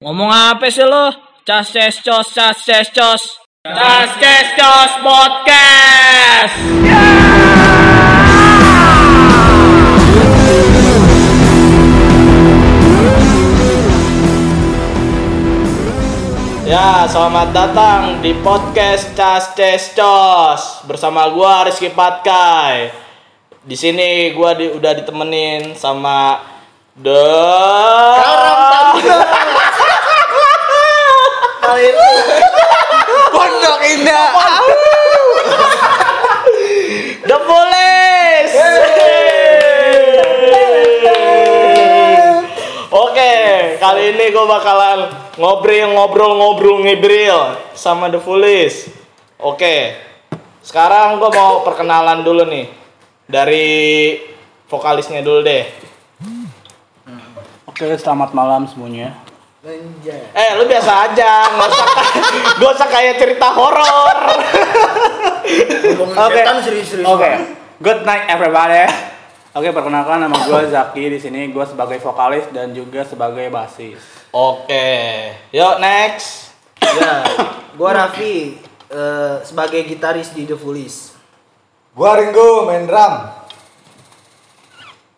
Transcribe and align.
Ngomong 0.00 0.32
apa 0.32 0.72
sih 0.72 0.80
lo? 0.80 1.12
Cas 1.44 1.76
ces 1.76 2.00
cos 2.00 2.32
cas 2.32 2.56
ces 2.56 2.88
cos. 2.88 3.20
Cas 3.68 4.08
ces 4.16 4.48
cos 4.56 4.92
podcast. 5.04 6.56
Ya, 16.64 17.04
selamat 17.04 17.52
datang 17.52 18.24
di 18.24 18.32
podcast 18.40 19.12
Cas 19.12 19.52
Ces 19.52 19.92
Cos 19.92 20.80
bersama 20.88 21.28
gua 21.28 21.68
Rizky 21.68 21.92
Patkai. 21.92 22.88
Di 23.68 23.76
sini 23.76 24.32
gua 24.32 24.56
di, 24.56 24.64
udah 24.64 24.96
ditemenin 24.96 25.76
sama 25.76 26.40
The 26.96 27.20
Pondok 33.34 33.80
Indah. 33.86 34.28
The 37.22 37.38
Police. 37.46 38.54
Oke, 42.90 43.32
kali 43.78 44.02
ini 44.10 44.24
gue 44.34 44.46
bakalan 44.50 45.14
ngobrol-ngobrol-ngobrol 45.38 46.82
ngibril 46.82 47.54
sama 47.78 48.10
The 48.10 48.18
Police. 48.18 48.90
Oke, 49.38 49.94
sekarang 50.66 51.22
gue 51.22 51.30
mau 51.30 51.62
perkenalan 51.62 52.26
dulu 52.26 52.50
nih 52.50 52.66
dari 53.30 53.68
vokalisnya 54.66 55.22
dulu 55.22 55.46
deh. 55.46 55.64
Oke, 57.70 57.94
selamat 57.94 58.34
malam 58.34 58.66
semuanya. 58.66 59.29
Eh, 59.60 60.50
lu 60.56 60.64
biasa 60.64 61.12
aja, 61.12 61.52
nggak 61.52 61.68
usah 61.68 61.86
nggak 62.56 62.70
usah 62.80 62.88
kayak 62.88 63.14
cerita 63.20 63.52
horor. 63.52 64.16
Oke. 66.16 66.42
Oke. 67.04 67.30
Good 67.80 68.00
night 68.08 68.24
everybody. 68.32 68.88
Oke, 69.52 69.68
perkenalkan 69.68 70.24
nama 70.24 70.38
gue 70.48 70.72
Zaki 70.72 71.12
di 71.12 71.18
sini. 71.20 71.52
Gue 71.52 71.68
sebagai 71.68 72.00
vokalis 72.00 72.48
dan 72.56 72.72
juga 72.72 73.04
sebagai 73.04 73.52
basis. 73.52 74.00
Oke, 74.32 75.28
yuk 75.52 75.76
next. 75.76 76.56
Ya, 76.80 77.26
gua 77.76 77.90
Raffi 77.92 78.56
eh, 78.88 79.36
sebagai 79.44 79.84
gitaris 79.84 80.32
di 80.32 80.48
The 80.48 80.56
Foolies. 80.56 81.12
Gua 81.92 82.16
Ringo 82.16 82.64
main 82.64 82.88
drum. 82.88 83.14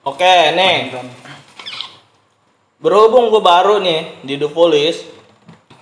Oke, 0.03 0.35
nih. 0.59 0.91
Berhubung 2.83 3.31
gue 3.31 3.39
baru 3.39 3.79
nih 3.79 4.27
di 4.27 4.35
The 4.43 4.51
Police, 4.51 5.07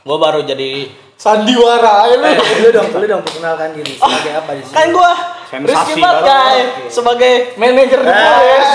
gue 0.05 0.19
baru 0.21 0.45
jadi 0.45 0.93
Sandiwara 1.21 2.09
aja 2.09 2.17
lu. 2.17 2.29
Lu 2.65 2.69
dong, 2.73 2.89
lu 2.97 3.05
dong 3.05 3.21
perkenalkan 3.21 3.77
diri 3.77 3.93
sebagai 3.93 4.33
apa 4.41 4.51
di 4.57 4.63
sini? 4.65 4.73
kan 4.73 4.87
gue 4.89 5.13
Sensasi 5.53 5.69
Rizky 5.69 5.93
baru. 6.01 6.09
Patkai 6.25 6.59
sebagai 6.89 7.33
manajer 7.61 8.01
The 8.01 8.15
Police. 8.17 8.73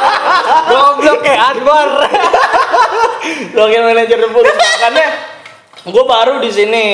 Goblok 0.72 1.18
kayak 1.20 1.40
Anwar. 1.52 1.88
sebagai 3.52 3.80
manajer 3.84 4.16
The 4.24 4.30
Police 4.32 4.56
makanya 4.56 5.06
gue 5.84 6.04
baru 6.08 6.34
di 6.40 6.50
sini. 6.52 6.86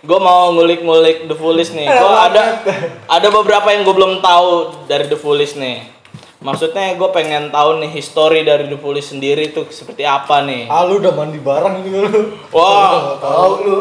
Gue 0.00 0.16
mau 0.22 0.54
ngulik-ngulik 0.54 1.26
The 1.26 1.34
Police 1.34 1.74
nih. 1.74 1.90
Gue 1.90 2.14
ada 2.14 2.62
ada 3.10 3.28
beberapa 3.34 3.66
yang 3.74 3.82
gue 3.82 3.94
belum 3.98 4.22
tahu 4.22 4.86
dari 4.86 5.10
The 5.10 5.18
Police 5.18 5.58
nih. 5.58 5.99
Maksudnya 6.40 6.96
gue 6.96 7.10
pengen 7.12 7.52
tahu 7.52 7.78
nih 7.78 7.92
history 7.92 8.40
dari 8.42 8.64
The 8.64 8.80
Police 8.80 9.12
sendiri 9.12 9.52
tuh 9.52 9.68
seperti 9.68 10.08
apa 10.08 10.40
nih. 10.40 10.66
Ah 10.66 10.82
lu 10.82 10.96
udah 10.96 11.12
mandi 11.12 11.36
bareng 11.36 11.84
gitu 11.84 12.00
lu. 12.00 12.20
Wah, 12.48 13.20
Tahu 13.20 13.52
lu. 13.60 13.76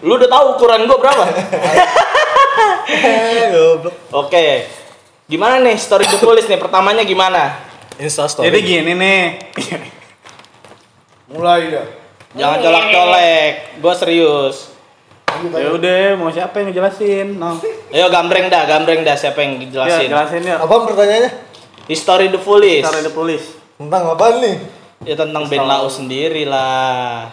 lu 0.00 0.12
udah 0.14 0.30
tahu 0.30 0.44
ukuran 0.54 0.86
gue 0.86 0.94
berapa? 0.96 1.24
Eh, 2.88 3.52
goblok. 3.52 3.94
Oke. 4.10 4.64
Gimana 5.28 5.60
nih 5.60 5.76
story 5.76 6.08
The 6.08 6.18
Police 6.18 6.48
nih? 6.48 6.56
Pertamanya 6.56 7.04
gimana? 7.04 7.52
Insta 8.00 8.24
Jadi 8.24 8.58
gini 8.62 8.94
nih. 8.94 9.22
mulai 11.28 11.68
dah. 11.68 11.86
Jangan 12.32 12.58
colak-colek. 12.62 13.52
Gue 13.78 13.94
serius. 13.94 14.56
ya 15.52 15.68
udah, 15.70 16.16
mau 16.16 16.32
siapa 16.32 16.58
yang 16.58 16.72
ngejelasin? 16.72 17.36
No. 17.36 17.60
Ayo 17.92 18.08
gambreng 18.08 18.48
dah, 18.48 18.64
gambreng 18.64 19.04
dah 19.04 19.14
siapa 19.14 19.38
yang 19.38 19.60
Ya, 19.60 19.68
jelasin. 19.68 20.08
jelasin 20.08 20.42
ya. 20.42 20.56
Apa 20.58 20.74
pertanyaannya? 20.82 21.30
History 21.88 22.28
The 22.28 22.36
Police. 22.36 22.84
Cara 22.84 23.00
the 23.00 23.08
police. 23.16 23.56
Tentang 23.80 24.12
apa 24.12 24.44
nih? 24.44 24.56
Ya 25.08 25.16
tentang 25.16 25.48
band 25.48 25.64
Lau 25.64 25.88
sendiri 25.88 26.44
lah. 26.44 27.32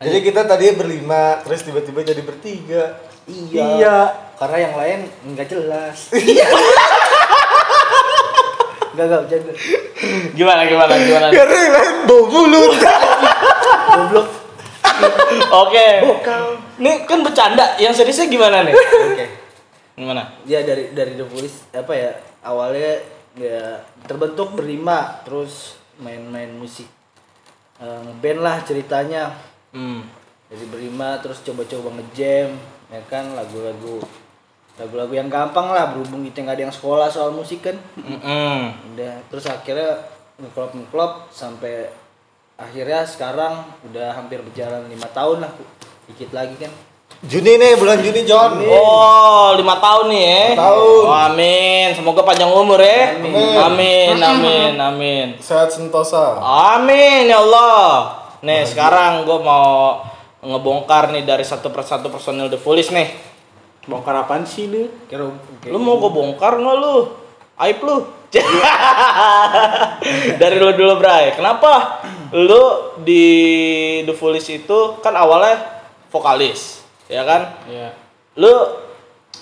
Jadi 0.00 0.24
kita 0.24 0.48
tadi 0.48 0.72
berlima, 0.72 1.44
terus 1.44 1.60
tiba-tiba 1.68 2.00
jadi 2.00 2.24
bertiga. 2.24 2.96
Iya. 3.28 3.64
Iya. 3.76 3.98
Karena 4.40 4.56
yang 4.56 4.74
lain 4.80 5.00
nggak 5.36 5.48
jelas. 5.52 5.98
Enggak 8.94 9.06
enggak 9.10 9.20
bercanda. 9.26 9.52
Gimana 10.38 10.62
gimana 10.70 10.92
gimana? 10.94 11.26
Karena 11.34 11.56
yang 11.58 11.74
lain 11.74 11.94
bau 12.06 12.22
mulut. 12.30 12.78
Goblok. 13.90 14.28
Oke. 15.50 15.88
Nih 16.78 16.94
kan 17.02 17.18
bercanda. 17.26 17.74
Yang 17.82 18.00
seriusnya 18.00 18.30
gimana 18.30 18.62
nih? 18.62 18.70
Oke. 18.72 19.26
Gimana? 19.98 20.38
Ya 20.46 20.62
dari 20.62 20.94
dari 20.94 21.18
The 21.18 21.26
Foolies 21.26 21.74
apa 21.74 21.90
ya? 21.90 22.22
Awalnya 22.46 23.02
ya 23.34 23.82
terbentuk 24.06 24.54
berlima, 24.54 25.22
terus 25.26 25.78
main-main 25.98 26.50
musik. 26.54 26.86
Eh, 27.78 28.00
ngeband 28.06 28.40
lah 28.42 28.56
ceritanya. 28.62 29.34
Hmm. 29.74 30.06
Jadi 30.50 30.64
berlima 30.70 31.18
terus 31.18 31.42
coba-coba 31.42 31.98
ngejam 31.98 32.54
ya 32.92 33.00
kan 33.10 33.32
lagu-lagu 33.34 33.98
lagu-lagu 34.74 35.14
yang 35.14 35.30
gampang 35.30 35.70
lah 35.70 35.94
berhubung 35.94 36.26
kita 36.26 36.46
nggak 36.46 36.56
ada 36.58 36.64
yang 36.66 36.74
sekolah 36.74 37.08
soal 37.10 37.30
musik 37.30 37.62
kan 37.62 37.78
Mm-mm. 37.94 38.74
udah 38.94 39.14
terus 39.30 39.46
akhirnya 39.46 40.02
ngeklop 40.38 40.74
ngeklop 40.74 41.12
sampai 41.30 41.90
akhirnya 42.58 43.06
sekarang 43.06 43.66
udah 43.86 44.14
hampir 44.14 44.42
berjalan 44.42 44.86
lima 44.90 45.06
tahun 45.14 45.46
lah 45.46 45.52
dikit 46.10 46.30
lagi 46.34 46.58
kan 46.58 46.70
Juni 47.24 47.56
nih, 47.56 47.80
bulan 47.80 48.04
Juni 48.04 48.28
John. 48.28 48.60
Oh, 48.68 49.56
lima 49.56 49.80
tahun 49.80 50.12
nih 50.12 50.22
ya. 50.28 50.44
Lima 50.52 50.60
tahun. 50.60 51.04
Oh, 51.08 51.08
amin. 51.08 51.86
Semoga 51.96 52.20
panjang 52.20 52.52
umur 52.52 52.76
ya. 52.76 53.16
Amin. 53.16 53.56
Amin, 53.56 54.16
amin, 54.20 54.72
amin. 54.76 55.26
Sehat 55.40 55.72
sentosa. 55.72 56.36
Amin 56.44 57.32
ya 57.32 57.40
Allah. 57.40 58.20
Nih, 58.44 58.68
sekarang 58.68 59.24
gue 59.24 59.40
mau 59.40 60.04
ngebongkar 60.44 61.16
nih 61.16 61.24
dari 61.24 61.48
satu 61.48 61.72
persatu 61.72 62.12
personil 62.12 62.52
The 62.52 62.60
Police 62.60 62.92
nih. 62.92 63.08
Bongkar 63.88 64.20
apaan 64.20 64.44
sih 64.44 64.68
lu? 64.68 64.92
kira 65.08 65.24
Lu 65.64 65.80
mau 65.80 65.96
gue 65.96 66.12
bongkar 66.12 66.60
nggak 66.60 66.76
lu? 66.76 67.08
Aib 67.56 67.80
lu. 67.80 68.04
dari 70.40 70.56
lu 70.60 70.76
dulu, 70.76 71.00
Bray. 71.00 71.32
Kenapa 71.32 72.04
lu 72.36 72.92
di 73.00 73.24
The 74.04 74.12
Police 74.12 74.52
itu 74.52 75.00
kan 75.00 75.16
awalnya 75.16 75.88
vokalis, 76.12 76.83
ya 77.06 77.22
kan? 77.22 77.42
Iya. 77.64 77.92
lu 78.34 78.52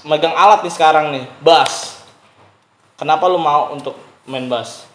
megang 0.03 0.33
alat 0.33 0.61
nih 0.61 0.71
sekarang 0.71 1.11
nih 1.11 1.25
bass 1.39 2.03
kenapa 2.95 3.27
lu 3.27 3.37
mau 3.37 3.71
untuk 3.71 3.95
main 4.25 4.47
bass 4.47 4.89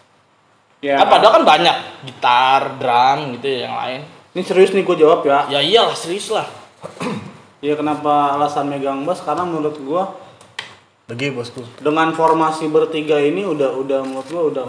Ya. 0.78 0.94
kan 0.94 1.10
padahal 1.10 1.32
kan 1.34 1.44
banyak 1.44 1.76
gitar 2.06 2.78
drum 2.78 3.34
gitu 3.34 3.50
ya, 3.50 3.66
yang 3.66 3.74
lain 3.74 4.00
Ini 4.30 4.42
serius 4.46 4.70
nih 4.70 4.86
gue 4.86 4.96
jawab 4.96 5.26
ya. 5.26 5.50
ya 5.50 5.58
iyalah 5.58 5.90
serius 5.92 6.30
lah 6.30 6.46
Ya 7.66 7.74
kenapa 7.74 8.38
alasan 8.38 8.70
megang 8.70 9.02
bass 9.02 9.18
karena 9.18 9.42
menurut 9.42 9.74
gua 9.82 10.14
Lagi 11.10 11.34
bosku. 11.34 11.66
dengan 11.82 12.14
formasi 12.14 12.70
bertiga 12.70 13.18
ini 13.18 13.42
udah 13.42 13.74
udah 13.74 14.06
menurut 14.06 14.28
gua 14.28 14.42
udah 14.46 14.66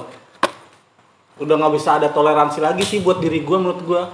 udah 1.38 1.56
nggak 1.56 1.74
bisa 1.78 2.02
ada 2.02 2.09
toleransi 2.09 2.58
lagi 2.58 2.82
sih 2.82 3.00
buat 3.00 3.22
diri 3.22 3.46
gua 3.46 3.62
menurut 3.62 3.82
gua 3.86 4.09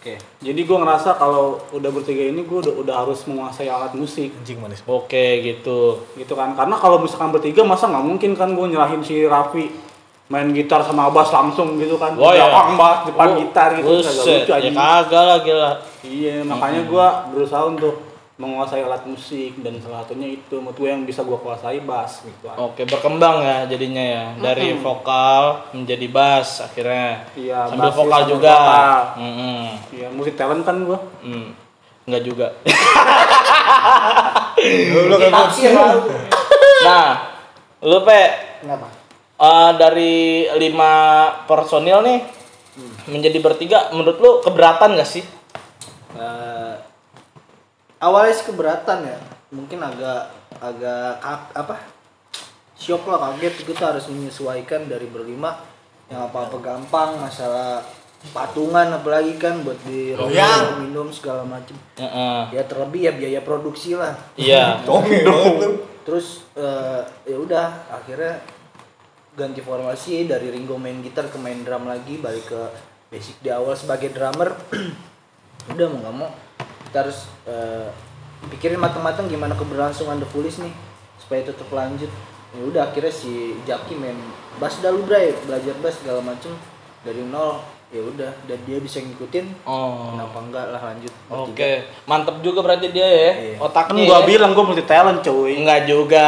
oke. 0.00 0.16
Jadi 0.40 0.60
gua 0.64 0.80
ngerasa 0.80 1.20
kalau 1.20 1.60
udah 1.76 1.90
bertiga 1.92 2.24
ini 2.24 2.40
gua 2.48 2.64
udah 2.64 2.74
udah 2.80 2.94
harus 3.04 3.20
menguasai 3.28 3.68
alat 3.68 3.92
musik. 3.92 4.32
Anjing 4.32 4.56
manis. 4.56 4.80
oke 4.88 5.24
gitu. 5.44 6.00
Gitu 6.16 6.32
kan. 6.32 6.56
Karena 6.56 6.80
kalau 6.80 6.96
misalkan 7.04 7.36
bertiga 7.36 7.60
masa 7.68 7.92
nggak 7.92 8.04
mungkin 8.08 8.32
kan 8.32 8.56
gua 8.56 8.64
nyerahin 8.64 9.04
si 9.04 9.28
Raffi 9.28 9.68
main 10.30 10.48
gitar 10.54 10.80
sama 10.86 11.10
bass 11.12 11.28
langsung 11.34 11.74
gitu 11.76 11.98
kan? 12.00 12.14
Oh, 12.16 12.30
iya. 12.32 12.46
belakang 12.48 12.78
bass 12.80 12.98
depan 13.12 13.26
Oh, 13.28 13.36
gitar 13.44 13.68
gitu. 13.76 13.88
Buset, 14.00 14.46
lucu 14.46 14.50
ya 14.50 14.56
anjing. 14.56 14.74
kagak 14.78 15.22
lah 15.26 15.38
gila. 15.44 15.70
Iya 16.00 16.34
makanya 16.48 16.80
gua 16.88 17.06
berusaha 17.28 17.62
untuk 17.68 17.94
menguasai 18.40 18.80
alat 18.80 19.04
musik 19.04 19.60
dan 19.60 19.76
salah 19.84 20.00
satunya 20.00 20.32
itu 20.32 20.56
menurut 20.56 20.80
gua 20.80 20.88
yang 20.96 21.04
bisa 21.04 21.20
gua 21.20 21.36
kuasai 21.36 21.84
bass 21.84 22.24
gitu 22.24 22.48
oke 22.48 22.80
berkembang 22.88 23.44
ya 23.44 23.68
jadinya 23.68 24.00
ya 24.00 24.24
dari 24.40 24.72
vokal 24.80 25.68
menjadi 25.76 26.08
bass 26.08 26.64
akhirnya 26.64 27.28
Iya, 27.36 27.68
sambil 27.68 27.92
basis 27.92 27.98
vokal 28.00 28.20
juga 28.32 28.54
vokal. 28.56 29.00
Mm-mm. 29.20 29.60
Iya, 29.92 30.08
musik 30.08 30.34
talent 30.40 30.64
kan 30.64 30.76
gua. 30.88 30.98
Hmm. 31.20 31.52
Enggak 32.08 32.22
juga. 32.24 32.48
Kan. 35.20 35.32
Taksi 35.36 35.60
yang 35.68 35.76
lalu 35.76 36.00
nah, 36.80 37.08
lu 37.84 37.98
pe 38.08 38.20
kenapa 38.64 38.88
eh, 39.40 39.70
dari 39.76 40.48
lima 40.56 40.92
personil 41.44 42.00
nih, 42.04 42.20
menjadi 43.08 43.38
bertiga 43.40 43.92
menurut 43.92 44.16
lu 44.16 44.30
keberatan 44.40 44.96
gak 44.96 45.08
sih 45.08 45.24
Eh, 46.10 46.59
awalnya 48.00 48.32
sih 48.34 48.48
keberatan 48.48 49.06
ya. 49.06 49.18
Mungkin 49.52 49.78
agak 49.78 50.32
agak 50.58 51.20
kak- 51.20 51.52
apa? 51.54 51.76
Shock 52.74 53.04
lah 53.06 53.30
kaget. 53.30 53.54
Kita 53.62 53.92
harus 53.94 54.08
menyesuaikan 54.08 54.88
dari 54.88 55.06
berlima. 55.06 55.60
Yang 56.10 56.20
apa 56.26 56.38
apa 56.50 56.56
gampang 56.58 57.10
masalah 57.20 57.84
patungan 58.34 58.92
apalagi 58.92 59.40
kan 59.40 59.64
buat 59.64 59.80
di 59.86 60.12
Goyang. 60.12 60.84
minum 60.84 61.08
segala 61.08 61.40
macem. 61.40 61.72
Heeh. 61.96 62.52
ya 62.52 62.62
terlebih 62.66 63.08
ya 63.08 63.12
biaya 63.14 63.40
produksi 63.40 63.94
lah. 63.94 64.12
Iya. 64.34 64.80
Lu. 64.84 65.78
terus 66.00 66.42
eh, 66.56 67.00
ya 67.28 67.36
udah 67.38 67.66
akhirnya 67.92 68.40
ganti 69.38 69.60
formasi. 69.62 70.26
Dari 70.26 70.50
Ringo 70.50 70.74
main 70.76 70.98
gitar 71.00 71.30
ke 71.30 71.38
main 71.38 71.62
drum 71.62 71.86
lagi 71.86 72.18
balik 72.18 72.50
ke 72.50 72.60
basic 73.08 73.38
di 73.40 73.48
awal 73.52 73.76
sebagai 73.76 74.10
drummer. 74.10 74.50
Udah 75.70 75.86
mau 75.92 75.98
nggak 76.00 76.14
mau 76.16 76.30
kita 76.90 77.06
harus 77.06 77.30
eh, 77.46 77.86
pikirin 78.50 78.82
matang-matang 78.82 79.30
gimana 79.30 79.54
keberlangsungan 79.54 80.18
The 80.18 80.26
Foolish 80.34 80.58
nih 80.58 80.74
supaya 81.22 81.46
tetap 81.46 81.70
lanjut 81.70 82.10
ya 82.50 82.62
udah 82.66 82.82
akhirnya 82.90 83.14
si 83.14 83.54
Jaki 83.62 83.94
main 83.94 84.18
bass 84.58 84.82
dulu 84.82 85.06
bray 85.06 85.30
belajar 85.46 85.70
bass 85.78 86.02
segala 86.02 86.18
macem 86.18 86.50
dari 87.06 87.22
nol 87.22 87.62
ya 87.90 88.02
udah 88.02 88.30
dan 88.46 88.58
dia 88.66 88.82
bisa 88.82 88.98
ngikutin 88.98 89.66
oh 89.66 90.14
kenapa 90.14 90.38
enggak 90.42 90.66
lah 90.74 90.82
lanjut 90.82 91.12
oke 91.26 91.70
mantep 92.10 92.42
juga 92.42 92.58
berarti 92.66 92.90
dia 92.90 93.06
ya 93.06 93.30
Iya. 93.38 93.54
Kan 93.54 93.66
otaknya 93.70 94.02
gua 94.06 94.18
ya. 94.18 94.26
bilang 94.26 94.50
gua 94.54 94.64
multi 94.66 94.82
talent 94.82 95.22
cuy. 95.22 95.58
Enggak 95.58 95.86
juga. 95.90 96.26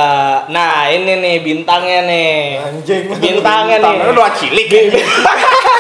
Nah, 0.51 0.91
ini 0.91 1.23
nih 1.23 1.37
bintangnya 1.43 2.01
nih. 2.07 2.35
Anjing. 2.61 3.05
Bintangnya 3.19 3.77
nih. 3.79 3.85
Tangannya 3.85 4.15
lu 4.15 4.23
cilik. 4.39 4.67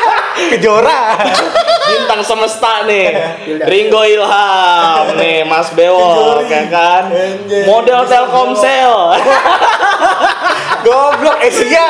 Kejora. 0.50 1.16
Bintang 1.82 2.22
semesta 2.22 2.84
nih. 2.84 3.06
Ilham. 3.44 3.66
Ringo 3.66 4.02
Ilham 4.02 5.06
nih, 5.16 5.44
Mas 5.44 5.68
Bewok 5.70 6.46
ya 6.46 6.62
kan. 6.66 7.10
Model 7.64 8.00
Telkomsel. 8.04 8.92
Goblok 10.82 11.38
Asia. 11.38 11.88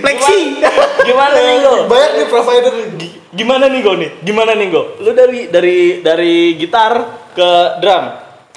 Flexi. 0.00 0.60
Gimana 1.04 1.36
nih 1.36 1.56
Go? 1.60 1.72
Banyak 1.86 2.10
nih 2.14 2.26
provider. 2.28 2.72
Gi- 2.94 3.14
Gimana 3.32 3.66
nih 3.66 3.80
Go 3.80 3.92
nih? 3.96 4.10
Gimana 4.20 4.52
nih 4.52 4.68
Go? 4.68 4.82
Lu 5.00 5.10
dari 5.10 5.48
dari 5.48 5.78
dari 6.00 6.54
gitar 6.54 6.92
ke 7.32 7.50
drum. 7.80 8.04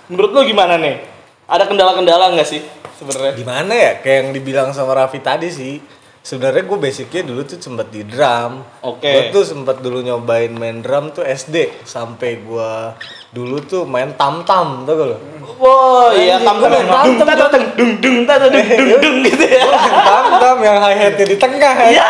Menurut 0.08 0.32
lu 0.32 0.42
gimana 0.46 0.76
nih? 0.76 1.00
Ada 1.48 1.64
kendala-kendala 1.64 2.36
nggak 2.36 2.44
sih 2.46 2.60
sebenarnya? 2.94 3.32
Gimana 3.34 3.72
ya? 3.72 3.92
Kayak 3.98 4.18
yang 4.20 4.30
dibilang 4.34 4.70
sama 4.72 4.92
Raffi 4.94 5.20
tadi 5.20 5.48
sih. 5.48 5.80
Sebenarnya 6.28 6.68
gue 6.68 6.76
basicnya 6.76 7.24
dulu 7.24 7.48
tuh 7.48 7.56
sempet 7.56 7.88
di 7.88 8.04
drum. 8.04 8.60
Oke. 8.84 9.08
Gue 9.08 9.24
tuh 9.32 9.48
sempet 9.48 9.80
dulu 9.80 10.04
nyobain 10.04 10.52
main 10.52 10.84
drum 10.84 11.16
tuh 11.16 11.24
SD. 11.24 11.88
Sampai 11.88 12.44
gue 12.44 12.72
dulu 13.38 13.62
tuh 13.62 13.86
main 13.86 14.10
tam-tam 14.18 14.82
tuh 14.90 15.14
lo. 15.14 15.18
Wow, 15.58 16.14
iya 16.14 16.38
Anjing, 16.38 16.46
tam 16.46 16.56
tam 16.58 16.62
gua 16.62 16.70
main 16.70 16.86
dung 16.94 17.18
dung 17.18 17.30
dung 17.98 18.18
dung 18.26 18.26
dung 18.54 19.00
dung 19.02 19.16
gitu 19.26 19.46
ya. 19.46 19.66
tam-tam 20.06 20.58
yang 20.62 20.78
hi 20.82 20.94
hatnya 20.98 21.26
di 21.26 21.38
tengah. 21.38 21.74
Iya. 21.94 22.06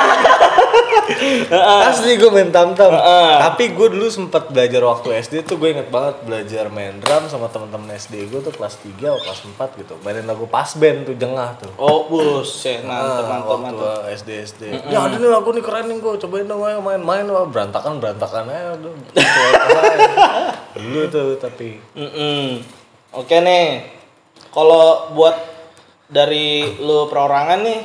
Asli 1.88 2.20
gue 2.20 2.28
main 2.28 2.52
tam-tam. 2.52 2.92
Heeh. 2.92 3.32
Tapi 3.40 3.64
gue 3.72 3.88
dulu 3.88 4.08
sempet 4.12 4.52
belajar 4.52 4.84
waktu 4.84 5.08
SD 5.24 5.48
tuh 5.48 5.56
gue 5.56 5.72
inget 5.72 5.88
banget 5.88 6.20
belajar 6.28 6.68
main 6.68 7.00
drum 7.00 7.32
sama 7.32 7.48
teman-teman 7.48 7.96
SD 7.96 8.28
gue 8.28 8.40
tuh 8.44 8.52
kelas 8.52 8.76
3 8.84 9.00
atau 9.00 9.20
kelas 9.24 9.40
4 9.56 9.80
gitu. 9.80 9.94
Mainin 10.04 10.28
lagu 10.28 10.44
pas 10.52 10.68
band 10.76 11.08
tuh 11.08 11.16
jengah 11.16 11.56
tuh. 11.56 11.72
Oh, 11.80 12.12
buset, 12.12 12.84
mantap, 12.84 13.32
mantap, 13.32 13.48
waktu 13.48 13.64
mantap. 13.80 14.04
SD 14.12 14.30
SD. 14.44 14.64
Ya 14.92 15.08
ada 15.08 15.16
nih 15.16 15.32
lagu 15.32 15.50
nih 15.56 15.64
keren 15.64 15.88
nih 15.88 15.98
gue 16.04 16.14
cobain 16.20 16.44
dong 16.44 16.68
ayo 16.68 16.84
main-main 16.84 17.24
wah 17.32 17.48
berantakan 17.48 18.04
berantakan 18.04 18.52
aja 18.52 18.76
udah. 18.76 18.92
Dulu 20.78 21.02
tuh 21.18 21.42
tapi 21.42 21.82
Mm-mm. 21.98 22.62
Oke 23.18 23.42
nih, 23.42 23.88
kalau 24.54 25.10
buat 25.18 25.34
dari 26.06 26.78
lu 26.78 27.10
perorangan 27.10 27.66
nih, 27.66 27.80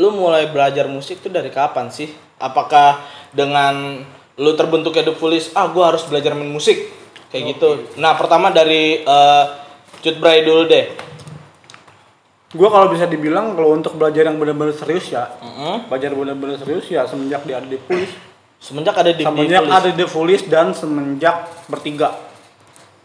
lu 0.00 0.14
mulai 0.14 0.48
belajar 0.48 0.88
musik 0.88 1.20
tuh 1.20 1.28
dari 1.28 1.52
kapan 1.52 1.92
sih? 1.92 2.08
Apakah 2.40 3.02
dengan 3.34 4.00
lu 4.40 4.56
terbentuknya 4.56 5.10
The 5.10 5.14
Foolish, 5.18 5.52
ah 5.52 5.68
gua 5.68 5.92
harus 5.92 6.06
belajar 6.08 6.32
main 6.32 6.48
musik 6.48 6.88
kayak 7.28 7.58
gitu. 7.58 7.68
Nah 8.00 8.16
pertama 8.16 8.48
dari 8.48 9.04
eh, 9.04 9.44
Cut 10.00 10.16
Bray 10.16 10.46
dulu 10.46 10.64
deh. 10.64 10.86
Gua 12.56 12.72
kalau 12.72 12.88
bisa 12.90 13.04
dibilang 13.04 13.52
kalau 13.54 13.76
untuk 13.76 13.94
belajar 14.00 14.26
yang 14.26 14.40
benar-benar 14.40 14.72
serius 14.72 15.12
ya, 15.12 15.28
Mm-mm. 15.38 15.86
belajar 15.92 16.10
benar-benar 16.14 16.56
serius 16.58 16.86
ya 16.88 17.04
semenjak 17.04 17.44
di 17.44 17.52
ada 17.52 17.68
di 17.68 17.78
Pulis, 17.78 18.10
Semenjak 18.60 18.92
ada 18.96 19.12
di, 19.12 19.24
semenjak 19.24 19.62
Foolish. 19.66 19.76
ada 19.76 19.90
di 19.92 20.04
Fulis 20.06 20.42
dan 20.48 20.66
semenjak 20.72 21.36
bertiga. 21.68 22.29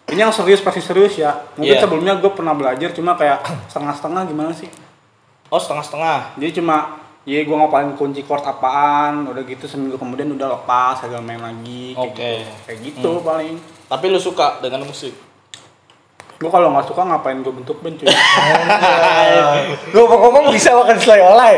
Ini 0.06 0.22
yang 0.22 0.30
serius 0.30 0.62
pasti 0.62 0.80
serius 0.80 1.18
ya. 1.18 1.34
Mungkin 1.56 1.72
Iya. 1.72 1.82
sebelumnya 1.82 2.14
gue 2.16 2.30
pernah 2.30 2.54
belajar 2.54 2.94
cuma 2.94 3.14
kayak 3.14 3.42
setengah-setengah 3.68 4.22
gimana 4.26 4.52
sih? 4.54 4.70
Oh 5.48 5.58
setengah-setengah. 5.58 6.38
Jadi 6.38 6.62
cuma 6.62 7.02
ya 7.26 7.42
gue 7.42 7.56
ngapalin 7.56 7.94
kunci 7.96 8.22
chord 8.22 8.42
apaan, 8.42 9.26
udah 9.26 9.42
gitu 9.42 9.66
seminggu 9.66 9.98
kemudian 9.98 10.30
udah 10.30 10.46
lepas, 10.54 11.02
agak 11.02 11.20
main 11.20 11.42
lagi. 11.42 11.94
Kayak 11.94 12.06
Oke. 12.06 12.22
gitu. 12.38 12.52
Kayak 12.64 12.80
gitu 12.84 13.10
paling. 13.22 13.54
Tapi 13.86 14.06
lu 14.08 14.20
suka 14.20 14.62
dengan 14.62 14.86
musik? 14.86 15.14
Gue 16.36 16.52
kalau 16.52 16.68
nggak 16.70 16.86
suka 16.86 17.02
ngapain 17.02 17.40
gue 17.40 17.54
bentuk 17.56 17.80
band 17.80 17.96
cuy. 17.96 18.06
Gue 19.90 20.04
ngomong 20.06 20.52
bisa 20.52 20.76
makan 20.76 20.98
selai 21.00 21.22
oleh. 21.24 21.56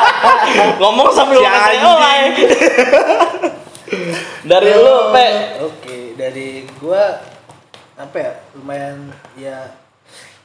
Ngomong 0.80 1.08
sambil 1.10 1.40
Si 1.40 1.44
makan 1.44 1.64
anjing. 1.64 1.82
oleh. 1.82 2.20
dari 4.50 4.70
lu, 4.70 4.96
Pe. 5.10 5.26
Oke, 5.64 5.98
dari 6.14 6.48
gua 6.76 7.16
apa 7.96 8.16
ya? 8.16 8.32
Lumayan 8.54 9.10
ya 9.34 9.72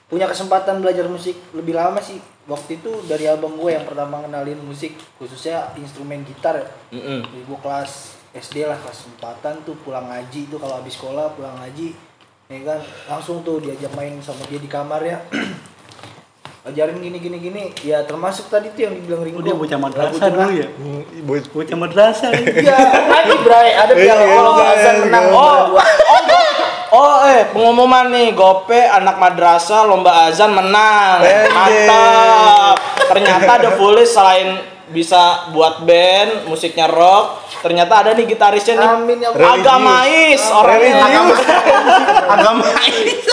punya 0.08 0.28
kesempatan 0.28 0.80
belajar 0.80 1.08
musik 1.08 1.36
lebih 1.52 1.76
lama 1.76 2.00
sih. 2.00 2.20
Waktu 2.50 2.82
itu 2.82 2.92
dari 3.06 3.30
abang 3.30 3.54
gue 3.56 3.72
yang 3.72 3.86
pertama 3.86 4.20
kenalin 4.20 4.60
musik, 4.66 4.98
khususnya 5.16 5.72
instrumen 5.78 6.26
gitar 6.26 6.58
ya. 6.58 6.68
Jadi 7.22 7.44
gua 7.46 7.60
kelas 7.62 8.18
SD 8.32 8.66
lah, 8.66 8.76
kelas 8.80 9.08
4 9.20 9.64
tuh 9.64 9.76
pulang 9.84 10.08
ngaji 10.08 10.48
tuh 10.48 10.58
kalau 10.58 10.80
habis 10.80 10.96
sekolah 10.96 11.36
pulang 11.36 11.56
ngaji 11.60 11.92
ya 12.52 12.60
kan 12.68 12.80
langsung 13.08 13.40
tuh 13.48 13.64
diajak 13.64 13.88
main 13.96 14.20
sama 14.20 14.44
dia 14.52 14.60
di 14.60 14.68
kamar 14.68 15.00
ya 15.00 15.24
ajarin 16.68 17.00
gini 17.00 17.16
gini 17.24 17.38
gini 17.40 17.64
ya 17.80 18.04
termasuk 18.04 18.52
tadi 18.52 18.68
tuh 18.76 18.92
yang 18.92 18.94
dibilang 19.00 19.24
Ringo 19.24 19.40
Oh, 19.40 19.44
dia 19.48 19.56
bocah 19.56 19.80
madrasah 19.80 20.28
dulu 20.30 20.52
ya? 20.60 20.68
Bocah 21.26 21.78
madrasah. 21.80 22.30
Iya, 22.36 22.76
lagi 23.08 23.36
Bray, 23.42 23.72
ada 23.72 23.94
piala 23.96 24.20
Iya, 24.22 24.36
kalau 24.36 24.52
iya, 24.60 24.68
azan 24.76 24.96
iya. 25.00 25.04
menang 25.08 25.26
Oh, 25.32 25.60
dua. 25.72 25.84
oh, 26.92 27.24
eh, 27.28 27.48
pengumuman 27.52 28.12
nih, 28.12 28.36
Gope 28.36 28.78
anak 28.78 29.18
madrasah 29.18 29.88
lomba 29.88 30.28
azan 30.30 30.52
menang. 30.52 31.24
Mantap. 31.52 32.76
Ternyata 33.12 33.52
The 33.64 33.72
Foolish 33.80 34.12
selain 34.12 34.72
bisa 34.92 35.48
buat 35.56 35.88
band, 35.88 36.52
musiknya 36.52 36.92
rock, 36.92 37.48
ternyata 37.64 38.04
ada 38.04 38.12
nih 38.12 38.28
gitarisnya 38.28 38.76
nih. 38.76 38.90
Amin 38.92 39.18
ya. 39.24 39.32
Agamais 39.32 40.44
orangnya. 40.52 41.08
Religius. 41.08 41.40
Agama 42.28 42.64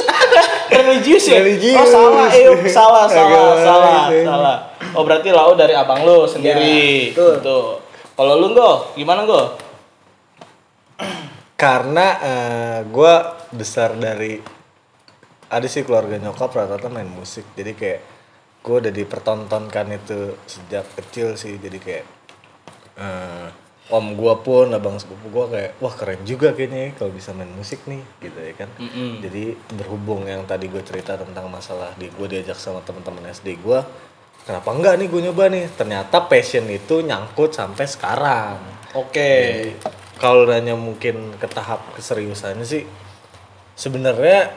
Religius 0.78 1.24
ya? 1.26 1.38
Religius. 1.42 1.78
Oh 1.82 1.86
salah, 1.86 2.26
eh 2.30 2.46
salah, 2.70 3.04
salah, 3.10 3.26
Agamais, 3.26 3.64
salah, 3.66 4.02
salah. 4.22 4.56
Oh 4.94 5.02
berarti 5.02 5.28
lau 5.34 5.52
dari 5.58 5.74
abang 5.74 6.06
lu 6.06 6.24
sendiri. 6.30 7.12
Ya, 7.12 7.18
betul. 7.18 7.34
Tuh. 7.42 7.66
Kalau 8.14 8.34
lu 8.38 8.54
go, 8.54 8.94
gimana 8.94 9.26
go? 9.26 9.67
Karena 11.58 12.06
gue 12.86 13.14
besar 13.50 13.98
dari 13.98 14.38
ada 15.50 15.66
sih 15.66 15.82
keluarga 15.82 16.14
nyokap 16.22 16.54
rata-rata 16.54 16.86
main 16.86 17.10
musik. 17.10 17.42
Jadi 17.58 17.74
kayak 17.74 18.00
gue 18.62 18.76
udah 18.78 18.92
dipertontonkan 18.94 19.86
itu 19.90 20.38
sejak 20.46 20.86
kecil 20.94 21.34
sih. 21.34 21.58
Jadi 21.58 21.78
kayak 21.82 22.06
eh, 23.02 23.48
om 23.88 24.12
gue 24.12 24.34
pun 24.44 24.68
abang 24.70 25.00
sepupu 25.00 25.32
gue 25.32 25.46
kayak 25.48 25.70
wah 25.80 25.94
keren 25.96 26.20
juga 26.28 26.52
kayaknya 26.52 26.78
ya 26.78 26.90
kalau 26.92 27.08
bisa 27.08 27.32
main 27.32 27.48
musik 27.56 27.80
nih 27.88 28.04
gitu 28.20 28.36
ya 28.36 28.52
kan. 28.52 28.68
Mm-mm. 28.76 29.24
jadi 29.24 29.56
berhubung 29.80 30.28
yang 30.28 30.44
tadi 30.44 30.68
gue 30.68 30.84
cerita 30.84 31.16
tentang 31.16 31.48
masalah 31.48 31.96
di 31.96 32.12
gue 32.12 32.26
diajak 32.28 32.60
sama 32.60 32.84
teman-teman 32.84 33.32
SD 33.32 33.56
gue 33.64 33.80
kenapa 34.44 34.68
enggak 34.76 34.94
nih 35.00 35.08
gue 35.08 35.20
nyoba 35.28 35.44
nih? 35.48 35.64
Ternyata 35.72 36.28
passion 36.28 36.68
itu 36.68 37.00
nyangkut 37.00 37.56
sampai 37.56 37.84
sekarang. 37.88 38.56
Oke. 38.96 39.32
jadi 39.32 39.72
kalau 40.18 40.44
nanya 40.44 40.74
mungkin 40.74 41.14
ke 41.34 41.46
tahap 41.46 41.80
keseriusannya 41.94 42.62
sih 42.62 42.82
sebenarnya 43.72 44.50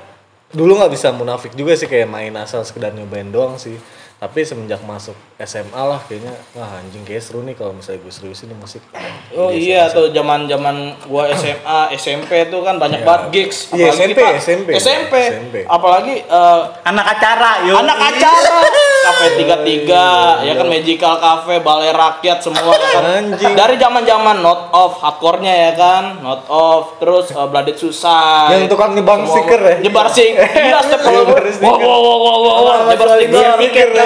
dulu 0.52 0.76
nggak 0.76 0.92
bisa 0.92 1.10
munafik 1.12 1.54
juga 1.54 1.74
sih 1.74 1.86
kayak 1.86 2.06
main 2.06 2.34
asal 2.36 2.62
sekedar 2.62 2.92
nyobain 2.92 3.30
doang 3.30 3.56
sih 3.56 3.80
tapi 4.18 4.44
semenjak 4.44 4.78
masuk 4.84 5.18
SMA 5.40 5.74
lah 5.74 5.98
kayaknya 6.04 6.30
wah 6.54 6.78
anjing 6.78 7.02
kayak 7.02 7.24
seru 7.24 7.42
nih 7.42 7.54
kalau 7.54 7.74
misalnya 7.74 8.02
gue 8.02 8.12
seriusin 8.12 8.50
di 8.50 8.56
musik 8.56 8.84
Oh 9.32 9.48
Jadi 9.48 9.64
iya 9.66 9.88
tuh 9.88 10.12
zaman-zaman 10.12 11.08
gua 11.08 11.32
SMA, 11.32 11.96
SMP 11.96 12.52
tuh 12.52 12.62
kan 12.62 12.76
banyak 12.76 13.00
Iya. 13.00 13.08
banget 13.08 13.24
gigs. 13.32 13.72
Apalagi 13.72 13.96
SMP, 13.96 14.20
kita- 14.20 14.36
SMP. 14.38 14.70
SMP. 14.76 15.14
SMP. 15.24 15.56
Apalagi 15.64 16.16
eh, 16.20 16.62
anak 16.84 17.06
acara, 17.10 17.52
yuk. 17.64 17.80
anak 17.80 17.98
acara. 17.98 18.60
Cafe 19.12 19.44
33, 19.44 20.48
ya 20.48 20.54
kan 20.56 20.68
Magical 20.72 21.16
Cafe, 21.20 21.60
Balai 21.60 21.92
Rakyat 21.92 22.40
semua 22.40 22.72
ya 22.72 22.90
kan. 22.96 23.04
Anjing. 23.28 23.52
Dari 23.52 23.76
zaman-zaman 23.76 24.40
Not 24.40 24.72
Off 24.72 25.04
hardcore-nya 25.04 25.52
ya 25.52 25.72
kan, 25.76 26.24
Not 26.24 26.48
Off, 26.48 26.96
terus 26.96 27.28
uh, 27.36 27.52
Blooded 27.52 27.76
Suicide. 27.76 28.56
Yang 28.56 28.72
tukang 28.72 28.96
nyebang 28.96 29.28
Semua- 29.28 29.36
stiker 29.36 29.60
ya? 29.60 29.76
Nyebar 29.84 30.08
stiker. 30.16 30.48
Iya, 30.48 30.78
setiap 30.80 31.02
kalau 31.04 31.22
Nyebar 31.28 31.44
wow 31.44 31.52
stiker. 31.52 31.76
wow 31.84 32.00
wow 32.00 32.18
wow 32.18 32.38
wow, 32.40 32.60
wow, 32.64 32.78
nyebar 32.88 33.08
stiker. 33.20 33.56
tiket 33.60 33.90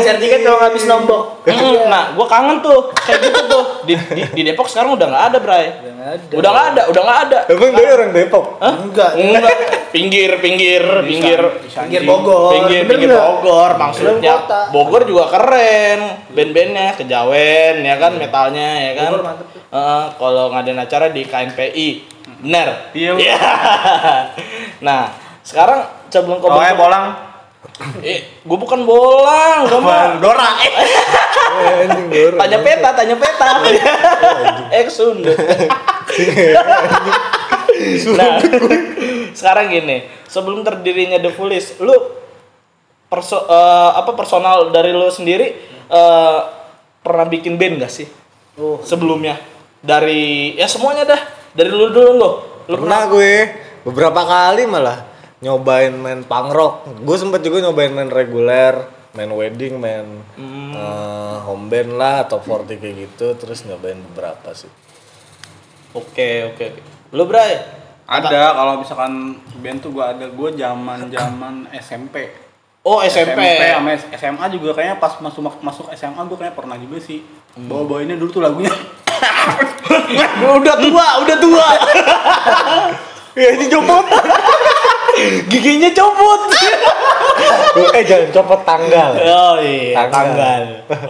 Biar 0.00 0.16
tiket 0.16 0.40
kalau 0.46 0.60
habis 0.62 0.84
nombok. 0.86 1.22
Nah, 1.90 2.14
gua 2.14 2.26
kangen 2.30 2.62
tuh 2.62 2.94
kayak 2.94 3.18
gitu 3.26 3.40
tuh. 3.50 3.64
Di, 3.82 3.98
di, 4.14 4.22
di 4.30 4.42
Depok 4.46 4.70
sekarang 4.70 4.94
udah 4.94 5.06
nggak 5.10 5.24
ada, 5.34 5.38
Bray. 5.42 5.66
Udah 5.82 5.90
nggak 5.90 6.10
ada. 6.14 6.34
Udah 6.38 6.50
nggak 6.50 6.66
ada, 6.70 6.82
udah 6.86 7.02
nggak 7.02 7.20
ada. 7.26 7.38
Emang 7.50 7.70
dia 7.74 7.88
orang 7.90 8.10
Depok? 8.14 8.44
Enggak. 8.62 9.10
Enggak. 9.18 9.56
Pinggir, 9.90 10.30
pinggir, 10.38 10.82
pinggir. 11.02 11.40
Pinggir 11.66 12.02
Bogor. 12.06 12.54
Pinggir, 12.54 12.82
pinggir? 12.86 13.10
Bogor 13.10 13.70
maksudnya. 13.80 14.32
Kota. 14.44 14.60
Bogor 14.68 15.02
juga 15.08 15.24
keren. 15.32 16.00
Band-bandnya 16.36 16.92
kejawen 16.94 17.80
ya 17.80 17.96
kan 17.96 18.12
metalnya 18.20 18.68
ya 18.84 18.92
kan. 19.00 19.10
Bogor 19.10 19.24
mantep 19.24 19.46
tuh. 19.48 19.60
Heeh, 19.70 20.04
kalau 20.20 20.44
ngadain 20.52 20.76
acara 20.76 21.06
di 21.08 21.22
KNPI. 21.24 21.88
Bener. 22.44 22.68
Iya. 22.92 23.10
Iya. 23.16 23.38
nah, 24.86 25.12
sekarang 25.40 25.88
sebelum 26.12 26.38
ke 26.38 26.46
Pokoknya 26.46 26.74
Bogor- 26.76 26.84
bolang. 26.92 27.06
Eh, 28.04 28.44
gue 28.44 28.58
bukan 28.60 28.84
bolang, 28.84 29.64
gue 29.68 29.80
mah 29.80 30.20
Dora. 30.20 30.48
Eh, 31.50 31.84
anjing 31.84 32.06
Dora. 32.08 32.36
tanya 32.40 32.58
peta, 32.62 32.88
tanya 32.94 33.16
peta. 33.20 33.48
eh 34.76 34.86
sundut. 34.88 35.34
nah, 38.16 38.38
sekarang 39.34 39.66
gini, 39.68 40.08
sebelum 40.24 40.64
terdirinya 40.64 41.18
The 41.20 41.30
Foolish, 41.34 41.76
lu 41.82 41.92
perso 43.10 43.42
eh, 43.44 43.90
apa 43.98 44.14
personal 44.14 44.70
dari 44.70 44.94
lu 44.94 45.10
sendiri 45.10 45.48
eh, 45.90 46.38
pernah 47.02 47.26
bikin 47.26 47.58
band 47.58 47.82
gak 47.82 47.92
sih 47.92 48.08
Oh, 48.60 48.76
sebelumnya? 48.84 49.40
Dari 49.80 50.52
ya 50.52 50.68
semuanya 50.68 51.08
dah, 51.08 51.20
dari 51.56 51.72
lu 51.72 51.88
dulu 51.88 52.12
lo. 52.12 52.30
Lu 52.68 52.76
Pernah 52.76 53.08
gue 53.08 53.32
beberapa 53.88 54.20
kali 54.20 54.68
malah 54.68 55.00
nyobain 55.40 55.94
main 55.96 56.20
punk 56.20 56.52
rock. 56.52 56.74
Gue 57.00 57.16
sempet 57.16 57.40
juga 57.40 57.64
nyobain 57.64 57.88
main 57.88 58.12
reguler, 58.12 58.84
main 59.16 59.32
wedding, 59.32 59.80
main 59.80 60.04
Hmm. 60.36 60.76
eh, 60.76 61.36
home 61.48 61.72
band 61.72 61.96
lah 61.96 62.28
atau 62.28 62.36
40 62.44 62.76
kayak 62.76 62.96
gitu. 63.08 63.32
Terus 63.40 63.64
nyobain 63.64 63.96
beberapa 64.12 64.52
sih. 64.52 64.68
Oke, 65.96 66.52
oke, 66.52 66.64
oke. 66.76 66.82
Lu 67.16 67.24
Bray? 67.24 67.80
Ada 68.04 68.52
kalau 68.52 68.82
misalkan 68.82 69.40
band 69.62 69.78
tuh 69.80 69.90
gua 69.94 70.12
ada 70.12 70.28
gua 70.28 70.52
zaman-zaman 70.52 71.70
SMP. 71.80 72.28
Oh, 72.80 73.04
SMP. 73.04 73.36
sama 73.60 73.92
SMA 74.16 74.44
juga 74.56 74.72
kayaknya 74.72 74.96
pas 74.96 75.12
masuk 75.20 75.60
masuk 75.60 75.86
SMA 75.92 76.20
gua 76.24 76.36
kayaknya 76.40 76.56
pernah 76.56 76.76
juga 76.80 76.96
sih. 76.96 77.20
Bawa-bawa 77.52 78.00
ini 78.08 78.16
dulu 78.16 78.40
tuh 78.40 78.40
lagunya. 78.40 78.72
udah 80.60 80.76
tua, 80.80 81.06
udah 81.24 81.36
tua. 81.36 81.68
Ya 83.38 83.54
ini 83.54 83.70
copot. 83.70 84.04
Giginya 85.46 85.86
copot. 85.94 86.40
eh 87.96 88.02
jangan 88.02 88.28
copot 88.34 88.60
tanggal. 88.66 89.10
Oh 89.22 89.54
iya, 89.62 89.94
Tanggal. 89.94 90.10
tanggal. 90.10 90.62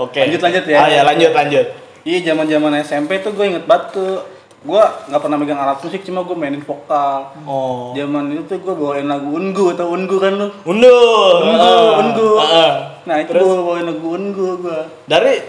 Oke. 0.05 0.29
Lanjut, 0.29 0.41
lanjut 0.45 0.65
ya. 0.69 0.79
Ah 0.85 0.89
ya, 0.93 1.01
lanjut 1.01 1.33
lanjut. 1.33 1.67
Iya 2.05 2.33
zaman-zaman 2.33 2.77
SMP 2.85 3.25
tuh 3.25 3.33
gue 3.33 3.57
inget 3.57 3.65
banget 3.65 3.97
tuh. 3.97 4.21
Gua 4.61 4.85
nggak 5.09 5.21
pernah 5.25 5.41
megang 5.41 5.57
alat 5.57 5.81
musik 5.81 6.05
cuma 6.05 6.21
gue 6.21 6.37
mainin 6.37 6.61
vokal. 6.61 7.33
Oh. 7.49 7.97
Zaman 7.97 8.29
itu 8.37 8.45
tuh 8.45 8.61
gue 8.61 8.75
bawain 8.77 9.09
lagu 9.09 9.33
Ungu 9.33 9.73
atau 9.73 9.89
Ungu 9.97 10.17
kan 10.21 10.37
lu. 10.37 10.49
Unduh. 10.69 11.33
Ungu, 11.49 11.57
Ah. 11.57 12.01
Ungu. 12.05 12.29
Ah, 12.37 12.45
ah. 12.45 12.73
Nah 13.09 13.17
itu 13.25 13.33
gue 13.33 13.41
bawain 13.41 13.89
lagu 13.89 14.07
Ungu 14.13 14.61
gue. 14.61 14.81
Dari 15.09 15.41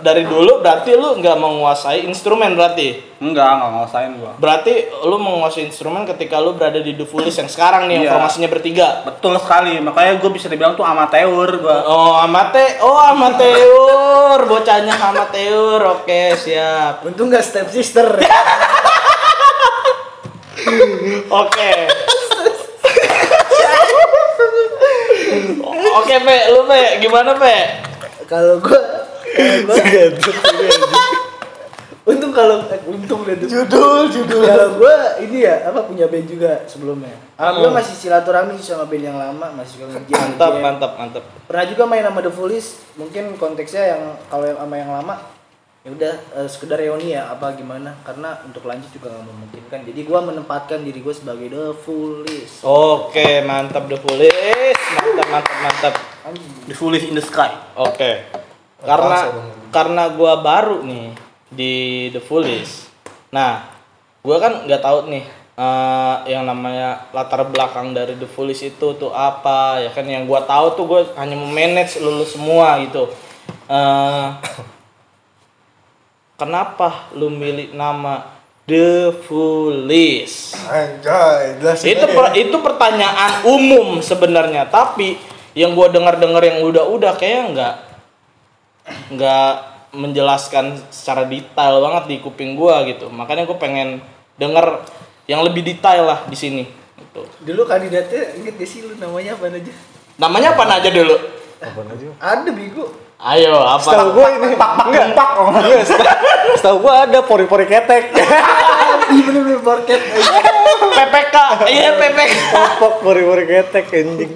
dari 0.00 0.24
dulu 0.24 0.58
berarti 0.58 0.92
lu 0.92 1.16
nggak 1.16 1.36
menguasai 1.36 2.04
instrumen 2.04 2.52
berarti. 2.52 3.16
Enggak, 3.16 3.48
enggak 3.48 3.70
ngerasain 3.72 4.12
gua. 4.16 4.32
Berarti 4.36 4.72
lu 5.04 5.16
menguasai 5.16 5.64
instrumen 5.64 6.04
ketika 6.04 6.36
lu 6.36 6.52
berada 6.52 6.76
di 6.78 6.92
The 6.92 7.04
Foolish 7.04 7.36
yang 7.36 7.48
sekarang 7.48 7.88
nih 7.88 8.00
yang 8.00 8.04
Iya. 8.04 8.12
formasinya 8.12 8.48
bertiga. 8.48 8.88
Betul 9.04 9.40
sekali, 9.40 9.80
makanya 9.80 10.20
gue 10.20 10.30
bisa 10.30 10.46
dibilang 10.46 10.76
tuh 10.76 10.84
amateur 10.84 11.48
gua. 11.56 11.78
Oh, 11.88 12.12
amate, 12.18 12.76
oh 12.80 13.00
amateur, 13.00 14.36
bocahnya 14.44 14.92
amateur. 14.92 15.80
Oke, 15.96 16.36
siap. 16.36 17.04
untung 17.04 17.32
nggak 17.32 17.40
step 17.40 17.66
sister. 17.68 18.04
Oke. 21.30 21.72
Oke, 25.96 26.14
Pe, 26.20 26.36
lu 26.52 26.60
Pe, 26.64 26.80
gimana 27.00 27.32
Pe? 27.34 27.56
kalau 28.26 28.58
gua 28.58 28.80
kalau 28.80 28.82
gua 28.82 28.95
untung 32.06 32.30
kalau 32.30 32.62
eh, 32.70 32.80
untung 32.86 33.26
deh 33.26 33.34
judul 33.34 34.06
judul 34.06 34.46
kalau 34.46 34.78
gua 34.78 35.18
ini 35.18 35.42
ya 35.42 35.66
apa 35.66 35.90
punya 35.90 36.06
band 36.06 36.30
juga 36.30 36.62
sebelumnya 36.70 37.10
alhamdulillah 37.34 37.82
masih 37.82 37.94
silaturahmi 37.98 38.54
sama 38.62 38.86
band 38.86 39.04
yang 39.10 39.18
lama 39.18 39.46
masih 39.58 39.82
suka 39.82 39.90
nge-jam, 39.90 40.14
Mantap, 40.14 40.52
mantap, 40.62 40.92
mantap. 40.94 41.22
pernah 41.50 41.66
juga 41.66 41.82
main 41.90 42.06
sama 42.06 42.22
The 42.22 42.30
Foolish 42.30 42.68
mungkin 42.94 43.34
konteksnya 43.34 43.98
yang 43.98 44.02
kalau 44.30 44.46
yang 44.46 44.58
sama 44.62 44.74
yang 44.78 44.92
lama 44.94 45.14
ya 45.82 45.90
udah 45.94 46.14
eh, 46.38 46.46
sekedar 46.46 46.78
reuni 46.78 47.10
ya 47.10 47.26
apa 47.26 47.58
gimana 47.58 47.98
karena 48.06 48.38
untuk 48.46 48.62
lanjut 48.62 48.90
juga 48.94 49.10
nggak 49.10 49.26
memungkinkan 49.26 49.80
jadi 49.90 50.00
gua 50.06 50.18
menempatkan 50.22 50.86
diri 50.86 51.02
gua 51.02 51.14
sebagai 51.14 51.50
The 51.50 51.74
Foolish 51.74 52.62
Oke, 52.62 53.42
mantap 53.42 53.90
The 53.90 53.98
Foolish. 53.98 54.78
Mantap, 54.94 55.26
mantap, 55.26 55.56
mantap. 55.58 55.94
The 56.66 56.74
Foolish 56.74 57.06
in 57.06 57.14
the 57.14 57.22
Sky. 57.22 57.50
Oke. 57.74 58.45
Karena 58.82 59.18
karena 59.72 60.04
gua 60.12 60.40
baru 60.40 60.84
nih 60.84 61.16
di 61.48 61.74
The 62.12 62.20
Foolish. 62.20 62.88
Nah, 63.32 63.64
gua 64.20 64.36
kan 64.36 64.52
nggak 64.68 64.82
tahu 64.84 65.08
nih 65.08 65.24
eh, 65.56 66.16
yang 66.28 66.44
namanya 66.44 67.08
latar 67.16 67.46
belakang 67.48 67.96
dari 67.96 68.18
The 68.20 68.28
Foolish 68.28 68.66
itu 68.66 68.92
tuh 68.98 69.12
apa 69.16 69.80
ya 69.80 69.90
kan 69.94 70.04
yang 70.04 70.28
gua 70.28 70.44
tahu 70.44 70.76
tuh 70.76 70.84
gua 70.84 71.00
hanya 71.16 71.36
memanage 71.38 71.96
lulus 72.02 72.36
semua 72.36 72.76
gitu. 72.84 73.08
Eh 73.66 74.26
kenapa 76.36 77.08
lu 77.16 77.32
milih 77.32 77.72
nama 77.72 78.36
The 78.68 79.14
Foolish? 79.24 80.52
Anjay, 80.68 81.62
itu 81.86 82.06
per- 82.12 82.34
itu 82.36 82.56
pertanyaan 82.60 83.46
umum 83.46 84.02
sebenarnya 84.04 84.68
tapi 84.68 85.16
yang 85.56 85.72
gua 85.72 85.88
dengar-dengar 85.88 86.44
yang 86.44 86.60
udah-udah 86.60 87.16
kayaknya 87.16 87.44
nggak 87.56 87.74
nggak 89.10 89.52
menjelaskan 89.96 90.76
secara 90.92 91.24
detail 91.24 91.80
banget 91.80 92.04
di 92.10 92.16
kuping 92.20 92.54
gua 92.54 92.84
gitu. 92.84 93.08
Makanya 93.08 93.48
gue 93.48 93.56
pengen 93.56 94.04
denger 94.36 94.84
yang 95.26 95.40
lebih 95.42 95.64
detail 95.64 96.06
lah 96.06 96.18
di 96.28 96.36
sini 96.36 96.64
gitu. 96.96 97.24
dulu 97.42 97.64
kandidatnya 97.64 98.36
inget 98.36 98.54
gak 98.56 98.68
sih 98.68 98.84
lu 98.84 98.94
namanya 99.00 99.34
apa 99.34 99.48
aja? 99.48 99.72
Namanya 100.20 100.48
apa 100.52 100.62
aja 100.68 100.88
dulu? 100.92 101.16
Apaan 101.56 101.88
aja? 101.88 102.06
ada 102.20 102.50
bego 102.52 102.84
ayo 103.16 103.56
apa? 103.64 103.80
Setahu 103.80 104.10
gue 104.12 104.28
ini. 104.36 104.48
Enggak, 104.52 105.10
enggak, 105.16 105.82
setahu- 105.88 106.26
setahu 106.60 106.76
gue 106.84 106.92
ada 106.92 107.18
pori-pori 107.24 107.64
ketek. 107.64 108.12
Iya 109.06 109.22
bener-bener 109.22 109.60
parket 109.62 110.00
PPK 110.96 111.36
iya 111.70 111.90
PPK 111.94 112.32
Popok 112.50 112.94
pori-pori 113.00 113.44
ketek 113.46 113.86
anjing. 113.92 114.32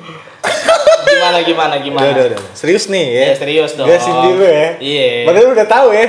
Gimana 1.20 1.38
gimana 1.44 1.74
gimana 1.78 2.06
Udah, 2.08 2.24
udah, 2.32 2.38
udah. 2.40 2.54
Serius 2.56 2.88
nih 2.88 3.04
ya. 3.12 3.24
Ya, 3.28 3.34
serius 3.36 3.70
dong. 3.76 3.84
Gasin 3.84 4.14
dulu 4.24 4.44
ya. 4.48 4.68
Iya. 4.80 5.08
Padahal 5.28 5.44
lu 5.44 5.52
udah 5.52 5.68
tahu 5.68 5.88
ya. 5.92 6.06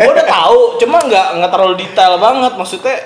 gue 0.00 0.08
udah 0.08 0.24
tahu 0.26 0.58
cuma 0.80 0.96
nggak 1.04 1.26
nggak 1.36 1.50
terlalu 1.52 1.74
detail 1.76 2.16
banget 2.16 2.52
maksudnya 2.56 2.96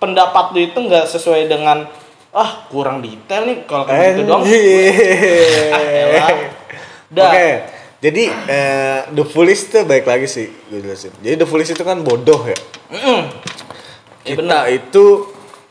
pendapat 0.00 0.44
lu 0.56 0.60
itu 0.64 0.78
nggak 0.80 1.04
sesuai 1.04 1.44
dengan 1.44 1.84
ah 2.32 2.64
kurang 2.72 3.04
detail 3.04 3.44
nih 3.44 3.68
kalau 3.68 3.84
kayak 3.84 4.16
gitu 4.16 4.22
dong 4.24 4.40
Ah, 4.48 5.82
elah. 5.84 6.28
Oke. 6.32 6.48
Dah. 7.12 7.32
Jadi 7.98 8.24
eh, 8.30 8.98
The 9.10 9.24
Foolish 9.26 9.68
tuh 9.68 9.84
baik 9.84 10.08
lagi 10.08 10.24
sih 10.24 10.48
gue 10.70 10.80
jelasin. 10.80 11.12
Jadi 11.20 11.34
The 11.36 11.46
Foolish 11.46 11.76
itu 11.76 11.82
kan 11.82 12.00
bodoh 12.00 12.40
ya. 12.46 12.56
Mm-mm. 12.88 13.20
Iya 14.24 14.32
Kita 14.32 14.40
benar. 14.40 14.62
itu 14.70 15.04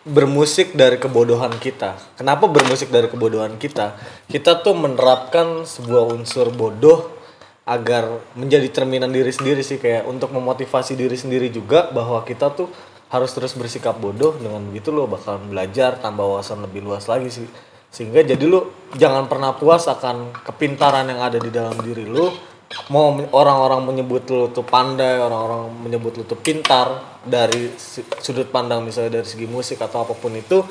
bermusik 0.07 0.73
dari 0.73 0.95
kebodohan 0.95 1.51
kita. 1.59 1.99
Kenapa 2.15 2.47
bermusik 2.47 2.87
dari 2.87 3.11
kebodohan 3.11 3.59
kita? 3.59 3.99
Kita 4.31 4.63
tuh 4.63 4.73
menerapkan 4.73 5.67
sebuah 5.67 6.15
unsur 6.15 6.49
bodoh 6.55 7.11
agar 7.67 8.23
menjadi 8.39 8.71
cerminan 8.71 9.11
diri 9.11 9.27
sendiri 9.27 9.59
sih 9.59 9.75
kayak 9.75 10.07
untuk 10.07 10.31
memotivasi 10.31 10.95
diri 10.95 11.19
sendiri 11.19 11.51
juga 11.51 11.91
bahwa 11.91 12.23
kita 12.23 12.55
tuh 12.55 12.71
harus 13.11 13.31
terus 13.35 13.51
bersikap 13.59 13.99
bodoh 13.99 14.39
dengan 14.39 14.63
begitu 14.71 14.95
lo 14.95 15.07
bakal 15.07 15.39
belajar 15.43 15.99
tambah 15.99 16.23
wawasan 16.23 16.63
lebih 16.63 16.83
luas 16.87 17.11
lagi 17.11 17.27
sih 17.27 17.47
sehingga 17.91 18.23
jadi 18.23 18.43
lu 18.43 18.67
jangan 18.95 19.27
pernah 19.31 19.55
puas 19.55 19.87
akan 19.87 20.35
kepintaran 20.43 21.07
yang 21.07 21.23
ada 21.23 21.39
di 21.39 21.51
dalam 21.51 21.75
diri 21.83 22.03
lu 22.03 22.31
mau 22.91 23.15
orang-orang 23.31 23.83
menyebut 23.83 24.27
lu 24.27 24.51
tuh 24.51 24.67
pandai 24.67 25.19
orang-orang 25.23 25.71
menyebut 25.87 26.19
lu 26.19 26.23
tuh 26.27 26.39
pintar 26.39 27.16
dari 27.27 27.69
sudut 28.17 28.47
pandang 28.47 28.81
misalnya 28.81 29.19
dari 29.19 29.27
segi 29.27 29.45
musik 29.45 29.77
atau 29.77 30.01
apa 30.01 30.13
pun 30.13 30.31
itu 30.31 30.63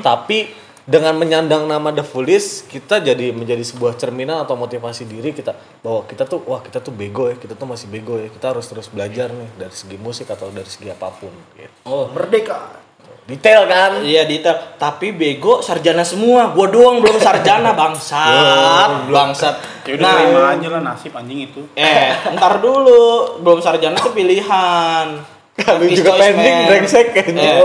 tapi 0.00 0.48
dengan 0.84 1.16
menyandang 1.16 1.64
nama 1.64 1.88
The 1.90 2.04
Foolish 2.04 2.68
kita 2.68 3.00
jadi 3.00 3.32
menjadi 3.32 3.64
sebuah 3.64 3.96
cerminan 3.96 4.44
atau 4.44 4.52
motivasi 4.52 5.04
diri 5.04 5.32
kita 5.32 5.50
bahwa 5.80 6.04
kita 6.04 6.24
tuh 6.24 6.44
wah 6.44 6.60
kita 6.60 6.76
tuh 6.78 6.92
bego 6.92 7.24
ya 7.26 7.34
kita 7.34 7.52
tuh 7.52 7.64
masih 7.64 7.88
bego 7.88 8.16
ya 8.16 8.28
kita 8.28 8.52
harus 8.52 8.68
terus 8.68 8.86
belajar 8.86 9.32
nih 9.32 9.48
dari 9.56 9.72
segi 9.72 9.96
musik 9.96 10.28
atau 10.28 10.52
dari 10.52 10.68
segi 10.68 10.92
apa 10.92 11.08
pun 11.08 11.32
gitu. 11.56 11.72
Oh, 11.84 12.12
Merdeka. 12.12 12.84
detail 13.24 13.64
kan 13.64 14.04
Iya 14.04 14.28
detail, 14.28 14.76
tapi 14.76 15.08
bego 15.08 15.64
sarjana 15.64 16.04
semua. 16.04 16.52
Gua 16.52 16.68
doang 16.68 17.00
belum 17.00 17.16
sarjana 17.16 17.72
bangsat, 17.80 19.08
bangsat. 19.08 19.54
Ya 19.88 19.96
udah 19.96 20.04
Nah, 20.04 20.16
terima 20.20 20.42
aja 20.52 20.68
lah 20.68 20.80
nasib 20.84 21.16
anjing 21.16 21.48
itu. 21.48 21.64
eh, 21.72 22.12
ntar 22.36 22.60
dulu, 22.60 23.40
belum 23.40 23.64
sarjana 23.64 23.96
tuh 23.96 24.12
pilihan. 24.12 25.16
Kali 25.54 25.86
Artis 25.86 25.96
juga 25.96 26.12
pending, 26.14 26.56
brengsek. 26.66 27.06
Eh, 27.14 27.62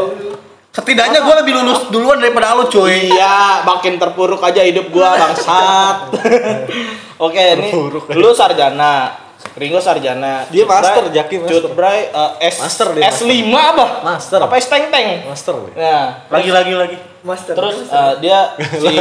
Setidaknya 0.70 1.20
gue 1.20 1.36
lebih 1.36 1.54
lulus 1.56 1.90
duluan 1.90 2.22
daripada 2.22 2.54
lu 2.54 2.70
cuy. 2.70 3.10
Iya, 3.10 3.66
makin 3.66 3.98
terpuruk 3.98 4.38
aja 4.40 4.62
hidup 4.62 4.88
gua 4.90 5.16
bangsat. 5.20 6.14
Oke, 7.26 7.42
ini 7.58 7.70
lu 8.14 8.30
sarjana. 8.32 9.18
Ringo 9.56 9.82
sarjana. 9.82 10.46
Dia 10.48 10.64
Cut 10.64 10.72
master, 10.72 11.04
Bray- 11.04 11.16
Jaki 11.16 11.36
master. 11.42 11.58
Cut 11.60 11.74
Bray, 11.74 12.00
eh, 12.06 12.32
S 12.46 12.56
Master 12.62 12.88
dia, 12.94 13.10
S5 13.10 13.34
apa? 13.50 13.86
Master. 14.06 14.40
Apa 14.40 14.54
S 14.56 14.68
Teng 14.68 14.86
Teng? 14.88 15.08
master 15.26 15.56
Nah, 15.74 16.06
Lagi 16.30 16.50
lagi 16.54 16.74
lagi. 16.74 16.98
Master. 17.20 17.54
terus 17.54 17.76
eh, 17.84 18.14
dia 18.22 18.40
si 18.84 18.94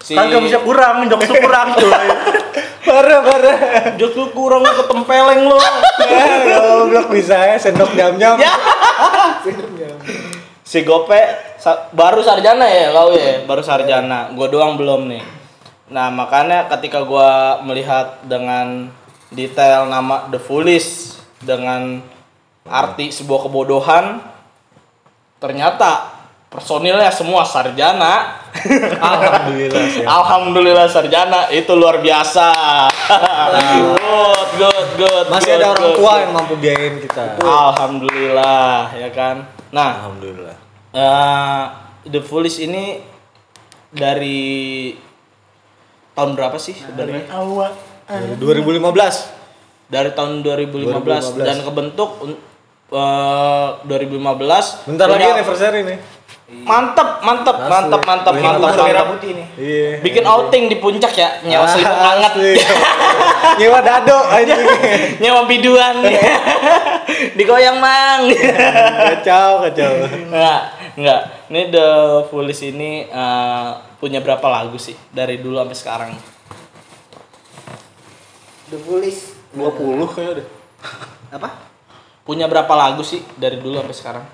si 0.00 0.12
Kagak 0.16 0.40
bisa 0.42 0.58
kurang, 0.60 1.04
jokes 1.06 1.28
lu 1.28 1.36
kurang 1.38 1.76
cuy. 1.76 1.92
Parah 2.84 3.20
parah 3.24 3.58
Jok 3.96 4.12
lu 4.14 4.26
kurang 4.30 4.60
lu 4.60 4.72
ketempeleng 4.76 5.48
lu. 5.48 5.56
ya 6.12 6.24
goblok 6.68 7.08
bisa 7.10 7.34
ya 7.34 7.56
sendok 7.56 7.96
jam 7.96 8.14
Ya. 8.16 8.52
si 10.64 10.80
Gope 10.80 11.20
sa- 11.56 11.88
baru 11.90 12.20
sarjana 12.20 12.64
ya 12.64 12.92
kau 12.92 13.12
ya, 13.12 13.44
baru 13.44 13.60
sarjana. 13.60 14.32
Gua 14.32 14.48
doang 14.48 14.76
belum 14.76 15.08
nih. 15.08 15.22
Nah, 15.92 16.08
makanya 16.08 16.64
ketika 16.72 17.04
gua 17.04 17.60
melihat 17.60 18.24
dengan 18.24 18.88
detail 19.28 19.84
nama 19.86 20.24
The 20.32 20.40
Foolish 20.40 21.18
dengan 21.44 22.00
arti 22.64 23.12
sebuah 23.12 23.44
kebodohan 23.44 24.24
ternyata 25.36 26.13
personilnya 26.54 27.10
semua 27.10 27.42
sarjana. 27.42 28.46
alhamdulillah 29.02 29.84
sih 29.98 30.06
Alhamdulillah 30.06 30.86
sarjana 30.86 31.50
itu 31.50 31.74
luar 31.74 31.98
biasa. 31.98 32.54
good, 33.82 34.50
good, 34.54 34.88
good. 34.94 35.26
masih 35.26 35.50
good, 35.50 35.58
ada 35.58 35.66
orang 35.74 35.82
good, 35.82 35.96
tua 35.98 36.06
good. 36.06 36.22
yang 36.22 36.32
mampu 36.32 36.54
biayain 36.62 36.94
kita 37.02 37.22
Alhamdulillah 37.42 38.94
ya 38.94 39.10
kan. 39.10 39.36
Nah, 39.74 40.06
alhamdulillah 40.06 40.56
eh, 40.94 41.62
The 42.06 42.22
Foolish 42.22 42.62
ini 42.62 43.02
dari 43.90 44.94
tahun 46.14 46.38
berapa 46.38 46.54
sih 46.54 46.78
sebenarnya? 46.78 47.26
Awal. 47.34 47.74
dari 48.06 48.38
2015 48.38 49.90
Dari 49.90 50.10
tahun 50.14 50.46
2015, 50.46 51.42
2015. 51.42 51.42
dan 51.42 51.58
kebentuk 51.66 52.10
eh 52.94 53.70
2015. 53.82 54.86
bentar 54.86 55.06
lagi 55.10 55.26
anniversary 55.34 55.82
nih 55.82 55.98
Mantap, 56.44 57.24
mantap, 57.24 57.56
Asli. 57.56 57.72
mantap, 57.72 58.00
mantap, 58.04 58.32
Beli 58.36 58.44
mantap, 58.44 58.68
nomor 58.68 58.84
merah 58.84 59.04
putih 59.08 59.30
nih. 59.32 59.46
iya 59.56 59.90
Bikin 60.04 60.24
outing 60.28 60.68
di 60.68 60.76
puncak 60.76 61.16
ya, 61.16 61.40
nyewa 61.40 61.64
selimut 61.64 61.96
hangat. 61.96 62.32
Nyewa 63.60 63.78
dado 63.80 64.18
aja 64.36 64.56
nyewa 65.24 65.48
biduan 65.48 66.04
digoyang 67.38 67.78
mang 67.78 68.26
kacau 68.28 69.62
kacau 69.62 69.92
enggak 70.10 70.60
enggak 70.98 71.20
ini 71.52 71.70
the 71.70 71.86
foolish 72.28 72.66
ini 72.66 73.06
eh, 73.06 73.68
punya 74.02 74.18
berapa 74.18 74.42
lagu 74.42 74.74
sih 74.74 74.96
dari 75.14 75.38
dulu 75.38 75.60
sampai 75.62 75.76
sekarang 75.78 76.10
The 78.64 78.80
Foolish. 78.80 79.36
20 79.54 79.70
kayak 80.16 80.32
deh. 80.42 80.46
Apa? 81.30 81.48
punya 82.24 82.48
berapa 82.48 82.72
lagu 82.72 83.04
sih 83.04 83.20
dari 83.36 83.60
dulu 83.60 83.78
sampai 83.84 83.96
sekarang 83.96 84.24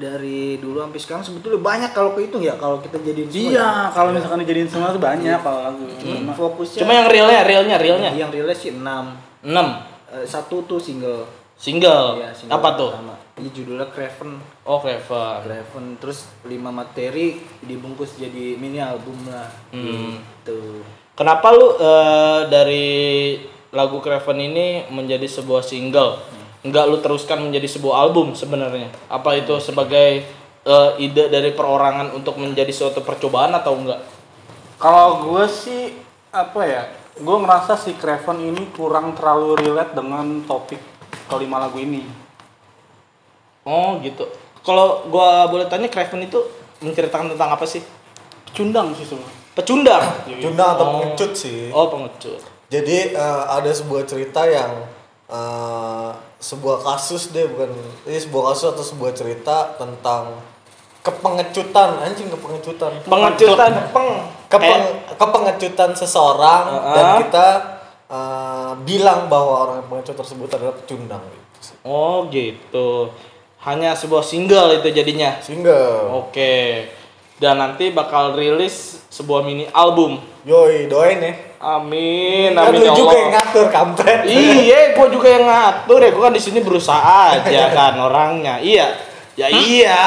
Dari 0.00 0.56
dulu 0.56 0.80
sampai 0.80 0.96
sekarang 0.96 1.20
sebetulnya 1.20 1.60
banyak 1.60 1.92
kalau 1.92 2.16
kehitung 2.16 2.40
ya 2.40 2.56
kalau 2.56 2.80
kita 2.80 2.96
jadiin 3.04 3.28
semua. 3.28 3.52
Iya, 3.52 3.68
kalau 3.92 4.10
misalkan 4.16 4.40
dijadiin 4.40 4.70
semua 4.72 4.96
tuh 4.96 5.02
banyak 5.04 5.38
kalau 5.44 5.60
lagu. 5.60 5.84
ya. 5.84 5.96
Cuma 6.00 6.32
Fokusnya. 6.32 6.80
cuma 6.80 6.92
yang 6.96 7.08
realnya 7.12 7.40
realnya 7.44 7.76
realnya 7.76 8.10
yang 8.16 8.32
realnya 8.32 8.56
sih 8.56 8.72
6. 8.72 8.80
6 8.80 10.24
satu 10.24 10.64
tuh 10.66 10.80
single. 10.80 11.28
single 11.60 12.16
Iya, 12.16 12.32
single 12.32 12.56
apa 12.56 12.68
tuh 12.80 12.90
pertama. 12.96 13.16
Ini 13.36 13.48
judulnya 13.52 13.86
Craven. 13.92 14.40
oh 14.64 14.78
Clever 14.80 15.44
Craven 15.44 15.84
terus 16.00 16.28
5 16.48 16.56
materi 16.72 17.36
dibungkus 17.60 18.16
jadi 18.16 18.56
mini 18.56 18.80
album 18.80 19.16
lah. 19.28 19.48
Hmm. 19.68 20.16
Gitu. 20.16 20.80
kenapa 21.12 21.52
lu 21.52 21.76
eh, 21.76 22.40
dari 22.48 22.88
lagu 23.70 24.00
Craven 24.00 24.40
ini 24.40 24.88
menjadi 24.88 25.28
sebuah 25.28 25.60
single 25.60 26.39
nggak 26.60 26.84
lu 26.86 27.00
teruskan 27.00 27.40
menjadi 27.40 27.64
sebuah 27.66 28.04
album 28.04 28.36
sebenarnya 28.36 28.92
apa 29.08 29.32
itu 29.34 29.56
sebagai 29.58 30.28
eh, 30.60 30.90
ide 31.00 31.28
dari 31.28 31.50
perorangan 31.50 32.12
untuk 32.12 32.36
menjadi 32.36 32.68
suatu 32.68 33.00
percobaan 33.00 33.54
atau 33.54 33.74
enggak 33.74 34.00
Kalau 34.76 35.28
gue 35.28 35.44
sih 35.44 35.92
apa 36.32 36.60
ya? 36.64 36.88
Gue 37.16 37.36
ngerasa 37.36 37.76
si 37.76 37.92
Craven 37.92 38.40
ini 38.40 38.64
kurang 38.72 39.12
terlalu 39.12 39.60
relate 39.60 39.92
dengan 39.92 40.40
topik 40.44 40.80
kelima 41.28 41.60
lagu 41.60 41.76
ini. 41.76 42.00
Oh 43.62 44.00
gitu. 44.00 44.24
Kalau 44.60 45.04
gua 45.08 45.44
boleh 45.46 45.68
tanya 45.68 45.88
Craven 45.88 46.24
itu 46.24 46.40
menceritakan 46.80 47.36
tentang 47.36 47.52
apa 47.52 47.64
sih? 47.64 47.84
Pecundang 48.48 48.96
sih 48.96 49.04
semua. 49.04 49.28
Pecundang. 49.52 50.00
Tunda 50.40 50.72
atau 50.72 50.84
Oh. 50.84 50.92
pengecut 50.96 51.32
sih 51.36 51.68
Oh 51.70 51.92
pengecut. 51.92 52.40
Jadi 52.72 53.12
eh, 53.12 53.42
ada 53.52 53.68
sebuah 53.68 54.08
cerita 54.08 54.48
yang 54.48 54.88
eh, 55.28 56.10
sebuah 56.40 56.80
kasus 56.80 57.30
deh 57.30 57.44
bukan 57.46 57.68
ini 58.08 58.16
sebuah 58.16 58.52
kasus 58.52 58.72
atau 58.72 58.80
sebuah 58.80 59.12
cerita 59.12 59.76
tentang 59.76 60.40
kepengecutan 61.00 62.00
anjing 62.00 62.28
kepengecutan 62.28 62.92
Pengecutan. 63.04 63.70
Peng. 63.92 64.10
Kepeng, 64.50 64.82
Eh, 65.06 65.14
kepengecutan 65.14 65.90
seseorang 65.94 66.64
Uh-uh. 66.66 66.94
dan 66.96 67.04
kita 67.22 67.46
eh, 68.10 68.72
bilang 68.82 69.30
bahwa 69.30 69.52
orang 69.64 69.76
yang 69.84 69.88
pengecut 69.88 70.16
tersebut 70.18 70.48
adalah 70.50 70.74
pecundang 70.74 71.22
gitu 71.22 71.58
sih. 71.62 71.76
Oh 71.86 72.26
gitu. 72.28 73.14
Hanya 73.60 73.92
sebuah 73.92 74.24
single 74.24 74.80
itu 74.80 74.88
jadinya. 74.90 75.36
Single. 75.38 76.24
Oke. 76.26 76.88
Dan 77.36 77.60
nanti 77.60 77.92
bakal 77.92 78.32
rilis 78.32 79.00
sebuah 79.08 79.40
mini 79.40 79.68
album. 79.70 80.20
Yoi, 80.44 80.88
doain 80.88 81.20
ya. 81.20 81.32
Amin. 81.60 82.56
Kan 82.56 82.72
Amin 82.72 82.80
lu 82.80 82.88
ya 82.88 82.92
juga 82.96 83.12
yang 83.12 83.28
Allah. 83.28 83.44
ngatur 83.44 83.66
kampret. 83.68 84.20
Iya, 84.24 84.96
gua 84.96 85.12
juga 85.12 85.28
yang 85.28 85.44
ngatur 85.44 86.00
ya. 86.00 86.10
Gua 86.16 86.32
kan 86.32 86.34
di 86.34 86.40
sini 86.40 86.64
berusaha 86.64 87.36
aja 87.36 87.68
kan 87.76 88.00
orangnya. 88.00 88.64
Iya. 88.64 88.96
Ya 89.36 89.46
iya. 89.52 90.00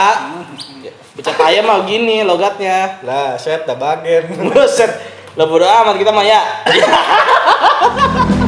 Becak 1.13 1.37
ayam 1.45 1.69
mah 1.69 1.85
gini 1.85 2.25
logatnya. 2.25 2.97
Lah, 3.05 3.37
set 3.37 3.69
dah 3.69 3.77
bagen. 3.77 4.33
Buset. 4.49 4.89
Lah 5.37 5.45
bodo 5.45 5.65
amat 5.65 5.93
kita 6.01 6.09
mah 6.09 6.25
ya. 6.25 6.41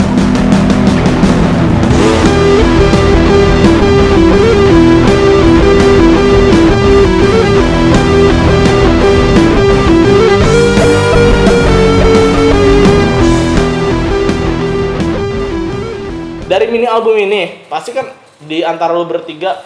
mini 16.76 16.92
album 16.92 17.16
ini, 17.16 17.64
pasti 17.72 17.96
kan 17.96 18.12
di 18.44 18.60
antara 18.60 18.92
lu 18.92 19.08
bertiga 19.08 19.64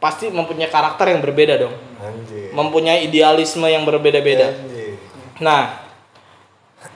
pasti 0.00 0.32
mempunyai 0.32 0.72
karakter 0.72 1.12
yang 1.12 1.20
berbeda 1.20 1.60
dong. 1.60 1.74
Anjir. 2.00 2.56
Mempunyai 2.56 3.04
idealisme 3.04 3.68
yang 3.68 3.84
berbeda-beda. 3.84 4.56
Nah, 5.44 5.84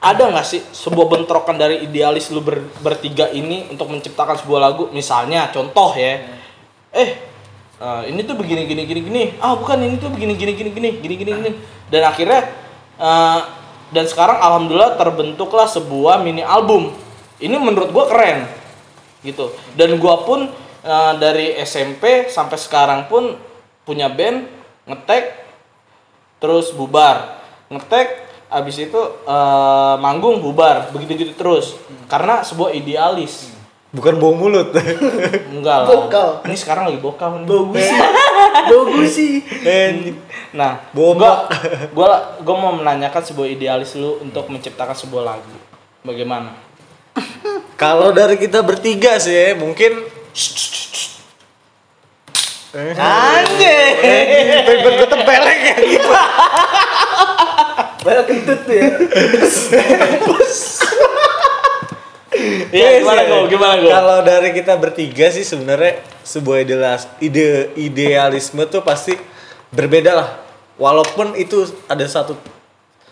ada 0.01 0.23
nggak 0.33 0.47
sih 0.47 0.63
sebuah 0.65 1.11
bentrokan 1.11 1.59
dari 1.61 1.85
idealis 1.85 2.33
lu 2.33 2.41
ber- 2.41 2.73
bertiga 2.81 3.29
ini 3.35 3.69
untuk 3.69 3.93
menciptakan 3.93 4.41
sebuah 4.41 4.61
lagu? 4.63 4.89
Misalnya, 4.95 5.53
contoh 5.53 5.93
ya, 5.99 6.25
eh 6.95 7.11
eh, 7.83 8.03
ini 8.09 8.23
tuh 8.23 8.39
begini 8.39 8.65
gini 8.65 8.87
gini 8.87 9.01
gini, 9.03 9.23
ah 9.43 9.59
bukan 9.59 9.83
ini 9.83 9.99
tuh 9.99 10.09
begini 10.09 10.39
gini 10.39 10.55
gini 10.55 10.71
gini 10.71 10.89
gini 11.03 11.15
gini 11.19 11.31
gini, 11.37 11.51
dan 11.91 12.03
akhirnya 12.07 12.41
eh, 13.03 13.41
dan 13.91 14.05
sekarang 14.07 14.39
alhamdulillah 14.39 14.95
terbentuklah 14.97 15.67
sebuah 15.67 16.23
mini 16.23 16.41
album. 16.47 16.95
Ini 17.43 17.59
menurut 17.59 17.91
gua 17.91 18.07
keren, 18.07 18.47
gitu. 19.23 19.55
Dan 19.79 19.97
gua 20.03 20.27
pun 20.27 20.51
eh, 20.83 21.13
dari 21.19 21.59
SMP 21.63 22.29
sampai 22.29 22.59
sekarang 22.59 23.07
pun 23.07 23.35
punya 23.83 24.07
band 24.07 24.47
ngetek 24.87 25.43
terus 26.43 26.75
bubar 26.75 27.39
ngetek 27.71 28.27
abis 28.51 28.91
itu 28.91 29.01
eh, 29.27 29.95
manggung 29.99 30.43
bubar 30.43 30.91
begitu 30.95 31.27
gitu 31.27 31.33
terus 31.39 31.79
karena 32.07 32.43
sebuah 32.43 32.75
idealis 32.75 33.53
Bukan 33.93 34.17
bau 34.17 34.33
mulut. 34.33 34.73
Enggak 35.53 35.85
lah. 35.85 35.89
Bokal. 35.93 36.29
Ini 36.49 36.57
sekarang 36.57 36.89
lagi 36.89 36.97
bokal 36.97 37.45
nih. 37.45 37.47
Bagus 37.47 37.85
sih. 37.85 38.01
Bagus 38.73 39.11
sih. 39.13 39.35
Anjing. 39.69 40.17
Nah, 40.57 40.81
gua, 40.97 41.13
gua 41.97 42.41
gua 42.41 42.57
mau 42.57 42.73
menanyakan 42.73 43.21
sebuah 43.21 43.53
idealis 43.53 43.93
lu 44.01 44.17
untuk 44.25 44.49
menciptakan 44.49 44.97
sebuah 44.97 45.37
lagu. 45.37 45.57
Bagaimana? 46.09 46.57
Kalau 47.83 48.15
dari 48.15 48.39
kita 48.39 48.63
bertiga 48.63 49.19
sih 49.19 49.59
mungkin 49.59 50.07
Anjing. 52.95 53.95
Paper 54.65 54.93
gue 55.03 55.09
tempeleng 55.11 55.61
ya 55.67 55.77
gitu. 55.83 56.11
Banyak 58.07 58.25
kentut 58.31 58.61
tuh 58.63 58.75
ya. 58.79 58.87
Iya, 62.73 63.03
gimana 63.03 63.21
gua? 63.29 63.51
Gimana 63.51 63.75
gua? 63.83 63.91
Kalau 63.93 64.19
dari 64.25 64.51
kita 64.55 64.73
bertiga 64.79 65.27
sih 65.35 65.43
sebenarnya 65.43 66.01
sebuah 66.25 66.65
idealis, 66.65 67.05
ide 67.19 67.75
idealisme 67.77 68.63
tuh 68.71 68.81
pasti 68.87 69.19
berbeda 69.75 70.17
lah. 70.17 70.29
Walaupun 70.79 71.35
itu 71.35 71.67
ada 71.91 72.07
satu 72.07 72.39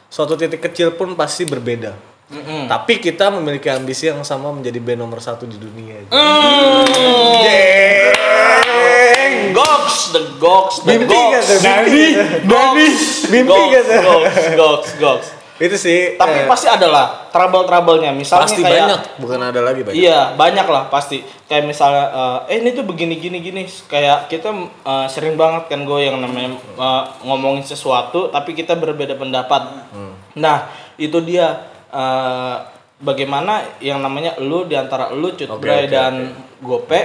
suatu 0.08 0.38
titik 0.38 0.62
kecil 0.62 0.96
pun 0.96 1.12
pasti 1.18 1.44
berbeda. 1.44 2.09
Mm-mm. 2.30 2.70
Tapi 2.70 3.02
kita 3.02 3.26
memiliki 3.34 3.66
ambisi 3.66 4.06
yang 4.06 4.22
sama 4.22 4.54
menjadi 4.54 4.78
band 4.78 5.02
nomor 5.02 5.18
satu 5.18 5.50
di 5.50 5.58
dunia. 5.58 6.06
Mm. 6.06 6.86
Goks, 9.50 10.14
the 10.14 10.22
goks, 10.38 10.86
the 10.86 10.94
Mimpi 10.94 11.10
goks. 11.10 11.34
gak 11.34 11.42
tuh? 11.42 11.58
Mimpi, 11.58 12.06
Nani, 12.46 12.86
mimpi 13.34 13.60
Goks, 14.54 14.94
goks. 15.02 15.28
Itu 15.60 15.76
sih. 15.76 16.16
Tapi 16.16 16.38
eh, 16.40 16.48
pasti 16.48 16.72
ada 16.72 16.88
lah 16.88 17.06
trouble-troublenya. 17.28 18.16
Misalnya 18.16 18.48
pasti 18.48 18.64
kayak 18.64 18.80
banyak, 18.80 19.00
bukan 19.20 19.40
ada 19.44 19.60
lagi 19.60 19.84
banyak. 19.84 19.98
Iya, 19.98 20.32
banyak 20.32 20.66
lah 20.70 20.88
pasti. 20.88 21.20
Kayak 21.50 21.68
misalnya, 21.68 22.04
eh, 22.48 22.56
eh 22.56 22.56
ini 22.64 22.72
tuh 22.72 22.88
begini 22.88 23.20
gini 23.20 23.44
gini. 23.44 23.68
Kayak 23.90 24.32
kita 24.32 24.54
eh, 24.86 25.06
sering 25.12 25.36
banget 25.36 25.68
kan 25.68 25.84
gue 25.84 26.00
yang 26.00 26.16
namanya 26.16 26.56
eh, 26.56 27.02
ngomongin 27.28 27.60
sesuatu, 27.60 28.32
tapi 28.32 28.56
kita 28.56 28.72
berbeda 28.78 29.20
pendapat. 29.20 29.90
Nah, 30.40 30.72
itu 30.96 31.20
dia 31.20 31.69
eh, 31.90 32.56
bagaimana 33.00 33.80
yang 33.80 33.98
namanya 34.04 34.36
lu 34.38 34.68
di 34.68 34.76
antara 34.76 35.10
lu 35.10 35.32
Cut 35.34 35.50
Oke, 35.56 35.60
Bray 35.66 35.88
oke, 35.88 35.92
dan 35.92 36.14
Gope 36.60 37.00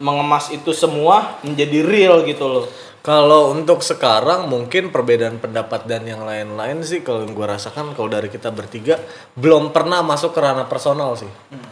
mengemas 0.00 0.48
itu 0.48 0.72
semua 0.72 1.40
menjadi 1.44 1.84
real 1.84 2.24
gitu 2.24 2.46
loh. 2.48 2.66
Kalau 3.00 3.56
untuk 3.56 3.80
sekarang 3.80 4.44
mungkin 4.52 4.92
perbedaan 4.92 5.40
pendapat 5.40 5.88
dan 5.88 6.04
yang 6.04 6.20
lain-lain 6.20 6.84
sih 6.84 7.00
kalau 7.00 7.24
yang 7.24 7.32
gue 7.32 7.48
rasakan 7.48 7.96
kalau 7.96 8.12
dari 8.12 8.28
kita 8.28 8.52
bertiga 8.52 9.00
belum 9.40 9.72
pernah 9.72 10.04
masuk 10.04 10.36
ke 10.36 10.40
ranah 10.44 10.68
personal 10.68 11.16
sih. 11.16 11.28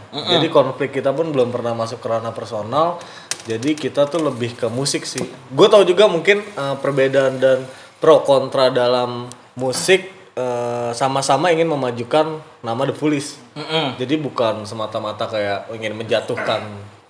Jadi 0.09 0.49
konflik 0.49 0.89
kita 0.89 1.13
pun 1.13 1.29
belum 1.29 1.53
pernah 1.53 1.77
masuk 1.77 2.01
ke 2.01 2.09
ranah 2.09 2.33
personal. 2.33 2.97
Jadi 3.45 3.77
kita 3.77 4.09
tuh 4.09 4.25
lebih 4.25 4.57
ke 4.57 4.73
musik 4.73 5.05
sih. 5.05 5.25
Gue 5.53 5.69
tahu 5.69 5.85
juga 5.85 6.09
mungkin 6.09 6.41
eh, 6.41 6.77
perbedaan 6.81 7.37
dan 7.37 7.69
pro 8.01 8.25
kontra 8.25 8.73
dalam 8.73 9.29
musik 9.61 10.18
eh, 10.39 10.91
sama-sama 10.95 11.51
ingin 11.51 11.67
memajukan 11.67 12.39
nama 12.63 12.87
The 12.87 12.95
Foolish. 12.95 13.35
Mm-mm. 13.59 13.99
Jadi 13.99 14.15
bukan 14.23 14.63
semata-mata 14.63 15.27
kayak 15.27 15.75
ingin 15.75 15.99
menjatuhkan 15.99 16.63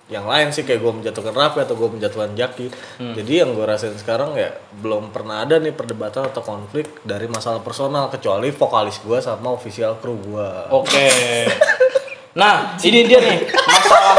yang 0.09 0.25
lain 0.25 0.49
sih 0.49 0.65
kayak 0.65 0.81
gue 0.81 0.89
menjatuhkan 0.89 1.37
Raffi 1.37 1.61
atau 1.61 1.77
gue 1.77 1.85
menjatuhkan 1.93 2.33
Jaki. 2.33 2.73
Jadi 2.97 3.45
yang 3.45 3.53
gue 3.53 3.61
rasain 3.61 3.93
sekarang 3.93 4.33
ya 4.33 4.49
belum 4.81 5.13
pernah 5.13 5.45
ada 5.45 5.61
nih 5.61 5.69
perdebatan 5.69 6.33
atau 6.33 6.41
konflik 6.41 6.89
dari 7.05 7.29
masalah 7.29 7.61
personal 7.61 8.09
kecuali 8.09 8.49
vokalis 8.49 8.97
gue 9.05 9.21
sama 9.21 9.53
official 9.53 10.01
crew 10.01 10.17
gue. 10.17 10.49
Oke. 10.73 11.13
Nah, 12.33 12.73
ini 12.81 13.05
dia 13.05 13.21
nih 13.21 13.53
masalah 13.53 14.17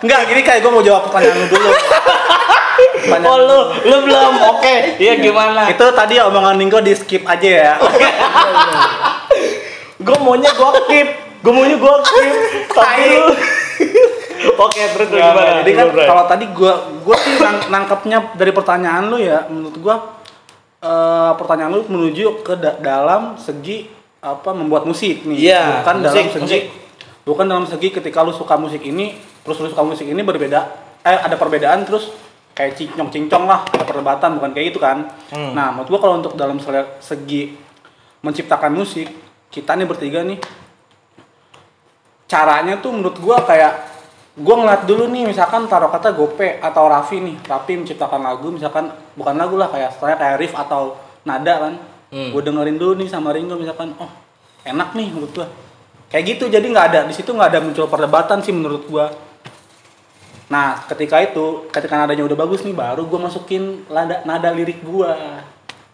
Enggak, 0.00 0.32
gini 0.32 0.40
kayak 0.40 0.64
gue 0.64 0.72
mau 0.72 0.80
jawab 0.80 1.12
pertanyaan 1.12 1.44
lu 1.44 1.46
dulu. 1.52 1.70
Pertanyaan 3.02 3.26
Oh 3.26 3.36
lu, 3.38 3.58
lu 3.82 3.96
belum. 4.04 4.34
Oke. 4.50 4.74
Iya 4.96 5.12
gimana? 5.16 5.66
Itu 5.66 5.84
tadi 5.90 6.18
omongan 6.18 6.56
Ningko 6.56 6.78
di 6.78 6.92
skip 6.92 7.24
aja 7.24 7.48
ya. 7.48 7.74
gue 10.00 10.16
maunya 10.18 10.50
gue 10.50 10.70
keep 10.86 11.08
gue 11.40 11.52
maunya 11.52 11.76
gue 11.76 11.94
keep 12.02 12.34
tapi 12.70 13.04
lu 13.14 13.32
oke 14.64 14.80
terus 14.80 15.06
gimana 15.08 15.36
nggak. 15.36 15.56
Jadi 15.60 15.70
kan 15.70 15.86
Gimana, 15.86 16.06
kalau 16.06 16.24
tadi 16.26 16.44
gua 16.50 16.72
gua 17.00 17.16
sih 17.18 17.36
nang- 17.36 17.68
nangkepnya 17.70 18.18
dari 18.34 18.48
pertanyaan 18.50 19.04
lu 19.06 19.16
ya, 19.16 19.44
menurut 19.46 19.76
gua 19.78 19.96
eh, 20.80 21.32
pertanyaan 21.34 21.70
lu 21.70 21.84
menuju 21.86 22.40
ke 22.40 22.56
da- 22.56 22.76
dalam 22.76 23.36
segi 23.36 23.88
apa 24.18 24.52
membuat 24.52 24.84
musik 24.84 25.24
nih, 25.24 25.48
Iya, 25.48 25.80
bukan 25.80 25.96
dalam 25.98 26.12
musik, 26.14 26.24
segi 26.30 26.40
musik. 26.42 26.62
bukan 27.22 27.44
dalam 27.46 27.64
segi 27.64 27.88
ketika 27.90 28.20
lu 28.20 28.32
suka 28.32 28.56
musik 28.56 28.80
ini, 28.82 29.16
terus 29.40 29.56
lu 29.56 29.68
suka 29.68 29.80
musik 29.80 30.04
ini 30.04 30.20
berbeda, 30.20 30.60
eh 31.02 31.18
ada 31.18 31.36
perbedaan 31.36 31.84
terus 31.84 32.08
kayak 32.60 32.76
cincong 32.76 33.08
cincong 33.08 33.48
lah, 33.48 33.64
perdebatan 33.64 34.36
bukan 34.36 34.52
kayak 34.52 34.76
gitu 34.76 34.80
kan. 34.84 35.08
Hmm. 35.32 35.56
Nah, 35.56 35.72
menurut 35.72 35.88
gua 35.88 36.00
kalau 36.04 36.14
untuk 36.20 36.36
dalam 36.36 36.60
segi 37.00 37.56
menciptakan 38.20 38.76
musik, 38.76 39.08
kita 39.48 39.72
nih 39.80 39.88
bertiga 39.88 40.20
nih 40.20 40.36
caranya 42.28 42.78
tuh 42.78 42.92
menurut 42.92 43.16
gua 43.18 43.42
kayak 43.42 43.72
gua 44.38 44.62
ngeliat 44.62 44.86
dulu 44.86 45.10
nih 45.10 45.26
misalkan 45.26 45.66
taruh 45.66 45.90
kata 45.90 46.14
Gope 46.14 46.62
atau 46.62 46.86
Raffi 46.86 47.18
nih 47.18 47.42
Raffi 47.42 47.74
menciptakan 47.74 48.22
lagu 48.22 48.54
misalkan 48.54 48.86
bukan 49.18 49.34
lagu 49.34 49.58
lah 49.58 49.66
kayak 49.66 49.98
setelahnya 49.98 50.18
kayak 50.22 50.36
riff 50.38 50.54
atau 50.54 50.94
nada 51.26 51.56
kan 51.58 51.74
Hmm. 52.10 52.34
gue 52.34 52.42
dengerin 52.42 52.74
dulu 52.74 52.98
nih 52.98 53.06
sama 53.06 53.30
Ringo 53.30 53.54
misalkan 53.54 53.94
oh 53.94 54.10
enak 54.66 54.98
nih 54.98 55.14
menurut 55.14 55.30
gua 55.30 55.46
kayak 56.10 56.26
gitu 56.26 56.50
jadi 56.50 56.66
nggak 56.66 56.86
ada 56.90 57.00
di 57.06 57.14
situ 57.14 57.30
nggak 57.30 57.54
ada 57.54 57.62
muncul 57.62 57.86
perdebatan 57.86 58.42
sih 58.42 58.50
menurut 58.50 58.82
gua 58.90 59.14
nah 60.50 60.82
ketika 60.90 61.22
itu 61.22 61.70
ketika 61.70 61.94
nadanya 61.94 62.26
udah 62.26 62.34
bagus 62.34 62.66
nih 62.66 62.74
baru 62.74 63.06
gua 63.06 63.30
masukin 63.30 63.86
nada 63.86 64.26
nada 64.26 64.50
lirik 64.50 64.82
gua. 64.82 65.14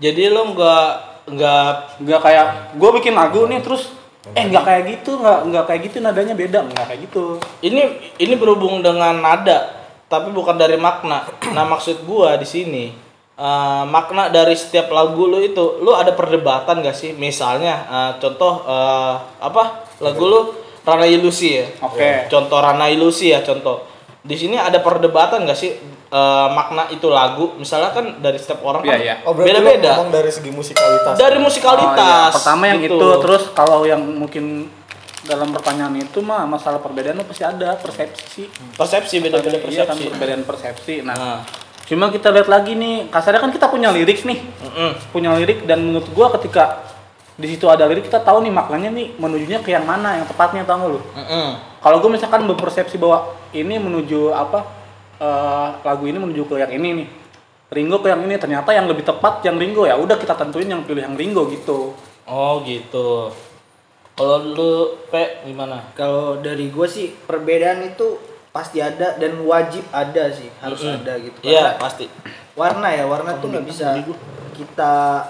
Jadi 0.01 0.33
lu 0.33 0.57
nggak 0.57 0.90
nggak 1.27 1.71
nggak 2.07 2.21
kayak 2.23 2.47
gue 2.79 2.90
bikin 3.03 3.19
lagu 3.19 3.51
nih 3.51 3.59
terus 3.61 3.90
eh 4.33 4.45
nggak 4.47 4.64
kayak 4.64 4.83
gitu 4.97 5.19
nggak 5.19 5.38
nggak 5.53 5.64
kayak 5.69 5.81
gitu 5.92 5.97
nadanya 6.01 6.33
beda. 6.33 6.59
Nggak 6.73 6.85
kayak 6.88 7.01
gitu. 7.05 7.25
Ini 7.61 7.83
ini 8.16 8.35
berhubung 8.40 8.81
dengan 8.81 9.21
nada 9.21 9.77
tapi 10.09 10.33
bukan 10.33 10.57
dari 10.57 10.81
makna. 10.81 11.29
Nah 11.53 11.64
maksud 11.69 12.09
gua 12.09 12.40
di 12.40 12.47
sini 12.49 12.85
eh, 13.37 13.85
makna 13.85 14.33
dari 14.33 14.57
setiap 14.57 14.88
lagu 14.88 15.29
lu 15.29 15.42
itu 15.45 15.85
lu 15.85 15.92
ada 15.92 16.16
perdebatan 16.16 16.81
gak 16.81 16.97
sih? 16.97 17.12
Misalnya 17.12 17.75
eh, 17.87 18.12
contoh 18.23 18.64
eh, 18.64 19.14
apa? 19.42 19.85
Lagu 20.01 20.25
lu 20.25 20.40
Rana 20.87 21.05
Ilusi 21.05 21.59
ya? 21.59 21.66
Oke. 21.83 22.31
contoh 22.31 22.62
Rana 22.62 22.87
Ilusi 22.87 23.35
ya 23.35 23.42
contoh 23.42 23.95
di 24.27 24.37
sini 24.37 24.59
ada 24.59 24.83
perdebatan 24.83 25.47
gak 25.47 25.55
sih 25.55 25.79
eh, 26.11 26.49
makna 26.51 26.91
itu 26.91 27.07
lagu 27.07 27.55
misalnya 27.57 27.95
kan 27.95 28.19
dari 28.19 28.37
setiap 28.37 28.67
orang 28.67 28.83
kan 28.83 28.99
Iya, 28.99 28.99
iya. 28.99 29.15
Oh 29.23 29.33
beda-beda 29.33 29.95
ngomong 30.03 30.11
dari 30.11 30.31
segi 30.35 30.51
musikalitas. 30.51 31.15
dari 31.15 31.39
musikalitas 31.39 31.95
Oh, 31.97 32.31
iya. 32.31 32.35
Pertama 32.35 32.62
yang 32.67 32.81
gitu. 32.83 32.99
itu, 32.99 33.09
terus 33.23 33.43
kalau 33.55 33.87
yang 33.87 34.03
mungkin 34.03 34.67
dalam 35.27 35.51
pertanyaan 35.51 35.95
itu 35.99 36.23
mah 36.23 36.47
masalah 36.47 36.79
perbedaan 36.79 37.19
tuh 37.19 37.27
pasti 37.27 37.43
ada 37.43 37.75
persepsi. 37.79 38.47
persepsi 38.79 39.15
beda-beda 39.19 39.59
Iya 39.59 39.83
kan 39.87 39.99
persepsi 39.99 40.11
perbedaan 40.15 40.43
persepsi. 40.47 40.95
Nah, 41.03 41.15
nah 41.19 41.39
cuma 41.87 42.11
kita 42.11 42.31
lihat 42.35 42.47
lagi 42.51 42.75
nih, 42.75 43.11
kasarnya 43.11 43.43
kan 43.43 43.51
kita 43.55 43.67
punya 43.71 43.91
lirik 43.95 44.23
nih, 44.23 44.39
mm-mm. 44.43 44.91
punya 45.15 45.35
lirik 45.39 45.67
dan 45.67 45.83
menurut 45.83 46.07
gua 46.15 46.31
ketika 46.39 46.83
di 47.37 47.46
situ 47.53 47.68
ada 47.68 47.85
lirik 47.85 48.09
kita 48.09 48.25
tahu 48.25 48.40
nih 48.40 48.53
maknanya 48.53 48.88
nih 48.96 49.12
menujunya 49.20 49.61
ke 49.61 49.68
yang 49.68 49.85
mana 49.85 50.16
yang 50.16 50.25
tepatnya 50.25 50.64
tahu 50.64 50.77
nggak 50.81 50.92
lu? 50.96 51.01
Mm-mm. 51.12 51.49
Kalau 51.85 51.96
gue 52.01 52.11
misalkan 52.11 52.49
berpersepsi 52.49 52.96
bahwa 52.96 53.37
ini 53.53 53.77
menuju 53.77 54.33
apa 54.33 54.64
eh, 55.20 55.68
lagu 55.85 56.05
ini 56.09 56.16
menuju 56.16 56.49
ke 56.49 56.57
yang 56.57 56.72
ini 56.72 56.88
nih, 57.05 57.09
Ringo 57.77 58.01
ke 58.01 58.09
yang 58.09 58.25
ini 58.25 58.40
ternyata 58.40 58.72
yang 58.72 58.88
lebih 58.88 59.05
tepat 59.05 59.44
yang 59.44 59.61
Ringo 59.61 59.85
ya 59.85 60.01
udah 60.01 60.16
kita 60.16 60.33
tentuin 60.33 60.64
yang 60.64 60.83
pilih 60.88 61.05
yang 61.05 61.12
Ringo 61.12 61.44
gitu. 61.53 61.92
Oh 62.25 62.64
gitu. 62.64 63.31
Kalau 64.16 64.38
lu 64.40 64.96
Pe 65.12 65.44
gimana? 65.44 65.92
Kalau 65.92 66.40
dari 66.40 66.72
gue 66.72 66.88
sih 66.88 67.12
perbedaan 67.12 67.85
itu 67.85 68.16
pasti 68.49 68.81
ada 68.81 69.12
dan 69.20 69.37
wajib 69.44 69.85
ada 69.92 70.33
sih 70.33 70.49
harus 70.64 70.81
Mm-mm. 70.81 71.05
ada 71.05 71.12
gitu. 71.20 71.37
Iya 71.44 71.77
Karena 71.77 71.85
pasti. 71.85 72.09
warna 72.57 72.88
ya 72.88 73.05
warna 73.05 73.37
tuh 73.37 73.53
nggak 73.53 73.68
bisa 73.68 73.92
kita 74.57 75.29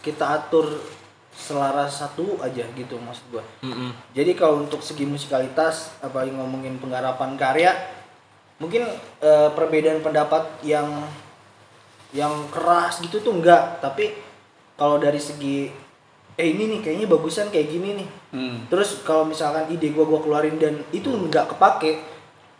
kita 0.00 0.24
atur 0.38 0.78
selaras 1.50 1.98
satu 1.98 2.38
aja 2.38 2.62
gitu 2.78 2.94
maksud 3.02 3.26
gua. 3.34 3.42
Mm-mm. 3.66 3.90
Jadi 4.14 4.38
kalau 4.38 4.62
untuk 4.62 4.78
segi 4.78 5.02
musikalitas 5.02 5.98
apalagi 5.98 6.30
ngomongin 6.30 6.78
penggarapan 6.78 7.34
karya 7.34 7.74
mungkin 8.62 8.86
eh, 9.18 9.48
perbedaan 9.50 9.98
pendapat 10.04 10.62
yang 10.62 10.86
yang 12.14 12.46
keras 12.50 13.02
gitu 13.02 13.18
tuh 13.18 13.34
enggak, 13.34 13.82
tapi 13.82 14.14
kalau 14.78 15.02
dari 15.02 15.18
segi 15.18 15.70
eh 16.38 16.46
ini 16.56 16.72
nih 16.72 16.80
kayaknya 16.80 17.06
bagusan 17.10 17.50
kayak 17.52 17.68
gini 17.68 17.88
nih. 18.00 18.08
Hmm. 18.32 18.56
Terus 18.70 19.02
kalau 19.02 19.26
misalkan 19.26 19.66
ide 19.70 19.90
gua 19.90 20.06
gua 20.06 20.20
keluarin 20.22 20.56
dan 20.58 20.82
itu 20.90 21.06
nggak 21.10 21.54
kepake, 21.54 22.00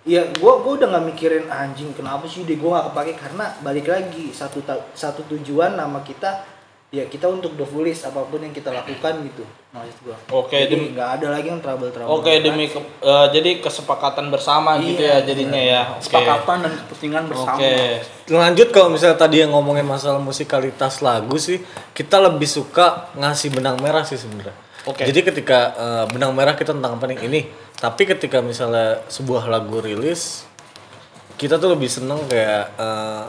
ya 0.06 0.24
gua 0.38 0.60
gua 0.62 0.78
udah 0.78 0.88
nggak 0.92 1.06
mikirin 1.14 1.44
"Ah, 1.48 1.64
anjing 1.66 1.90
kenapa 1.92 2.24
sih 2.28 2.44
ide 2.44 2.56
gua 2.60 2.78
nggak 2.78 2.86
kepake 2.92 3.12
karena 3.18 3.44
balik 3.60 3.86
lagi 3.88 4.24
satu 4.32 4.62
satu 4.94 5.24
tujuan 5.36 5.76
nama 5.76 6.00
kita 6.04 6.59
ya 6.90 7.06
kita 7.06 7.24
untuk 7.24 7.54
the 7.54 7.62
fullest 7.62 8.02
apa 8.02 8.18
pun 8.20 8.38
yang 8.38 8.50
kita 8.50 8.66
lakukan 8.68 9.22
gitu 9.22 9.46
maksud 9.70 9.98
gua 10.02 10.16
Oke, 10.36 10.58
jadi 10.58 10.74
dem- 10.74 10.90
nggak 10.90 11.10
ada 11.16 11.26
lagi 11.30 11.46
yang 11.46 11.62
trouble 11.62 11.86
trouble 11.88 12.10
Oke 12.12 12.42
demi 12.42 12.66
ke- 12.66 12.82
eh, 13.00 13.26
jadi 13.30 13.50
kesepakatan 13.58 14.26
bersama 14.26 14.74
gitu 14.76 14.98
ya 14.98 15.22
Iya, 15.22 15.24
jadinya 15.24 15.60
ya. 15.60 15.82
Oke. 15.88 16.02
Kesepakatan 16.02 16.56
dan 16.60 16.72
kepentingan 16.76 17.22
bersama. 17.26 17.54
Oke. 17.54 17.74
Lanjut 18.28 18.68
kalau 18.68 18.88
misalnya 18.90 19.14
tadi 19.16 19.36
yang 19.38 19.50
ngomongin 19.50 19.86
masalah 19.86 20.18
musikalitas 20.18 20.98
lagu 21.00 21.38
sih, 21.38 21.62
kita 21.92 22.18
lebih 22.18 22.46
suka 22.46 22.86
ngasih 23.14 23.48
benang 23.52 23.78
merah 23.78 24.02
sih 24.02 24.18
sebenarnya. 24.18 24.58
Oke. 24.82 25.06
Jadi 25.06 25.20
ketika 25.24 25.58
eh, 25.72 26.04
benang 26.10 26.34
merah 26.34 26.52
kita 26.52 26.74
tentang 26.74 26.98
apa 26.98 27.06
nih 27.06 27.22
ini, 27.22 27.40
tapi 27.76 28.02
ketika 28.04 28.42
misalnya 28.42 29.06
sebuah 29.06 29.46
lagu 29.46 29.78
rilis, 29.78 30.42
kita 31.36 31.54
tuh 31.54 31.70
lebih 31.70 31.86
seneng 31.86 32.18
kayak 32.26 32.74
eh, 32.74 33.24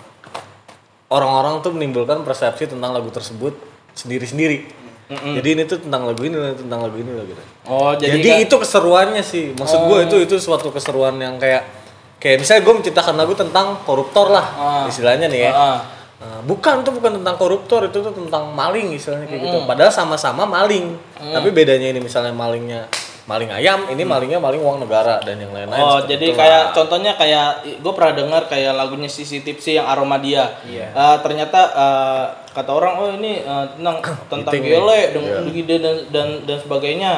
orang-orang 1.11 1.59
tuh 1.59 1.75
menimbulkan 1.75 2.23
persepsi 2.23 2.71
tentang 2.71 2.95
lagu 2.95 3.11
tersebut 3.11 3.53
sendiri-sendiri. 3.93 4.79
Jadi 5.11 5.49
ini 5.59 5.63
tuh 5.67 5.83
tentang 5.83 6.07
lagu 6.07 6.23
ini, 6.23 6.39
tentang 6.55 6.87
lagu 6.87 6.95
ini 6.95 7.11
loh 7.11 7.27
gitu. 7.27 7.41
Oh 7.67 7.91
jadi, 7.99 8.15
Jadi, 8.15 8.47
itu 8.47 8.55
keseruannya 8.55 9.19
sih. 9.19 9.51
Maksud 9.59 9.91
gue 9.91 9.99
itu 10.07 10.15
itu 10.23 10.35
suatu 10.39 10.71
keseruan 10.71 11.19
yang 11.19 11.35
kayak 11.35 11.67
kayak 12.15 12.39
misalnya 12.39 12.63
gue 12.63 12.73
menciptakan 12.79 13.15
lagu 13.19 13.35
tentang 13.35 13.83
koruptor 13.83 14.31
lah 14.31 14.45
Ah. 14.55 14.83
istilahnya 14.87 15.27
nih 15.27 15.51
ya. 15.51 15.51
Ah. 15.51 15.79
Nah, 16.21 16.39
bukan 16.47 16.85
tuh 16.87 16.95
bukan 16.95 17.19
tentang 17.19 17.35
koruptor 17.35 17.91
itu 17.91 17.99
tuh 17.99 18.13
tentang 18.15 18.55
maling 18.55 18.95
istilahnya 18.95 19.27
kayak 19.27 19.51
gitu. 19.51 19.57
Padahal 19.67 19.91
sama-sama 19.91 20.47
maling. 20.47 20.95
Tapi 21.19 21.49
bedanya 21.51 21.91
ini 21.91 21.99
misalnya 21.99 22.31
malingnya 22.31 22.87
maling 23.31 23.47
ayam, 23.49 23.79
ini 23.87 24.03
malingnya 24.03 24.37
maling 24.37 24.59
uang 24.59 24.83
negara 24.83 25.23
dan 25.23 25.39
yang 25.39 25.49
lain-lain. 25.49 25.79
Oh, 25.79 26.03
jadi 26.03 26.19
itulah. 26.27 26.39
kayak 26.43 26.63
contohnya 26.75 27.11
kayak 27.15 27.47
gue 27.79 27.93
pernah 27.95 28.13
dengar 28.13 28.41
kayak 28.45 28.75
lagunya 28.75 29.07
Sisi 29.07 29.39
Tipsy 29.39 29.79
yang 29.79 29.87
aroma 29.87 30.19
dia. 30.19 30.59
Iya. 30.67 30.91
Eh, 30.91 31.17
ternyata 31.23 31.59
eh, 31.71 32.23
kata 32.51 32.71
orang 32.71 32.93
oh 32.97 33.09
ini 33.09 33.39
eh, 33.39 33.65
tentang 33.79 33.97
tentang 34.27 34.59
gele 34.59 34.99
dan, 35.09 35.23
Iya. 35.47 35.77
dan 35.79 35.95
dan 36.11 36.27
dan 36.43 36.57
sebagainya. 36.59 37.13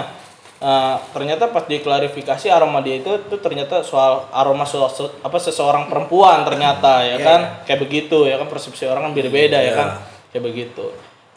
Eh, 0.63 0.95
ternyata 1.11 1.51
pas 1.51 1.65
diklarifikasi 1.65 2.47
aroma 2.47 2.79
dia 2.79 2.95
itu 2.95 3.11
tuh 3.27 3.35
ternyata 3.35 3.83
soal 3.83 4.31
aroma 4.31 4.63
so- 4.63 4.87
so- 4.87 5.11
apa 5.19 5.35
seseorang 5.35 5.91
perempuan 5.91 6.47
ternyata 6.47 7.03
ya 7.03 7.17
Iya, 7.17 7.17
kan 7.19 7.39
kayak 7.67 7.79
begitu 7.81 8.23
ya 8.23 8.39
kan 8.39 8.47
persepsi 8.47 8.87
orang 8.87 9.09
kan 9.09 9.13
beda-beda 9.13 9.59
ya 9.59 9.67
Iya. 9.67 9.73
kan 9.75 9.87
kayak 10.31 10.43
begitu. 10.45 10.87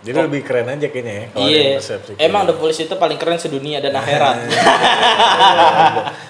Jadi 0.04 0.18
lebih 0.28 0.44
keren 0.44 0.68
aja 0.68 0.86
kayaknya 0.92 1.14
ya 1.14 1.26
Iya. 1.40 1.80
Emang 2.20 2.44
The 2.44 2.54
Police 2.60 2.84
itu 2.84 2.94
paling 3.00 3.16
keren 3.16 3.40
sedunia 3.40 3.80
dan 3.80 3.96
akhirat. 4.00 4.36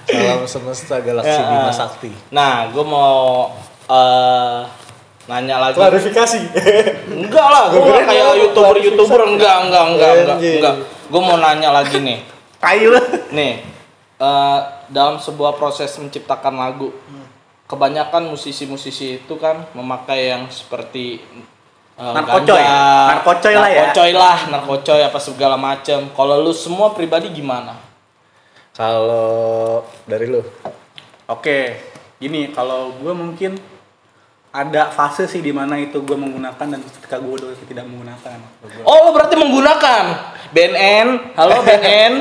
Salam 0.07 0.47
semesta 0.47 1.03
galaksi 1.03 1.35
Ya, 1.35 1.51
Bima. 1.51 1.73
Sakti. 1.75 2.11
Nah, 2.31 2.71
gue 2.71 2.85
mau 2.87 3.51
eh 3.91 4.61
nanya 5.27 5.57
lagi. 5.59 5.77
Klarifikasi. 5.83 6.39
Enggak 7.11 7.47
lah, 7.51 7.65
gue 7.75 7.83
Gua 7.83 7.87
kira 7.91 8.01
kayak 8.07 8.27
dia 8.31 8.41
youtuber 8.47 8.77
youtuber 8.79 9.21
enggak 9.35 9.57
enggak 9.67 9.85
enggak 9.95 10.11
enggak 10.23 10.37
enggak. 10.39 10.75
Gue 11.11 11.23
mau 11.23 11.37
nanya 11.39 11.71
lagi 11.75 11.99
nih. 11.99 12.19
Lu. 12.87 12.99
Nih, 13.35 13.63
eh, 14.19 14.59
dalam 14.91 15.19
sebuah 15.19 15.59
proses 15.59 15.91
menciptakan 15.99 16.55
lagu, 16.55 16.95
kebanyakan 17.67 18.31
musisi-musisi 18.31 19.23
itu 19.23 19.35
kan 19.39 19.67
memakai 19.75 20.31
yang 20.31 20.47
seperti 20.51 21.19
eh, 21.97 22.13
Narkocoy. 22.13 22.61
ganja, 22.61 22.77
Narkocoy 23.13 23.55
lah 23.57 23.69
ya. 23.69 23.81
narkocoy 23.89 24.11
lah, 24.13 24.39
narkocoy 24.53 25.01
apa 25.03 25.19
segala 25.19 25.57
macam. 25.57 26.13
Kalau 26.13 26.37
lu 26.45 26.53
semua 26.53 26.93
pribadi 26.93 27.33
gimana? 27.33 27.77
Kalau 28.77 29.83
dari 30.05 30.29
lu 30.29 30.45
Oke, 31.27 31.81
gini 32.23 32.55
kalau 32.55 32.95
gue 33.03 33.11
mungkin 33.11 33.59
ada 34.57 34.89
fase 34.89 35.29
sih 35.29 35.45
di 35.45 35.53
mana 35.53 35.77
itu 35.77 36.01
gue 36.01 36.17
menggunakan 36.17 36.67
dan 36.71 36.81
ketika 36.81 37.21
gue 37.21 37.35
udah 37.35 37.53
tidak 37.69 37.85
menggunakan. 37.85 38.39
Oh, 38.89 39.05
lu 39.05 39.11
berarti 39.13 39.37
menggunakan 39.37 40.05
BNN. 40.55 41.37
Halo 41.37 41.61
BNN. 41.61 42.13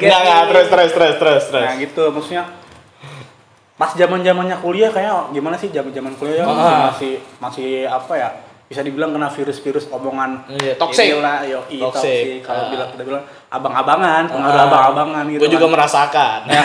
Enggak 0.00 0.20
enggak 0.24 0.42
terus 0.48 0.66
terus 0.72 0.90
terus 0.96 1.14
terus 1.20 1.44
terus. 1.52 1.64
Nah 1.66 1.76
gitu 1.76 2.02
maksudnya 2.08 2.44
pas 3.74 3.90
zaman 3.90 4.20
zamannya 4.20 4.56
kuliah 4.56 4.88
kayak 4.88 5.30
gimana 5.30 5.54
sih 5.54 5.68
zaman 5.68 5.90
zaman 5.90 6.14
kuliah 6.14 6.36
ya 6.36 6.44
Ah. 6.44 6.80
masih 6.88 7.18
masih 7.38 7.68
apa 7.84 8.12
ya 8.14 8.28
bisa 8.64 8.80
dibilang 8.80 9.10
kena 9.10 9.28
virus-virus 9.28 9.86
omongan 9.88 10.46
Iya, 10.48 10.74
toxic. 10.74 11.12
inilah, 11.12 11.44
yo, 11.44 11.60
Toxic. 11.84 12.40
Kalau 12.40 12.64
Ah. 12.64 12.70
bilang 12.70 12.88
kita 12.88 13.02
bilang 13.04 13.22
abang-abangan, 13.46 14.24
pengaruh 14.26 14.60
abang-abangan 14.64 15.24
gitu. 15.28 15.40
Gue 15.40 15.52
juga 15.52 15.66
kan. 15.66 15.72
merasakan. 15.74 16.38
Ya. 16.48 16.62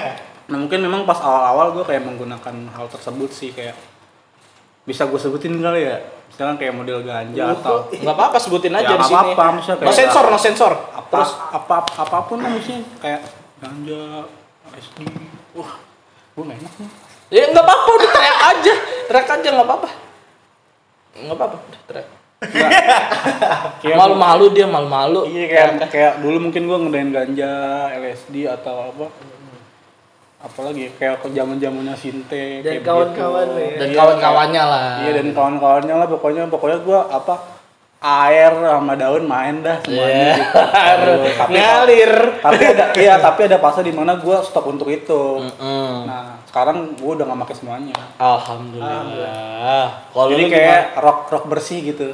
nah 0.50 0.56
mungkin 0.58 0.80
memang 0.80 1.02
pas 1.02 1.18
awal-awal 1.18 1.72
gue 1.72 1.84
kayak 1.84 2.02
menggunakan 2.02 2.56
hal 2.68 2.86
tersebut 2.88 3.30
sih 3.30 3.50
kayak 3.50 3.76
bisa 4.82 5.04
gue 5.04 5.16
sebutin 5.16 5.54
kali 5.56 5.84
ya 5.84 5.96
misalkan 6.26 6.56
kayak 6.56 6.74
model 6.74 7.00
ganja 7.02 7.54
atau 7.54 7.86
Nggak 7.86 8.12
apa-apa 8.12 8.36
sebutin 8.36 8.72
aja 8.72 8.84
Ya, 8.86 8.96
di 8.96 9.04
sini. 9.04 9.32
maksudnya 9.32 9.76
no 9.76 9.80
kayak- 9.86 9.94
sensor, 9.94 10.24
no 10.26 10.38
sensor. 10.38 10.72
apa 10.90 11.14
Terus 11.14 11.32
apa 11.52 11.76
apa 11.86 12.18
pun 12.22 12.38
lah 12.38 12.50
misalnya 12.50 12.82
kayak 12.98 13.20
ganja 13.58 14.02
SD 14.74 14.98
wah 15.54 15.72
gue 16.32 16.42
gak 16.42 16.58
enak 16.58 16.74
nih 16.76 16.90
ya 17.32 17.44
nggak 17.48 17.64
apa-apa, 17.64 17.88
udah 17.90 18.10
teriak 18.10 18.38
aja, 18.46 18.74
teriak 19.08 19.28
aja 19.30 19.48
nggak 19.50 19.64
apa-apa. 19.64 19.88
Nggak 21.14 21.32
apa-apa, 21.34 21.56
udah 21.62 21.80
teriak. 21.86 22.08
Kayak 23.78 23.96
Malu-malu 23.96 24.44
dia 24.50 24.66
malu-malu. 24.66 25.20
iya 25.26 25.44
kayak 25.46 25.88
kayak 25.88 26.12
dulu 26.20 26.36
mungkin 26.42 26.62
gue 26.62 26.78
ngedain 26.78 27.10
ganja 27.10 27.52
LSD 27.94 28.44
atau 28.44 28.90
apa 28.90 29.06
apalagi 30.42 30.90
kayak 30.92 31.22
ke 31.22 31.30
zaman 31.30 31.56
zamannya 31.56 31.94
sinte 31.94 32.60
Dan 32.60 32.72
kayak 32.74 32.82
kawan-kawan 32.82 33.46
begitu. 33.46 33.54
lo 33.54 33.62
ya. 33.62 33.78
Dan 33.78 33.88
kawan-kawannya 33.94 34.62
lah. 34.66 34.86
iya 35.00 35.10
dan 35.14 35.28
kawan-kawannya 35.30 35.94
lah 35.94 36.06
pokoknya 36.10 36.42
pokoknya 36.50 36.78
gue 36.82 36.98
apa 36.98 37.34
air 38.02 38.50
sama 38.50 38.92
daun 38.92 39.24
main 39.24 39.62
dah 39.62 39.78
semuanya 39.80 40.10
Iya. 40.12 40.34
gitu. 40.36 40.58
Aduh, 40.58 41.22
tapi 41.38 41.50
Ngalir. 41.52 42.12
tapi 42.38 42.62
ada 42.66 42.84
iya 42.94 43.14
tapi 43.16 43.40
ada 43.46 43.56
fase 43.56 43.80
di 43.80 43.90
mana 43.90 44.18
gue 44.18 44.36
stop 44.42 44.66
untuk 44.66 44.86
itu 44.86 45.38
Mm. 45.54 45.96
nah 46.04 46.42
sekarang 46.44 46.92
gue 46.92 47.12
udah 47.14 47.24
gak 47.24 47.40
pakai 47.46 47.56
semuanya 47.56 47.94
Alhamdulillah. 48.18 49.86
Kalau 50.10 50.26
jadi 50.28 50.44
kayak 50.46 50.82
rock 50.98 51.30
rock 51.30 51.44
bersih 51.46 51.78
gitu 51.84 52.10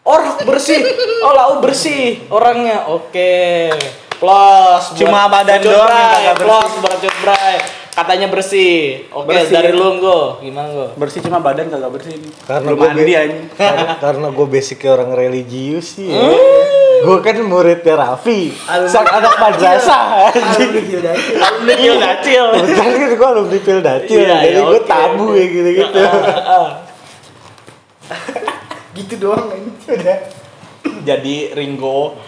orang 0.00 0.42
bersih. 0.42 0.80
Oh, 1.20 1.30
lau 1.30 1.52
bersih 1.60 2.24
orangnya. 2.28 2.88
Oke. 2.88 3.68
Plus 4.16 4.84
buat 4.90 4.96
Cuma 4.96 5.28
badan 5.28 5.60
doang 5.60 5.86
yang 5.86 6.10
kagak 6.10 6.36
bersih. 6.36 6.80
Plus 6.80 7.14
Bray. 7.20 7.56
Katanya 7.90 8.30
bersih. 8.30 9.04
Oke, 9.10 9.34
Bersih. 9.34 9.50
dari 9.50 9.70
lu 9.74 9.98
Nggo. 9.98 10.38
Gimana 10.40 10.68
Nggo? 10.70 10.86
bersih 10.94 11.20
cuma 11.20 11.42
badan 11.42 11.66
kagak 11.68 11.90
bersih 11.90 12.14
Karena 12.46 12.70
belum 12.70 12.78
gua 12.78 12.88
mandi 12.94 13.12
anjing 13.18 13.44
karena, 13.58 13.94
karena 13.98 14.26
gue 14.30 14.46
basicnya 14.46 14.90
orang 14.94 15.10
religius 15.12 15.98
sih 15.98 16.08
ya. 16.08 16.22
Gue 17.00 17.16
kan 17.24 17.32
muridnya 17.40 17.96
Raffi, 17.96 18.52
sang 18.86 19.08
anak 19.08 19.40
madrasah. 19.40 20.28
Alumni 20.36 20.84
Hildati. 20.84 21.32
Alumni 21.40 21.74
Dacil. 21.96 22.44
Kebetulan 22.60 22.92
kan 22.92 23.10
gue 23.16 23.28
alumni 23.32 23.58
Pildacil, 23.64 24.20
Iya, 24.20 24.34
jadi 24.44 24.60
iya, 24.60 24.68
gue 24.68 24.80
tabu 24.84 25.26
ya 25.32 25.44
gitu-gitu. 25.48 26.00
Gitu 29.00 29.14
doang 29.16 29.48
ini. 29.54 29.70
Udah. 29.86 30.18
Jadi 31.00 31.56
Ringo 31.56 32.20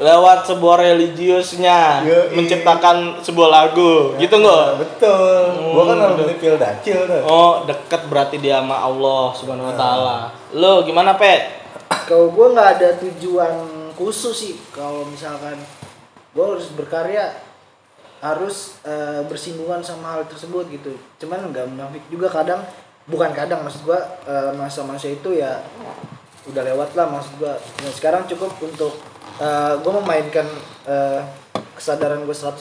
lewat 0.00 0.48
sebuah 0.48 0.80
religiusnya 0.80 2.00
Yoi. 2.08 2.32
menciptakan 2.32 3.20
sebuah 3.20 3.48
lagu, 3.52 4.16
gitu 4.16 4.32
nggak? 4.32 4.80
Betul, 4.80 5.40
gue 5.76 5.84
kan 5.84 5.96
Hmm, 6.00 6.06
alumni 6.08 6.34
Pildacil 6.40 7.04
tuh. 7.04 7.20
Oh, 7.28 7.68
dekat 7.68 8.08
berarti 8.08 8.40
dia 8.40 8.64
sama 8.64 8.80
Allah 8.80 9.24
Subhanahu 9.36 9.68
wa 9.68 9.76
taala. 9.76 10.16
Lo 10.56 10.80
gimana, 10.88 11.20
Pet? 11.20 11.60
Kalau 12.08 12.32
gue 12.32 12.46
nggak 12.56 12.68
ada 12.80 12.88
tujuan 12.96 13.54
khusus 13.92 14.32
sih. 14.32 14.54
Kalau 14.72 15.04
misalkan 15.04 15.60
gue 16.32 16.44
harus 16.48 16.72
berkarya 16.72 17.36
harus 18.24 18.80
eh, 18.88 19.20
bersinggungan 19.28 19.84
sama 19.84 20.16
hal 20.16 20.24
tersebut 20.24 20.64
gitu. 20.72 20.96
Cuman 21.20 21.52
nggak 21.52 21.68
munafik 21.68 22.04
juga 22.08 22.32
kadang. 22.32 22.64
Bukan 23.04 23.36
kadang 23.36 23.60
maksud 23.68 23.84
gue 23.84 24.00
eh, 24.24 24.52
masa-masa 24.56 25.12
itu 25.12 25.36
ya 25.36 25.60
udah 26.48 26.62
lewat 26.72 26.96
lah 26.96 27.04
maksud 27.04 27.36
gue. 27.36 27.52
Nah, 27.52 27.92
sekarang 27.92 28.24
cukup 28.24 28.48
untuk 28.64 28.96
gue 29.76 29.92
memainkan 29.96 30.46
eh, 30.84 31.20
kesadaran 31.72 32.20
gue 32.22 32.36
100% 32.36 32.60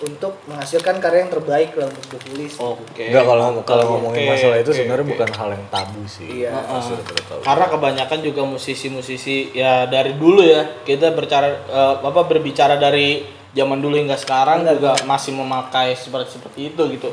untuk 0.00 0.40
menghasilkan 0.48 0.96
karya 0.96 1.20
yang 1.20 1.30
terbaik 1.30 1.76
lah 1.76 1.86
untuk 1.86 2.16
tulis. 2.18 2.56
Oke. 2.56 3.12
Enggak 3.12 3.24
kalau 3.26 3.44
kalau 3.62 3.84
ngomongin 3.92 4.24
Oke, 4.24 4.32
masalah 4.32 4.56
itu 4.56 4.70
oke, 4.72 4.78
sebenarnya 4.80 5.04
oke. 5.04 5.12
bukan 5.12 5.30
hal 5.30 5.48
yang 5.52 5.66
tabu 5.68 6.02
sih. 6.08 6.28
Iya. 6.40 6.50
Pada 6.56 7.22
tahu. 7.22 7.40
Karena 7.44 7.66
kebanyakan 7.68 8.18
juga 8.24 8.42
musisi-musisi 8.48 9.52
ya 9.52 9.84
dari 9.84 10.16
dulu 10.16 10.40
ya 10.40 10.80
kita 10.82 11.12
berbicara 11.12 11.48
eh, 11.68 11.94
apa 12.00 12.20
berbicara 12.24 12.74
dari 12.76 13.28
zaman 13.52 13.76
dulu 13.76 13.96
hingga 13.96 14.16
sekarang 14.16 14.64
juga 14.64 15.00
masih 15.04 15.32
memakai 15.32 15.92
seperti 15.92 16.40
seperti 16.40 16.60
itu 16.72 16.82
gitu. 16.96 17.12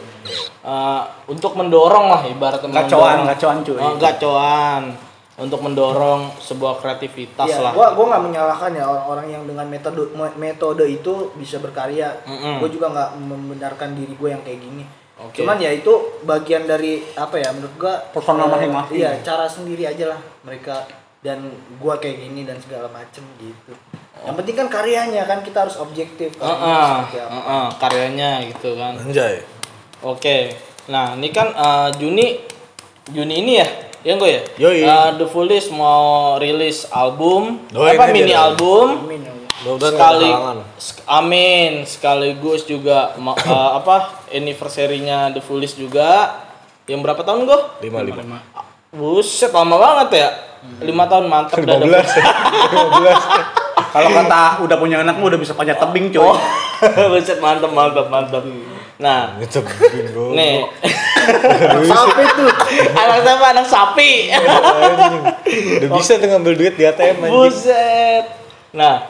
Eh, 0.63 1.01
untuk 1.27 1.59
mendorong 1.59 2.07
lah 2.07 2.23
ibaratnya 2.23 2.71
Gacoan, 2.71 2.87
mendorong- 3.19 3.27
gacoan, 3.27 3.57
cuy. 3.61 3.79
Oh, 3.79 3.95
gacoan 3.99 4.83
untuk 5.33 5.59
mendorong 5.59 6.29
sebuah 6.37 6.77
kreativitas 6.77 7.49
Iya, 7.49 7.57
lah. 7.59 7.71
gua 7.73 7.87
gua 7.91 8.05
nggak 8.07 8.23
menyalahkan 8.23 8.71
ya 8.71 8.85
orang-orang 8.85 9.27
yang 9.27 9.43
dengan 9.43 9.65
metode 9.65 10.13
me- 10.13 10.37
metode 10.37 10.85
itu 10.85 11.33
bisa 11.33 11.57
berkarya. 11.57 12.13
Mm-mm. 12.23 12.61
Gue 12.61 12.69
juga 12.69 12.87
nggak 12.87 13.09
membenarkan 13.17 13.93
diri 13.93 14.13
gue 14.13 14.29
yang 14.29 14.41
kayak 14.41 14.61
gini. 14.61 14.85
Oke. 15.15 15.41
Cuman 15.41 15.57
ya 15.57 15.69
itu 15.69 15.89
bagian 16.21 16.63
dari 16.63 17.01
apa 17.13 17.33
ya 17.35 17.49
menurut 17.49 17.73
gua 17.75 17.95
Personal 18.09 18.45
eh, 18.45 18.51
masing-masing. 18.51 18.95
Iya, 18.95 19.11
cara 19.21 19.45
sendiri 19.45 19.83
aja 19.83 20.05
lah 20.07 20.19
mereka 20.41 20.85
dan 21.19 21.49
gua 21.77 21.97
kayak 21.97 22.17
gini 22.19 22.45
dan 22.45 22.57
segala 22.59 22.85
macem 22.87 23.25
gitu. 23.37 23.73
Yang 24.13 24.35
penting 24.37 24.55
kan 24.55 24.67
karyanya 24.69 25.23
kan 25.23 25.41
kita 25.41 25.65
harus 25.65 25.75
objektif 25.75 26.29
Heeh, 26.31 26.45
karyanya 26.45 26.85
seperti 27.01 27.17
apa. 27.19 27.33
heeh, 27.33 27.65
karyanya 27.81 28.29
gitu 28.47 28.69
kan. 28.75 28.93
Anjay. 28.95 29.35
Oke. 29.99 30.37
Nah, 30.85 31.17
ini 31.17 31.29
kan 31.29 31.49
eh, 31.49 31.89
Juni 31.97 32.37
Juni 33.09 33.35
ini 33.39 33.53
ya. 33.57 33.67
Ya 34.03 34.19
gue 34.19 34.29
ya? 34.29 34.41
Yoi. 34.59 34.83
Eh, 34.83 35.09
The 35.15 35.25
Foolish 35.25 35.71
mau 35.71 36.35
rilis 36.35 36.83
album, 36.91 37.63
Doain 37.71 37.95
apa 37.95 38.03
aja 38.05 38.13
mini 38.13 38.31
dah. 38.31 38.51
album. 38.51 38.87
Amin 38.99 39.21
ya 39.23 39.33
sekali 39.63 40.27
sek- 40.75 41.07
amin 41.07 41.87
sekaligus 41.87 42.67
juga 42.67 43.15
eh, 43.47 43.69
apa 43.79 44.27
anniversary-nya 44.27 45.31
The 45.31 45.39
Foolish 45.39 45.79
juga 45.79 46.35
yang 46.83 46.99
berapa 46.99 47.23
tahun 47.23 47.47
gue? 47.47 47.59
Lima 47.87 48.03
lima. 48.03 48.43
Buset 48.91 49.49
lama 49.49 49.79
banget 49.79 50.09
ya 50.13 50.29
lima 50.79 51.07
tahun 51.07 51.27
mantap 51.27 51.59
dah 51.59 51.75
Lima 51.81 51.87
belas. 51.87 53.23
Kalau 53.93 54.09
kata 54.09 54.63
udah 54.63 54.77
punya 54.79 54.99
anak 54.99 55.15
mah 55.15 55.27
udah 55.31 55.39
bisa 55.39 55.55
panjat 55.55 55.79
tebing 55.79 56.11
coy. 56.11 56.27
Oh, 56.27 56.37
buset 57.11 57.39
mantap 57.39 57.71
mantap 57.71 58.11
mantap. 58.11 58.43
Nah, 59.01 59.37
nih 59.37 60.69
Sampai 61.89 62.25
tuh. 62.35 62.49
anak 62.93 63.17
siapa 63.23 63.45
anak 63.55 63.67
sapi. 63.67 64.11
Anjing. 64.29 65.23
Udah 65.79 65.89
bisa 65.97 66.19
tuh 66.19 66.27
ngambil 66.27 66.53
duit 66.59 66.73
di 66.75 66.83
ATM 66.83 67.25
anjing. 67.25 67.31
Buset. 67.31 68.25
Nah, 68.75 69.07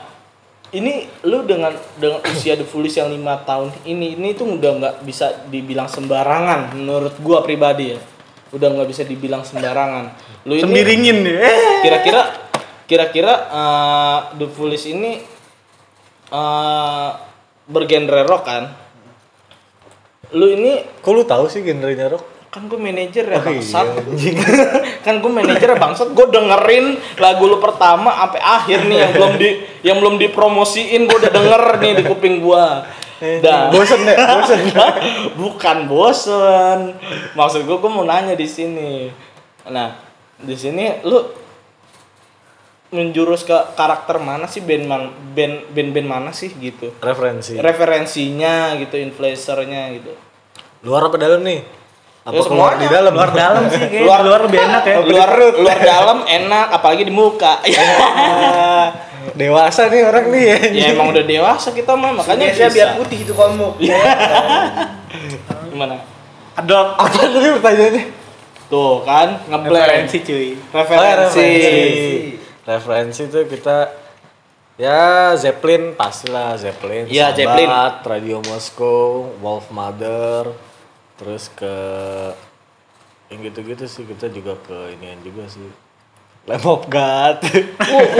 ini 0.72 1.10
lu 1.26 1.44
dengan 1.44 1.74
dengan 1.98 2.22
usia 2.30 2.54
The 2.54 2.66
Foolish 2.66 3.02
yang 3.02 3.10
lima 3.10 3.42
tahun 3.42 3.74
ini 3.84 4.18
ini 4.18 4.38
tuh 4.38 4.58
udah 4.58 4.72
nggak 4.78 4.96
bisa 5.06 5.50
dibilang 5.50 5.90
sembarangan 5.90 6.78
menurut 6.78 7.18
gua 7.20 7.42
pribadi 7.42 7.98
ya. 7.98 8.00
Udah 8.54 8.70
nggak 8.70 8.88
bisa 8.90 9.02
dibilang 9.04 9.42
sembarangan. 9.42 10.14
Lu 10.46 10.54
ini 10.54 10.64
Sembiringin 10.64 11.18
nih. 11.26 11.36
Kira-kira 11.82 12.22
kira-kira 12.86 13.34
eh, 13.50 14.20
The 14.38 14.48
Foolish 14.54 14.86
ini 14.86 15.18
eh 16.30 17.10
bergenre 17.66 18.22
rock 18.28 18.44
kan? 18.46 18.83
Lu 20.34 20.50
ini 20.50 20.82
Kok 21.02 21.12
lu 21.14 21.24
tahu 21.24 21.46
sih 21.48 21.62
genrenya 21.62 22.10
rock? 22.10 22.34
kan 22.54 22.70
gue 22.70 22.78
manajer 22.78 23.26
ya 23.26 23.42
Oh, 23.42 23.50
iya, 23.50 23.66
bangsat. 23.66 23.88
Kan 25.06 25.26
gue 25.26 25.32
manajer 25.34 25.74
ya 25.74 25.78
bangsat. 25.82 26.14
Gue 26.14 26.30
dengerin 26.30 27.02
lagu 27.18 27.50
lu 27.50 27.58
pertama 27.58 28.14
sampai 28.14 28.42
akhir 28.46 28.86
nih 28.86 28.98
yang 29.02 29.12
belum 29.18 29.34
di 29.42 29.50
yang 29.82 29.98
belum 29.98 30.16
dipromosiin. 30.22 31.10
Gue 31.10 31.18
udah 31.18 31.34
denger 31.34 31.64
nih 31.82 31.92
di 31.98 32.04
kuping 32.06 32.46
gue 32.46 32.64
dah. 33.42 33.74
Bosen 33.74 34.06
ya? 34.06 34.16
Bosen. 34.38 34.60
bukan 35.34 35.78
bosen. 35.90 36.80
Maksud 37.34 37.66
gue 37.66 37.78
gue 37.82 37.90
mau 37.90 38.06
nanya 38.06 38.38
di 38.38 38.46
sini. 38.46 39.10
Nah 39.74 39.98
di 40.38 40.54
sini 40.54 41.02
lu 41.10 41.26
menjurus 42.94 43.42
ke 43.42 43.58
karakter 43.74 44.16
mana 44.18 44.46
sih 44.46 44.62
band 44.62 44.86
man, 44.86 45.04
band 45.34 45.68
band 45.68 45.90
band 45.92 46.08
mana 46.08 46.30
sih 46.30 46.54
gitu 46.54 46.94
Referensi. 47.00 47.58
referensinya 47.58 48.54
gitu 48.78 48.96
influencernya 48.96 49.90
gitu 49.94 50.14
Luar 50.82 51.04
apa 51.04 51.18
dalam 51.18 51.42
nih? 51.42 51.64
Apa 52.22 52.36
Ya, 52.36 52.44
keluar 52.46 52.74
di 52.76 52.88
dalam? 52.88 53.12
Luar 53.12 53.32
dalam 53.32 53.64
sih 53.66 53.80
kayaknya. 53.82 54.02
Luar- 54.02 54.22
Luar 54.22 54.42
lebih 54.44 54.60
enak 54.62 54.84
ya. 54.86 54.96
luar 55.10 55.30
luar 55.56 55.78
dalam 55.78 56.18
enak 56.24 56.68
apalagi 56.72 57.04
di 57.04 57.12
muka 57.12 57.60
Dewasa 59.34 59.88
nih 59.88 60.04
orang 60.04 60.26
nih 60.30 60.44
ya. 60.44 60.58
ya 60.70 60.86
emang 60.92 61.10
udah 61.10 61.24
dewasa 61.24 61.72
kita 61.72 61.92
mah 61.94 62.12
makanya 62.14 62.48
Makanya 62.48 62.68
bisa. 62.68 62.76
biar 62.76 62.90
putih 62.96 63.18
itu 63.20 63.34
kamu. 63.34 63.68
gimana 65.72 65.96
Ada 66.54 66.78
Apa 66.94 67.10
tadi 67.10 67.50
pertanyaannya? 67.52 68.04
tuh 68.66 69.02
kan 69.02 69.28
ngeblend 69.46 69.74
referensi 69.80 70.18
cuy. 70.20 70.48
referensi 70.68 71.40
Referensi 71.40 72.43
tuh 72.66 73.44
kita 73.46 73.92
ya 74.80 75.36
Zeppelin 75.36 75.94
pastilah 75.94 76.56
Zeppelin. 76.56 77.06
Iya, 77.12 77.36
Sabbath, 77.36 77.38
Zeppelin. 77.38 77.70
Radio 78.08 78.38
Moskow, 78.42 79.36
Wolf 79.44 79.68
Mother, 79.70 80.50
terus 81.20 81.52
ke 81.52 81.76
yang 83.30 83.44
gitu-gitu 83.50 83.84
sih 83.90 84.06
kita 84.06 84.30
juga 84.30 84.56
ke 84.64 84.96
inian 84.96 85.20
juga 85.26 85.50
sih. 85.50 85.66
Lamb 86.44 86.68
of 86.68 86.92
God. 86.92 87.40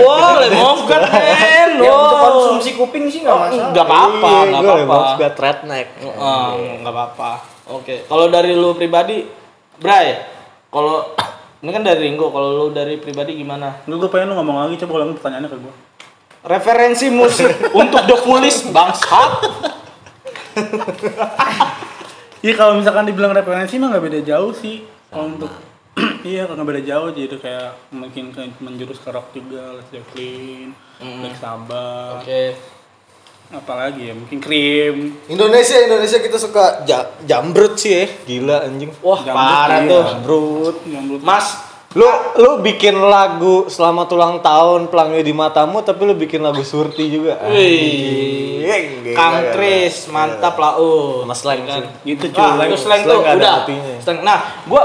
wah, 0.00 0.40
lemon 0.40 0.64
of 0.64 0.88
God, 0.88 1.04
men. 1.12 1.76
Ya 1.76 1.92
untuk 1.92 2.16
Wow. 2.16 2.24
konsumsi 2.32 2.72
kuping 2.72 3.04
sih 3.12 3.20
nggak 3.20 3.36
masalah. 3.36 3.68
Nggak 3.76 3.84
apa-apa, 3.84 4.30
Iya, 4.32 4.48
nggak 4.48 4.60
gua 4.64 4.72
apa-apa. 4.72 4.80
Lamb 4.80 4.96
of 4.96 5.12
God 5.20 5.34
redneck. 5.44 5.88
Heeh, 6.00 6.50
nggak 6.80 6.94
apa-apa. 6.96 7.30
Oke, 7.68 7.94
kalau 8.08 8.26
dari 8.32 8.56
lu 8.56 8.72
pribadi, 8.72 9.28
Bray, 9.76 10.24
kalau 10.72 11.12
ini 11.64 11.72
kan 11.72 11.80
dari 11.80 12.12
Ringo, 12.12 12.28
kalau 12.28 12.48
lu 12.52 12.66
dari 12.76 13.00
pribadi 13.00 13.40
gimana? 13.40 13.80
Gue 13.88 14.12
pengen 14.12 14.36
lu 14.36 14.36
ngomong 14.36 14.68
lagi 14.68 14.76
coba 14.84 15.00
ulangi 15.00 15.16
pertanyaannya 15.16 15.48
ke 15.48 15.56
gue. 15.56 15.74
Referensi 16.44 17.08
musik 17.08 17.48
untuk 17.80 18.04
The 18.04 18.16
Foolish 18.20 18.68
bangsat. 18.68 19.32
Iya 22.44 22.52
kalau 22.60 22.76
misalkan 22.76 23.08
dibilang 23.08 23.32
referensi 23.32 23.80
mah 23.80 23.88
nggak 23.96 24.04
beda 24.04 24.20
jauh 24.28 24.52
sih. 24.52 24.84
Kalau 25.08 25.32
untuk 25.32 25.48
iya 26.28 26.44
kalau 26.44 26.60
nggak 26.60 26.68
beda 26.76 26.82
jauh 26.84 27.08
jadi 27.16 27.36
kayak 27.40 27.70
mungkin 27.96 28.36
menjurus 28.60 29.00
ke 29.00 29.08
rock 29.08 29.32
juga, 29.32 29.80
Led 29.80 29.88
Zeppelin, 29.88 30.76
Black 31.00 31.40
Sabbath, 31.40 32.20
Oke. 32.20 32.60
Apalagi 33.54 34.10
ya 34.10 34.14
mungkin 34.18 34.38
Cream. 34.42 35.16
Indonesia 35.30 35.78
Indonesia 35.78 36.18
kita 36.18 36.36
suka 36.36 36.82
ja 36.82 37.14
jambrut 37.22 37.78
sih 37.78 37.92
ya. 37.94 38.04
Gila 38.26 38.56
anjing. 38.66 38.90
Wah, 39.00 39.20
Jambut, 39.22 39.38
parah 39.38 39.78
iya. 39.80 39.90
tuh. 39.90 40.04
Jambrut. 40.04 40.76
Yang 40.84 41.04
Mas, 41.22 41.46
Lu 41.94 42.10
lu 42.42 42.58
bikin 42.58 42.98
lagu 42.98 43.70
selamat 43.70 44.10
ulang 44.18 44.42
tahun 44.42 44.90
pelangi 44.90 45.22
di 45.22 45.30
matamu 45.30 45.78
tapi 45.86 46.02
lu 46.02 46.18
bikin 46.18 46.42
lagu 46.42 46.66
surti 46.66 47.06
juga. 47.06 47.38
Wih. 47.46 48.66
Kang 49.14 49.54
Kris, 49.54 50.10
mantap 50.10 50.58
lah 50.58 50.74
uh. 50.74 51.22
Sama 51.22 51.34
slang 51.38 51.62
Kan? 51.62 51.86
Gitu 52.02 52.34
cuy. 52.34 52.66
itu 52.66 52.76
slang 52.82 53.06
slang 53.06 53.06
tuh 53.06 53.22
udah. 53.22 53.52
artinya. 53.62 53.94
Slang. 54.02 54.26
Nah, 54.26 54.38
gua 54.66 54.82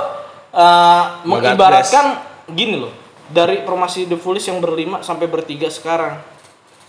uh, 0.53 1.25
mengibaratkan 1.25 2.21
gini 2.53 2.77
loh. 2.77 2.93
Dari 3.29 3.65
formasi 3.65 4.05
The 4.05 4.17
Foolish 4.17 4.45
yang 4.45 4.61
berlima 4.61 5.01
sampai 5.01 5.25
bertiga 5.25 5.65
sekarang. 5.73 6.21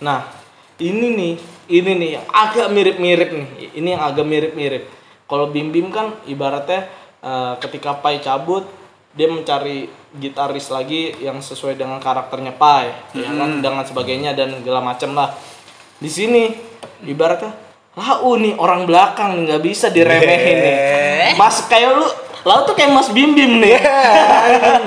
Nah, 0.04 0.28
ini 0.76 1.16
nih, 1.16 1.34
ini 1.70 1.92
nih 1.94 2.10
yang 2.18 2.26
agak 2.26 2.66
mirip-mirip 2.74 3.30
nih. 3.30 3.48
Ini 3.78 3.88
yang 3.94 4.02
agak 4.02 4.26
mirip-mirip. 4.26 4.84
Kalau 5.30 5.46
Bim 5.46 5.70
Bim 5.70 5.94
kan 5.94 6.18
ibaratnya 6.26 6.90
uh, 7.22 7.54
ketika 7.62 7.94
Pai 8.02 8.18
cabut, 8.18 8.66
dia 9.14 9.30
mencari 9.30 9.86
gitaris 10.18 10.66
lagi 10.74 11.14
yang 11.22 11.38
sesuai 11.38 11.78
dengan 11.78 12.02
karakternya 12.02 12.50
Pai, 12.58 12.90
ya 13.14 13.30
kan, 13.30 13.62
dengan 13.62 13.86
sebagainya 13.86 14.34
dan 14.34 14.58
segala 14.58 14.82
macam 14.82 15.14
lah. 15.14 15.30
Di 16.02 16.10
sini 16.10 16.50
ibaratnya 17.06 17.54
lau 17.94 18.38
nih 18.38 18.54
orang 18.58 18.86
belakang 18.86 19.46
nggak 19.46 19.62
bisa 19.62 19.86
diremehin 19.90 20.56
nih. 20.62 20.76
Mas 21.38 21.62
kayak 21.66 21.90
lu, 21.94 22.06
lau 22.46 22.66
tuh 22.66 22.74
kayak 22.74 22.90
Mas 22.90 23.10
Bim 23.10 23.34
Bim 23.34 23.62
nih. 23.62 23.78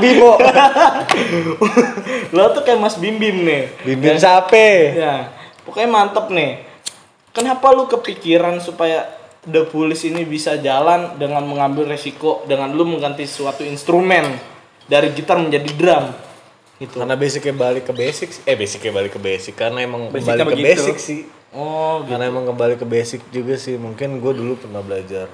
Bimo. 0.03 0.39
lau 2.35 2.47
tuh 2.51 2.63
kayak 2.63 2.79
Mas 2.79 2.95
Bim 2.99 3.15
Bim 3.15 3.47
nih. 3.47 3.71
Bimbing 3.83 4.19
sape. 4.19 4.97
Ya, 4.97 5.31
pokoknya 5.63 5.87
mantep 5.87 6.27
nih. 6.31 6.72
Kenapa 7.33 7.73
lu 7.73 7.89
kepikiran 7.89 8.61
supaya 8.61 9.09
The 9.43 9.67
Police 9.67 10.05
ini 10.07 10.23
bisa 10.23 10.55
jalan 10.61 11.17
dengan 11.17 11.43
mengambil 11.43 11.89
resiko 11.89 12.45
dengan 12.45 12.71
lu 12.71 12.85
mengganti 12.85 13.25
suatu 13.25 13.65
instrumen 13.65 14.37
dari 14.85 15.11
gitar 15.11 15.41
menjadi 15.41 15.69
drum? 15.73 16.05
Gitu. 16.77 16.95
Karena 17.01 17.17
basicnya 17.17 17.53
balik 17.57 17.89
ke 17.89 17.93
basic 17.93 18.29
sih. 18.37 18.43
Eh 18.45 18.53
basicnya 18.53 18.93
balik 18.93 19.17
ke 19.17 19.21
basic 19.21 19.53
karena 19.57 19.81
emang 19.81 20.13
Basicnya 20.13 20.45
kembali 20.45 20.45
ke 20.45 20.57
begitu. 20.61 20.69
basic 20.69 20.97
sih. 21.01 21.21
Oh, 21.53 22.01
gitu. 22.05 22.13
Karena 22.13 22.25
emang 22.29 22.45
kembali 22.49 22.75
ke 22.77 22.85
basic 22.85 23.21
juga 23.33 23.57
sih. 23.57 23.75
Mungkin 23.81 24.21
gue 24.21 24.33
dulu 24.37 24.53
pernah 24.57 24.81
belajar 24.85 25.27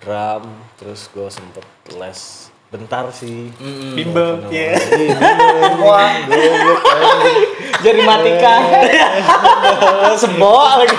drum, 0.00 0.44
terus 0.80 1.12
gue 1.12 1.28
sempet 1.28 1.64
les 1.92 2.47
bentar 2.68 3.08
sih. 3.12 3.48
Bimbel. 3.96 4.44
Iya. 4.52 4.76
Wah, 5.80 6.12
Goblok 6.28 6.82
anjing. 6.84 7.40
Jari 7.80 8.02
matika. 8.04 8.54
Sebok 10.20 10.84
lagi. 10.84 10.96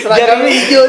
seragam 0.00 0.40
hijau. 0.48 0.84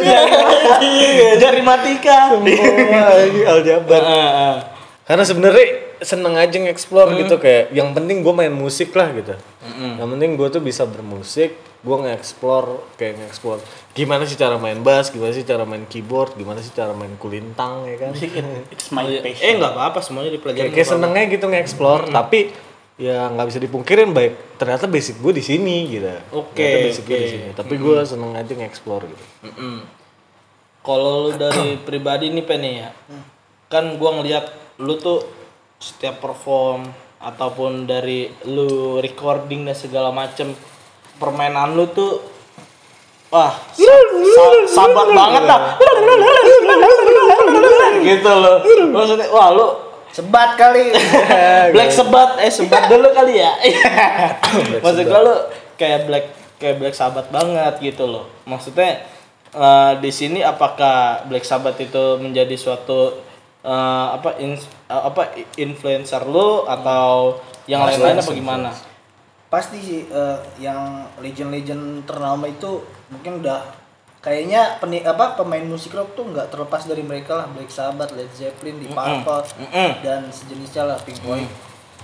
Jari 1.35 1.61
matika. 1.61 2.31
Semua 2.31 3.11
lagi 3.11 3.41
aljabar. 3.43 4.01
Heeh, 4.01 4.29
heeh. 4.31 4.57
Karena 5.05 5.23
sebenarnya 5.27 5.67
seneng 6.01 6.33
aja 6.35 6.55
nge-explore 6.55 7.13
gitu 7.19 7.35
kayak 7.37 7.71
yang 7.71 7.93
penting 7.93 8.23
gue 8.25 8.33
main 8.33 8.51
musik 8.51 8.95
lah 8.95 9.11
gitu. 9.13 9.35
Yang 9.99 10.09
penting 10.15 10.29
gue 10.39 10.47
tuh 10.49 10.63
bisa 10.63 10.87
bermusik, 10.87 11.53
gue 11.85 11.97
nge-explore 12.01 12.97
kayak 12.97 13.21
nge-explore 13.21 13.61
gimana 13.93 14.25
sih 14.25 14.35
cara 14.35 14.57
main 14.59 14.81
bass, 14.83 15.13
gimana 15.13 15.31
sih 15.31 15.45
cara 15.45 15.63
main 15.63 15.85
keyboard, 15.87 16.35
gimana 16.35 16.59
sih 16.59 16.73
cara 16.73 16.91
main 16.91 17.15
kulintang 17.15 17.87
ya 17.87 17.95
kan. 17.95 18.11
It's 18.73 18.91
my 18.91 19.07
passion. 19.23 19.45
Eh 19.45 19.53
nggak 19.55 19.71
apa-apa 19.71 20.03
semuanya 20.03 20.35
dipelajari. 20.35 20.67
kayak, 20.67 20.71
kayak 20.75 20.89
senengnya 20.89 21.23
gitu 21.31 21.45
nge-explore 21.47 22.09
tapi 22.09 22.51
ya 22.95 23.27
nggak 23.27 23.47
bisa 23.47 23.59
dipungkirin 23.59 24.11
baik 24.11 24.55
ternyata 24.55 24.87
basic 24.87 25.21
gue 25.23 25.31
di 25.31 25.43
sini 25.45 25.77
gitu. 25.87 26.11
Oke, 26.33 26.59
Ternyata 26.59 26.87
basic 26.91 27.03
gue 27.05 27.15
di 27.15 27.23
oke. 27.23 27.31
sini. 27.31 27.47
Tapi 27.55 27.73
gue 27.77 27.97
seneng 28.03 28.31
aja 28.35 28.51
nge-explore 28.51 29.03
gitu. 29.07 29.25
Mm-mm. 29.47 29.77
kalau 30.81 31.27
lu 31.27 31.31
dari 31.33 31.77
pribadi 31.87 32.29
nih 32.29 32.43
Pen 32.43 32.63
ya 32.65 32.89
kan 33.65 33.97
gua 33.97 34.19
ngeliat 34.21 34.45
lu 34.77 34.95
tuh 34.95 35.23
setiap 35.81 36.21
perform 36.21 36.85
ataupun 37.17 37.89
dari 37.89 38.29
lu 38.45 38.99
recording 39.01 39.65
dan 39.65 39.73
segala 39.73 40.13
macem 40.13 40.53
permainan 41.15 41.73
lu 41.73 41.87
tuh 41.87 42.19
wah 43.27 43.51
sa- 43.71 44.07
sa- 44.31 44.67
sabar 44.69 45.07
banget 45.09 45.43
dah. 45.43 45.59
Gitu 48.01 48.31
loh. 48.31 48.55
Maksudnya 48.91 49.27
wah 49.29 49.49
lu 49.51 49.67
Sebat 50.09 50.55
kali. 50.55 50.95
Black 51.75 51.91
Sabbath. 51.91 52.39
Eh 52.39 52.47
sebat 52.47 52.87
dulu 52.91 53.11
kali 53.11 53.35
ya? 53.35 53.51
Maksud 54.79 55.03
gua 55.03 55.19
lu 55.21 55.35
kayak 55.75 56.07
Black 56.07 56.25
kayak 56.55 56.79
Black 56.79 56.95
Sabbath 56.95 57.27
banget 57.27 57.83
gitu 57.83 58.07
loh. 58.07 58.23
Maksudnya 58.47 59.03
eh, 59.51 59.91
di 59.99 60.11
sini 60.11 60.39
apakah 60.39 61.27
Black 61.27 61.43
Sabbath 61.43 61.75
itu 61.77 62.15
menjadi 62.15 62.55
suatu 62.55 63.19
eh, 63.59 64.07
apa 64.15 64.39
ins- 64.39 64.71
eh, 64.87 65.03
apa 65.03 65.35
influencer 65.59 66.23
lu 66.23 66.63
atau 66.63 67.35
yang 67.67 67.83
lain-lain 67.83 68.15
apa 68.15 68.31
gimana 68.31 68.69
Pasti 69.55 69.79
sih 69.79 70.01
eh, 70.11 70.37
yang 70.59 71.07
legend-legend 71.23 72.03
ternama 72.03 72.43
itu 72.43 72.83
mungkin 73.07 73.39
udah 73.39 73.63
kayaknya 74.19 74.75
peni, 74.83 74.99
apa 74.99 75.39
pemain 75.39 75.63
musik 75.63 75.95
rock 75.95 76.11
tuh 76.11 76.27
nggak 76.27 76.51
terlepas 76.51 76.83
dari 76.83 77.07
mereka 77.07 77.39
lah 77.39 77.47
Black 77.55 77.71
Sabbath, 77.71 78.11
Led 78.11 78.27
Zeppelin, 78.35 78.83
Deep 78.83 78.91
Purple 78.91 79.47
Mm-mm. 79.63 80.03
dan 80.03 80.27
sejenisnya 80.27 80.83
lah 80.83 80.99
Pink 80.99 81.23
Floyd. 81.23 81.47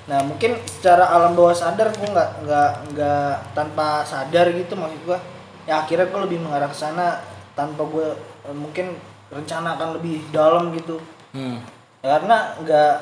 Nah 0.07 0.23
mungkin 0.23 0.55
secara 0.63 1.11
alam 1.11 1.35
bawah 1.35 1.51
sadar 1.51 1.91
gue 1.91 2.07
nggak 2.07 2.47
nggak 2.47 2.71
nggak 2.95 3.33
tanpa 3.51 4.07
sadar 4.07 4.47
gitu 4.55 4.79
maksud 4.79 5.01
gue. 5.03 5.19
Ya 5.67 5.83
akhirnya 5.83 6.07
gue 6.07 6.21
lebih 6.23 6.39
mengarah 6.39 6.71
ke 6.71 6.77
sana 6.79 7.19
tanpa 7.51 7.83
gue 7.83 8.15
eh, 8.47 8.55
mungkin 8.55 8.95
rencana 9.27 9.75
akan 9.75 9.99
lebih 9.99 10.23
dalam 10.31 10.71
gitu. 10.71 11.03
Hmm. 11.35 11.59
Ya, 11.99 12.15
karena 12.15 12.55
nggak 12.63 12.93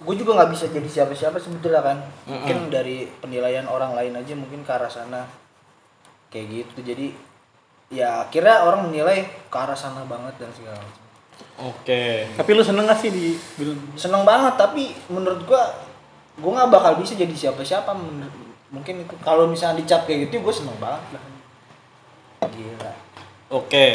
gue 0.00 0.14
juga 0.16 0.32
nggak 0.32 0.50
bisa 0.50 0.64
jadi 0.72 0.88
siapa-siapa 0.88 1.36
sebetulnya 1.36 1.84
kan 1.84 1.98
mungkin 2.24 2.72
dari 2.72 3.04
penilaian 3.20 3.68
orang 3.68 3.92
lain 3.92 4.16
aja 4.16 4.32
mungkin 4.32 4.64
ke 4.64 4.72
arah 4.72 4.88
sana 4.88 5.28
kayak 6.32 6.46
gitu 6.48 6.80
jadi 6.80 7.12
ya 7.92 8.24
akhirnya 8.24 8.64
orang 8.64 8.88
menilai 8.88 9.28
ke 9.52 9.56
arah 9.56 9.76
sana 9.76 10.00
banget 10.08 10.32
dan 10.40 10.48
segala 10.56 10.80
macam 10.80 11.04
Oke. 11.60 12.28
Tapi 12.36 12.50
lu 12.52 12.60
seneng 12.60 12.84
gak 12.84 13.00
sih 13.00 13.08
di 13.08 13.32
film? 13.32 13.76
seneng 13.96 14.24
banget 14.24 14.56
tapi 14.56 14.92
menurut 15.08 15.44
gua 15.44 15.72
gua 16.36 16.50
nggak 16.56 16.70
bakal 16.72 16.92
bisa 16.96 17.12
jadi 17.12 17.32
siapa-siapa 17.32 17.92
mungkin 18.70 19.04
itu 19.04 19.14
kalau 19.20 19.44
misalnya 19.44 19.82
dicap 19.82 20.06
kayak 20.06 20.28
gitu 20.28 20.40
gue 20.40 20.54
seneng 20.54 20.78
banget 20.78 21.02
lah 21.12 21.24
gila 22.48 22.92
Oke. 23.50 23.86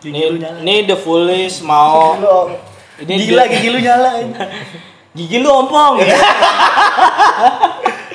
Gigi 0.00 0.14
Ini, 0.14 0.20
lu 0.32 0.38
nyala. 0.40 0.58
ini 0.64 0.74
The 0.88 0.96
Foolish 0.96 1.60
mau 1.60 2.16
Lu, 2.16 2.56
ini 3.04 3.14
Gila 3.20 3.44
gigi 3.46 3.68
lu 3.68 3.78
nyala. 3.78 4.10
gigi 5.18 5.42
lu 5.42 5.50
ompong. 5.50 5.98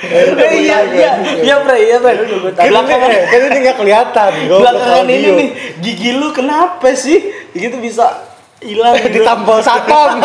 Eh, 0.04 0.68
iya 0.68 0.78
iya 0.92 1.10
iya 1.40 1.54
bre 1.64 1.76
iya 1.80 1.96
bre. 1.96 2.12
Belakangan 2.52 3.10
kan 3.24 3.40
ini 3.40 3.58
nggak 3.64 3.76
kelihatan 3.80 4.30
Gua 4.50 4.58
belakangan 4.60 5.06
ini 5.08 5.28
nih 5.32 5.48
gigi 5.80 6.10
lu 6.12 6.28
kenapa 6.30 6.92
sih? 6.92 7.32
Gitu 7.56 7.76
bisa 7.80 8.28
hilang 8.60 8.96
ditampol 9.14 9.64
satpam 9.64 10.20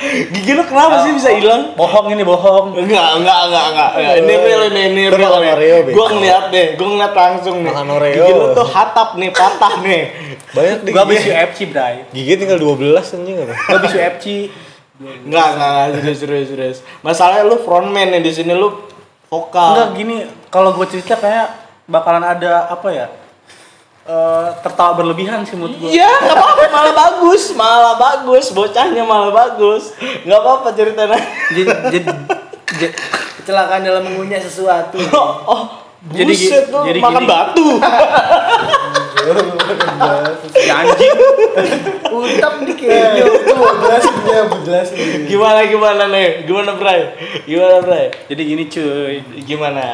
Gigi 0.00 0.56
lu 0.56 0.64
kenapa 0.64 1.04
sih 1.04 1.12
bisa 1.12 1.28
hilang? 1.28 1.76
Bohong 1.76 2.08
ini 2.16 2.24
bohong. 2.24 2.72
Enggak, 2.72 3.20
enggak, 3.20 3.40
enggak, 3.52 3.66
enggak. 3.68 3.90
Ya, 4.00 4.10
ini 4.16 4.32
real 4.32 4.62
ini 4.72 5.02
Itu 5.12 5.16
real 5.20 5.44
nih. 5.84 5.92
Gua 5.92 6.06
ngeliat 6.08 6.44
deh, 6.48 6.66
gua 6.80 6.88
ngeliat 6.88 7.12
langsung 7.12 7.56
nih. 7.60 7.72
Gigi 8.16 8.32
lu 8.32 8.46
tuh 8.56 8.64
hatap 8.64 9.20
nih, 9.20 9.28
patah 9.28 9.74
nih. 9.84 10.02
banyak 10.50 10.78
di 10.82 10.90
Gua 10.90 11.04
habis 11.04 11.20
UFC, 11.20 11.68
Bray. 11.68 12.10
gigi 12.16 12.32
tinggal 12.40 12.58
12 12.58 12.96
anjing 13.12 13.36
apa 13.44 13.54
Gua 13.54 13.76
habis 13.76 13.92
UFC. 13.92 14.26
Enggak, 15.00 15.16
enggak, 15.24 15.48
enggak, 15.56 15.84
serius, 15.96 16.18
serius, 16.18 16.48
serius. 16.48 16.78
Masalahnya 17.00 17.48
lu 17.48 17.56
frontman 17.58 18.12
nih 18.12 18.20
di 18.20 18.30
sini 18.30 18.52
lu 18.52 18.84
vokal. 19.26 19.72
Enggak 19.72 19.88
gini, 19.96 20.16
kalau 20.48 20.76
gue 20.76 20.86
cerita 20.86 21.16
kayak 21.16 21.48
bakalan 21.86 22.22
ada 22.22 22.68
apa 22.68 22.88
ya? 22.90 23.08
eh, 24.02 24.48
tertawa 24.60 24.92
berlebihan 24.94 25.40
sih 25.42 25.54
menurut 25.54 25.76
gue. 25.78 25.88
Iya, 25.92 26.08
nggak 26.20 26.34
apa-apa, 26.34 26.62
malah 26.68 26.94
bagus, 26.98 27.42
malah 27.54 27.94
bagus, 27.94 28.50
bocahnya 28.50 29.04
malah 29.04 29.30
bagus, 29.30 29.94
nggak 30.24 30.40
apa-apa 30.40 30.68
ceritanya. 30.74 31.20
Jadi, 31.48 31.62
jadi, 31.94 32.08
jadi, 32.74 32.86
kecelakaan 33.38 33.80
dalam 33.80 34.02
mengunyah 34.02 34.38
sesuatu 34.38 34.98
Oh, 35.10 35.30
oh 35.46 35.62
Jadi 36.10 36.32
buset 36.32 36.64
gi- 36.64 36.72
lu 36.72 36.80
jadi 36.82 36.98
makan 36.98 37.22
gini. 37.22 37.28
batu. 37.28 37.66
ya 40.56 40.74
anjing. 40.84 41.16
utap 42.10 42.54
dikit 42.64 42.88
itu 42.90 43.52
mau 43.54 43.72
jelasin 44.64 45.28
gimana 45.28 45.60
gimana 45.68 46.04
nih? 46.08 46.44
Gimana 46.48 46.72
Bray? 46.76 47.00
Gimana 47.44 47.76
Bray? 47.84 48.06
Jadi 48.28 48.42
gini 48.44 48.64
cuy. 48.66 49.16
Gimana? 49.44 49.84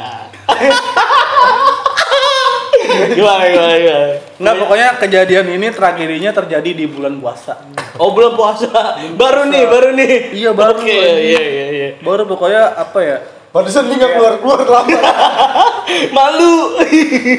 gimana 3.16 3.42
gimana 3.50 3.74
gimana? 3.76 4.08
Enggak 4.36 4.54
pokoknya 4.62 4.88
kejadian 5.00 5.46
ini 5.52 5.66
tragedinya 5.74 6.30
terjadi 6.32 6.70
di 6.72 6.84
bulan 6.88 7.18
puasa. 7.20 7.58
Oh 7.96 8.12
belum 8.12 8.36
puasa, 8.36 9.00
baru 9.16 9.48
nih, 9.48 9.64
baru 9.66 9.88
nih. 9.96 10.12
Iya, 10.36 10.50
baru. 10.52 10.84
Oke, 10.84 10.92
iya 10.92 11.40
iya 11.40 11.66
iya. 11.72 11.88
Baru 12.04 12.28
pokoknya 12.28 12.76
apa 12.76 12.98
ya? 13.00 13.18
Pantesan 13.56 13.88
dia 13.88 13.96
nggak 13.96 14.12
keluar 14.20 14.34
keluar 14.36 14.60
lama 14.68 14.84
Malu. 16.16 16.76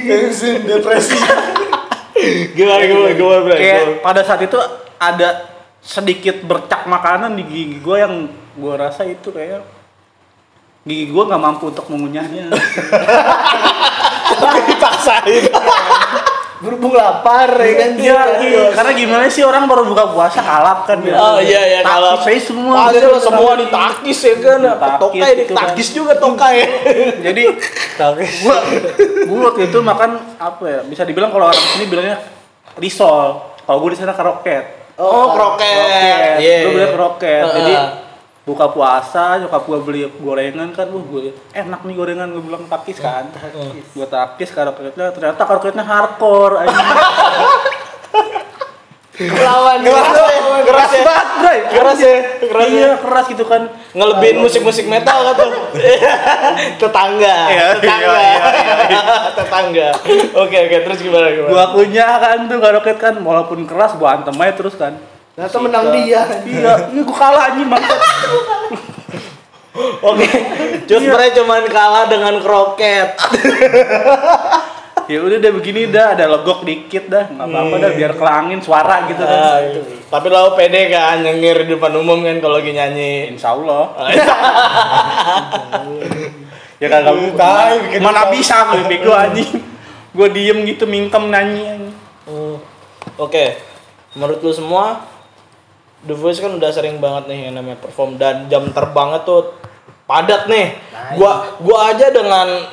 tensin 0.02 0.66
depresi 0.66 1.14
gimana 2.58 2.84
gimana 2.86 3.12
gimana 3.14 3.40
Bray? 3.46 3.60
Kayak 3.60 3.84
pada 4.02 4.22
saat 4.26 4.42
itu 4.44 4.58
ada 4.98 5.30
sedikit 5.82 6.42
bercak 6.44 6.90
makanan 6.90 7.38
di 7.38 7.44
gigi 7.48 7.78
gue 7.80 7.98
yang 7.98 8.28
gue 8.58 8.74
rasa 8.74 9.06
itu 9.06 9.30
kayak 9.30 9.62
gigi 10.84 11.14
gue 11.14 11.24
nggak 11.24 11.42
mampu 11.42 11.70
untuk 11.70 11.86
mengunyahnya. 11.92 12.52
dipaksain. 14.68 15.44
berhubung 16.68 16.92
lapar 16.92 17.48
ya 17.56 17.74
kan 17.80 17.90
Iya, 17.96 18.22
iya. 18.44 18.64
karena 18.76 18.92
gimana 18.92 19.26
sih 19.32 19.48
orang 19.48 19.64
baru 19.64 19.88
buka 19.88 20.12
puasa 20.12 20.44
kalap 20.44 20.84
kan 20.84 21.00
ya. 21.00 21.16
Oh 21.16 21.40
iya 21.40 21.62
iya 21.64 21.80
Takis 21.80 22.20
saya 22.28 22.40
semua. 22.44 22.76
Pasti 22.92 23.08
lah 23.08 23.22
semua 23.24 23.52
ditakis 23.56 24.20
ya 24.20 24.36
kan. 24.44 24.60
Tokai 25.00 25.16
gitu 25.16 25.24
kan. 25.24 25.38
ditakis 25.48 25.88
juga 25.96 26.14
tokai. 26.20 26.58
Jadi 27.26 27.44
gua 28.44 28.56
gua 29.32 29.40
waktu 29.48 29.62
itu 29.72 29.78
makan 29.80 30.10
apa 30.36 30.64
ya? 30.68 30.80
Bisa 30.84 31.08
dibilang 31.08 31.32
kalau 31.32 31.48
orang 31.48 31.64
sini 31.72 31.88
bilangnya 31.88 32.20
risol. 32.76 33.56
Kalau 33.64 33.78
gua 33.80 33.90
di 33.96 33.98
sana 33.98 34.12
kroket. 34.12 34.92
Oh, 35.00 35.32
kroket. 35.32 36.44
Iya. 36.44 36.68
Gua 36.68 36.72
beli 36.76 36.88
kroket. 36.92 37.44
Heeh. 37.48 37.56
Jadi 37.56 37.74
buka 38.48 38.72
puasa 38.72 39.44
nyokap 39.44 39.68
gua 39.68 39.80
beli 39.84 40.08
gorengan 40.24 40.72
kan 40.72 40.88
uh 40.88 41.04
gua 41.04 41.36
enak 41.52 41.84
nih 41.84 41.96
gorengan 42.00 42.32
gua 42.32 42.44
bilang 42.48 42.64
takis 42.72 42.96
kan 42.96 43.28
gua 43.92 44.08
takis 44.08 44.56
kroketnya 44.56 45.12
ternyata 45.12 45.42
kroketnya 45.44 45.84
hardcore 45.84 46.64
anjing. 46.64 46.88
Lawan 49.18 49.82
keras 49.82 50.14
ya. 50.14 50.38
Keras 50.62 50.92
ya. 50.94 51.02
banget 51.02 51.28
bray 51.42 51.60
Keras 51.74 51.98
ya. 51.98 52.16
Keras 52.38 52.68
ya. 52.70 52.78
iya 52.78 52.92
keras 53.02 53.26
gitu 53.34 53.50
kan 53.50 53.66
Ngelebihin 53.98 54.38
musik-musik 54.46 54.86
metal 54.86 55.26
kan 55.26 55.34
tuh. 55.34 55.50
Tetangga. 56.86 57.38
Iya, 57.50 57.66
Tetangga. 57.82 58.14
iya, 58.14 58.34
iya, 58.94 59.02
Tetangga. 59.42 59.90
Oke 60.38 60.58
oke 60.70 60.78
terus 60.86 61.00
gimana 61.02 61.34
gimana? 61.34 61.50
gua 61.50 61.66
kunyah 61.74 62.14
kan 62.22 62.38
tuh 62.46 62.58
kroket 62.62 62.98
kan 63.02 63.14
walaupun 63.18 63.66
keras 63.66 63.98
gua 63.98 64.22
antem 64.22 64.38
aja 64.38 64.54
terus 64.54 64.78
kan 64.78 64.94
ternyata 65.38 65.58
menang 65.62 65.86
dia 65.94 66.22
iya 66.44 66.74
ini 66.90 67.02
gua 67.04 67.16
kalah 67.16 67.44
anjing 67.48 67.70
bangsat 67.70 68.00
Oke. 70.02 70.26
Cus 70.90 71.06
Bray 71.06 71.30
cuman 71.32 71.64
kalah 71.70 72.10
dengan 72.10 72.42
kroket. 72.42 73.14
ya 75.06 75.22
udah 75.22 75.38
deh 75.38 75.54
begini 75.54 75.86
dah 75.86 76.12
ada 76.12 76.26
legok 76.28 76.66
dikit 76.66 77.06
dah 77.06 77.30
nggak 77.30 77.46
apa-apa 77.46 77.76
dah 77.78 77.92
biar 77.94 78.12
kelangin 78.12 78.60
suara 78.60 79.06
gitu 79.06 79.22
Ah, 79.22 79.62
kan 79.62 79.70
iya. 79.70 79.82
Tapi 80.04 80.26
lo 80.28 80.52
pede 80.52 80.90
kan 80.90 81.22
nyengir 81.22 81.62
di 81.62 81.72
depan 81.72 81.94
umum 81.94 82.20
kan 82.20 82.36
kalau 82.42 82.58
lagi 82.58 82.74
nyanyi. 82.74 83.30
insya 83.30 83.54
Allah 83.54 83.94
iya. 84.10 84.26
ya 86.82 86.88
kagak 86.90 87.14
Tai, 87.38 87.74
bikin 87.86 88.00
mana 88.02 88.26
tahu. 88.26 88.32
bisa 88.34 88.56
gue 88.68 88.84
bego 88.84 89.14
anjing 89.14 89.50
gue 90.12 90.28
diem 90.34 90.58
gitu 90.66 90.84
mingkem 90.84 91.30
nyanyi. 91.30 91.94
Hmm. 92.26 92.58
Oke, 93.16 93.56
menurut 94.12 94.42
lu 94.42 94.52
semua 94.52 95.06
The 96.06 96.14
Voice 96.14 96.38
kan 96.38 96.54
udah 96.54 96.70
sering 96.70 97.02
banget 97.02 97.26
nih 97.26 97.50
yang 97.50 97.58
namanya 97.58 97.82
perform 97.82 98.22
dan 98.22 98.46
jam 98.46 98.70
terbangnya 98.70 99.26
tuh 99.26 99.58
padat 100.06 100.46
nih. 100.46 100.78
Gua 101.18 101.58
gua 101.58 101.90
aja 101.90 102.14
dengan 102.14 102.70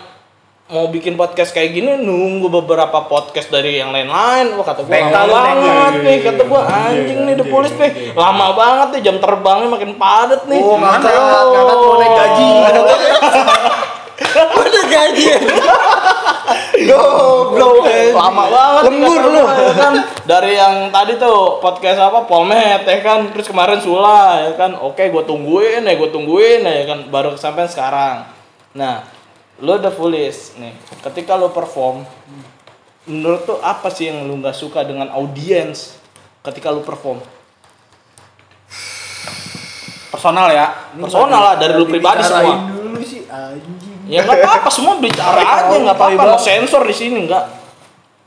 mau 0.64 0.88
bikin 0.88 1.16
podcast 1.16 1.52
kayak 1.52 1.76
gini 1.76 2.00
nunggu 2.00 2.48
beberapa 2.48 3.08
podcast 3.08 3.48
dari 3.48 3.80
yang 3.80 3.96
lain-lain. 3.96 4.52
Wah 4.60 4.64
kata 4.64 4.84
gua 4.84 5.08
lama 5.08 5.40
banget 5.56 5.94
nih 6.04 6.18
kata 6.20 6.42
gua 6.44 6.60
anjing 6.68 7.20
nih 7.24 7.34
The 7.40 7.46
Police 7.48 7.76
nih. 7.80 8.12
Lama 8.12 8.46
banget 8.52 8.88
nih 8.98 9.00
jam 9.08 9.16
terbangnya 9.16 9.68
makin 9.72 9.96
padat 9.96 10.44
nih. 10.44 10.60
Oh, 10.60 10.76
ngangkat, 10.76 11.12
ngangkat 11.16 11.76
mau 11.80 11.96
naik 11.96 12.12
gaji. 12.12 12.48
Udah 14.60 14.84
gaji. 14.90 15.24
Goblok. 16.88 17.86
lama 18.14 18.44
banget 18.50 18.82
Lembur 18.90 19.22
lu. 19.30 19.42
ya 19.44 19.72
kan? 19.74 19.94
Dari 20.24 20.52
yang 20.56 20.74
tadi 20.90 21.16
tuh 21.16 21.58
podcast 21.60 22.00
apa? 22.00 22.24
Polmed 22.28 22.84
ya 22.84 22.98
kan? 23.00 23.30
Terus 23.32 23.48
kemarin 23.48 23.80
Sula 23.80 24.44
ya 24.48 24.52
kan? 24.56 24.76
Oke 24.78 25.08
gue 25.08 25.24
tungguin 25.24 25.84
ya 25.84 25.94
gue 25.96 26.10
tungguin 26.10 26.64
ya 26.64 26.84
kan? 26.88 26.98
Baru 27.08 27.36
sampai 27.36 27.68
sekarang. 27.68 28.28
Nah 28.76 29.04
lo 29.60 29.78
udah 29.78 29.92
fullist 29.92 30.58
nih. 30.58 30.74
Ketika 31.04 31.36
lo 31.38 31.52
perform 31.54 32.02
menurut 33.04 33.44
tuh 33.44 33.60
apa 33.60 33.92
sih 33.92 34.08
yang 34.08 34.24
lo 34.24 34.40
nggak 34.40 34.56
suka 34.56 34.80
dengan 34.84 35.12
audiens 35.12 36.00
ketika 36.40 36.72
lo 36.72 36.80
perform? 36.80 37.20
Personal 40.14 40.48
ya. 40.48 40.66
personal 40.94 41.42
lah 41.52 41.54
dari 41.58 41.74
lo 41.74 41.84
pribadi 41.84 42.22
semua. 42.24 42.70
dulu 42.70 43.02
sih 43.04 43.26
anjing. 43.28 43.83
Ya 44.04 44.20
nggak 44.20 44.36
apa-apa 44.38 44.68
semua 44.68 44.94
bicara 44.96 45.38
aja 45.38 45.74
nggak 45.74 45.96
apa-apa 45.96 46.22
mau 46.26 46.36
sensor 46.36 46.82
di 46.82 46.92
sini 46.92 47.24
nggak 47.24 47.44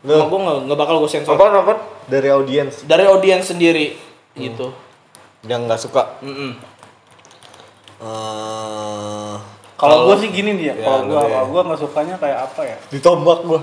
gue 0.04 0.40
nggak 0.64 0.78
bakal 0.78 1.00
gue 1.00 1.10
sensor 1.10 1.34
Apa 1.34 1.52
apa? 1.52 1.74
Dari 2.06 2.30
audiens 2.30 2.82
dari 2.84 3.04
audiens 3.04 3.44
sendiri 3.46 3.98
gitu 4.34 4.72
yang 5.44 5.64
nggak 5.64 5.78
suka. 5.78 6.20
Mm-mm. 6.22 6.56
Eh, 7.98 9.36
Kalau 9.74 9.98
gue 10.06 10.16
sih 10.18 10.30
gini 10.30 10.54
dia, 10.56 10.74
Ya, 10.74 10.82
kalau 10.84 11.02
lu 11.04 11.12
gue 11.12 11.20
deh. 11.20 11.30
kalau 11.30 11.48
gue 11.48 11.62
nggak 11.66 11.80
sukanya 11.80 12.16
kayak 12.18 12.40
apa 12.46 12.62
ya? 12.64 12.78
ditombak 12.92 13.40
gua. 13.44 13.60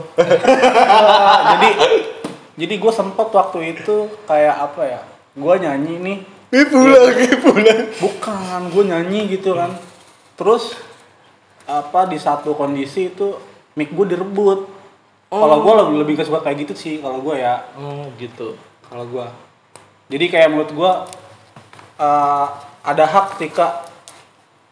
jadi 1.50 1.68
jadi 2.54 2.74
gue 2.76 2.92
sempet 2.92 3.28
waktu 3.28 3.58
itu 3.72 3.96
kayak 4.24 4.54
apa 4.60 4.82
ya? 4.84 5.00
Gue 5.34 5.54
nyanyi 5.56 5.94
nih, 5.98 6.18
Ibu 6.52 6.78
lagi 6.86 7.26
pulang. 7.36 7.82
bukan 7.98 8.60
gue 8.70 8.84
nyanyi 8.86 9.20
gitu 9.28 9.54
kan. 9.54 9.74
Terus 10.34 10.78
apa 11.64 12.06
di 12.08 12.20
satu 12.20 12.52
kondisi 12.52 13.12
itu 13.12 13.34
mic 13.74 13.90
gue 13.90 14.06
direbut. 14.14 14.70
Kalau 15.34 15.66
gue 15.66 15.74
lebih 15.82 15.96
lebih 16.04 16.14
ke 16.20 16.24
suka 16.28 16.44
kayak 16.44 16.68
gitu 16.68 16.74
sih 16.78 16.94
kalau 17.02 17.18
gue 17.24 17.34
ya. 17.40 17.66
Oh 17.74 18.06
gitu. 18.20 18.54
kalau 18.88 19.04
gua 19.10 19.26
jadi 20.06 20.24
kayak 20.30 20.48
menurut 20.52 20.70
gua 20.76 20.92
eh, 21.98 22.46
ada 22.84 23.04
hak 23.08 23.34
ketika 23.34 23.88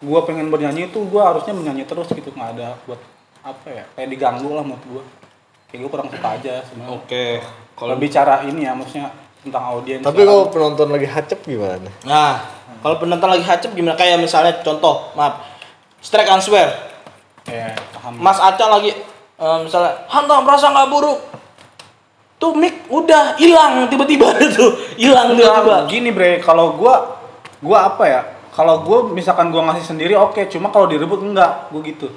gua 0.04 0.22
pengen 0.22 0.52
bernyanyi 0.52 0.92
itu 0.92 1.00
gua 1.08 1.32
harusnya 1.32 1.56
menyanyi 1.56 1.88
terus 1.88 2.06
gitu 2.12 2.30
nggak 2.30 2.50
ada 2.58 2.78
buat 2.86 3.00
apa 3.42 3.66
ya 3.66 3.84
kayak 3.98 4.08
diganggu 4.12 4.52
lah 4.52 4.62
menurut 4.62 4.84
gua 4.86 5.02
kayak 5.72 5.80
gua 5.82 5.90
kurang 5.90 6.08
suka 6.12 6.28
aja 6.38 6.54
sebenarnya 6.68 6.92
Oke. 6.94 7.26
kalau 7.74 7.94
bicara 7.98 8.46
ini 8.46 8.68
ya 8.68 8.72
maksudnya 8.76 9.10
tentang 9.42 9.64
audiens 9.74 10.06
Tapi 10.06 10.22
kalau 10.22 10.46
penonton 10.54 10.86
lagi 10.86 11.08
hacep 11.10 11.42
gimana? 11.42 11.90
Nah, 12.06 12.38
kalau 12.78 12.94
penonton 13.02 13.26
lagi 13.26 13.42
hacep 13.42 13.74
gimana? 13.74 13.98
Kayak 13.98 14.22
misalnya 14.22 14.62
contoh, 14.62 15.10
maaf, 15.18 15.51
strike 16.02 16.26
and 16.26 16.42
swear. 16.42 16.68
ya 17.42 17.72
paham 17.92 18.18
Mas 18.18 18.36
Aca 18.36 18.66
lagi 18.68 18.92
eh, 19.34 19.58
misalnya 19.62 20.04
hantam 20.06 20.42
merasa 20.42 20.68
nggak 20.68 20.88
buruk. 20.88 21.18
Tuh 22.36 22.52
mic 22.52 22.86
udah 22.86 23.34
hilang 23.36 23.86
tiba-tiba 23.86 24.34
tuh 24.56 24.74
hilang 24.96 25.32
tiba-tiba. 25.32 25.86
gini 25.86 26.10
bre 26.10 26.38
kalau 26.38 26.74
gua 26.74 27.22
gua 27.58 27.86
apa 27.88 28.04
ya 28.04 28.20
kalau 28.50 28.82
gua 28.82 29.06
misalkan 29.08 29.48
gua 29.48 29.62
ngasih 29.70 29.86
sendiri 29.88 30.12
oke 30.12 30.50
cuma 30.50 30.68
kalau 30.68 30.84
direbut 30.84 31.22
enggak 31.22 31.70
gua 31.70 31.80
gitu 31.80 32.10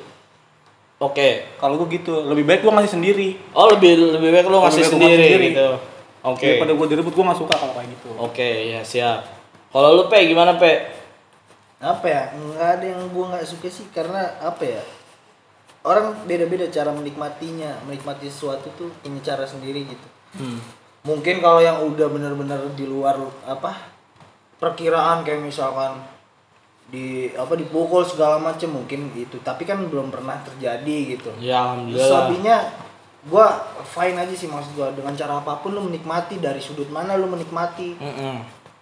Oke. 0.96 1.46
kalau 1.60 1.78
gua 1.78 1.86
gitu 1.88 2.26
lebih 2.26 2.42
baik 2.42 2.64
gua 2.64 2.80
ngasih 2.80 2.98
sendiri 2.98 3.38
Oh 3.52 3.70
lebih 3.70 4.18
lebih 4.18 4.30
baik 4.32 4.46
lu 4.48 4.58
ngasih 4.60 4.82
baik 4.82 4.92
sendiri, 4.92 5.14
ngasih 5.14 5.30
sendiri. 5.30 5.48
gitu. 5.54 5.70
Oke. 6.26 6.46
daripada 6.50 6.72
gua 6.74 6.88
direbut 6.88 7.14
gua 7.14 7.26
nggak 7.30 7.40
suka 7.40 7.54
kalau 7.54 7.74
kayak 7.78 7.90
gitu 7.94 8.10
Oke, 8.18 8.50
ya 8.72 8.82
siap. 8.82 9.20
Kalau 9.70 9.90
lu 9.94 10.04
Pe 10.08 10.26
gimana 10.26 10.56
Pe? 10.56 10.72
Apa 11.86 12.06
ya? 12.10 12.24
Nggak 12.34 12.70
ada 12.82 12.86
yang 12.86 13.02
gua 13.14 13.26
nggak 13.38 13.46
suka 13.46 13.70
sih 13.70 13.86
karena 13.94 14.26
apa 14.42 14.66
ya? 14.66 14.82
Orang 15.86 16.26
beda-beda 16.26 16.66
cara 16.74 16.90
menikmatinya 16.90 17.78
menikmati 17.86 18.26
sesuatu 18.26 18.74
tuh 18.74 18.90
punya 19.06 19.22
cara 19.22 19.46
sendiri 19.46 19.86
gitu. 19.86 20.08
Hmm. 20.36 20.60
mungkin 21.06 21.40
kalau 21.40 21.64
yang 21.64 21.80
udah 21.86 22.12
bener-bener 22.12 22.60
di 22.76 22.84
luar 22.84 23.16
apa 23.48 23.72
perkiraan 24.60 25.24
kayak 25.24 25.48
misalkan 25.48 26.02
di 26.92 27.32
apa 27.38 27.56
dipukul 27.56 28.04
segala 28.04 28.36
macem 28.42 28.68
mungkin 28.74 29.14
itu 29.16 29.40
tapi 29.40 29.64
kan 29.64 29.80
belum 29.86 30.10
pernah 30.10 30.42
terjadi 30.44 30.98
gitu. 31.16 31.32
Ya 31.40 31.62
terus 31.72 32.10
alhamdulillah. 32.10 32.20
lebihnya 32.26 32.58
gua 33.32 33.48
fine 33.86 34.18
aja 34.18 34.34
sih 34.36 34.50
maksud 34.50 34.76
gua. 34.76 34.90
Dengan 34.92 35.14
cara 35.14 35.40
apa 35.40 35.62
pun 35.62 35.72
lu 35.72 35.86
menikmati 35.86 36.42
dari 36.42 36.60
sudut 36.60 36.90
mana 36.90 37.16
lu 37.16 37.30
menikmati. 37.30 37.96
Mm-mm. 37.96 38.36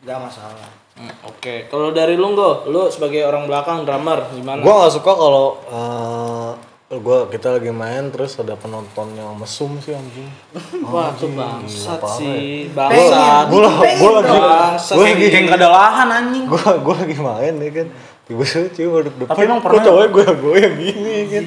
nggak 0.04 0.20
masalah 0.20 0.83
Mm, 0.94 1.10
Oke, 1.26 1.66
kalau 1.68 1.90
dari 1.90 2.14
lu 2.14 2.32
Nggo, 2.32 2.70
lu 2.70 2.86
sebagai 2.88 3.26
orang 3.26 3.50
belakang 3.50 3.82
drummer 3.82 4.30
gimana? 4.30 4.62
Gua 4.62 4.74
nggak 4.80 4.94
suka 4.94 5.12
kalau 5.12 5.58
eh, 5.66 6.50
gua 6.98 7.26
kita 7.26 7.58
lagi 7.58 7.74
main 7.74 8.14
terus 8.14 8.38
ada 8.38 8.54
penonton 8.54 9.10
yang 9.12 9.34
mesum 9.34 9.74
sih 9.82 9.90
anjing. 9.92 10.30
Wah, 10.94 11.10
tuh 11.14 11.34
bangsat 11.34 11.98
sih, 12.22 12.70
Pengen. 12.70 12.78
bangsat. 12.78 13.46
Gua 13.50 13.62
lah, 13.66 13.74
gua 13.98 14.12
lagi 14.22 14.38
Bangsat 14.38 14.94
gua 14.94 15.06
lagi 15.10 15.26
kayak 15.28 15.58
ada 15.58 15.68
lahan 15.68 16.08
anjing 16.10 16.46
gua 16.46 16.78
gua 16.78 16.96
lagi 17.02 17.18
main 17.18 17.54
ya 17.58 17.72
kan. 17.74 17.88
Tiba-tiba 18.24 18.68
cewek 18.70 19.00
duduk 19.04 19.16
depan. 19.26 19.32
Tapi 19.34 19.42
emang 19.44 19.60
pernah- 19.60 19.84
cowoknya 19.84 20.08
gue 20.08 20.26
goyang 20.40 20.76
gini 20.80 21.16
kan. 21.28 21.44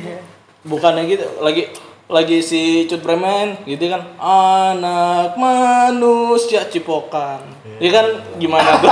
Bukannya 0.66 1.03
gitu, 1.07 1.24
lagi 1.40 1.62
lagi 2.07 2.38
si 2.38 2.86
Cut 2.86 3.02
Bremen 3.02 3.66
gitu 3.66 3.90
kan. 3.90 4.02
Anak 4.22 5.34
manusia 5.34 6.62
cipokan. 6.70 7.42
Ya 7.82 7.90
kan? 7.90 8.07
Gimana 8.38 8.78
tuh. 8.78 8.90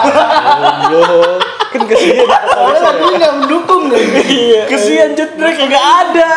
Kan 1.74 1.90
kesian 1.90 2.26
soalnya 2.26 2.80
lagunya 2.86 3.16
nggak 3.18 3.34
mendukung 3.42 3.90
kan? 3.90 4.02
Kesian 4.70 5.14
Cut 5.14 5.30
Bre 5.38 5.50
kagak 5.54 5.84
ada. 5.84 6.30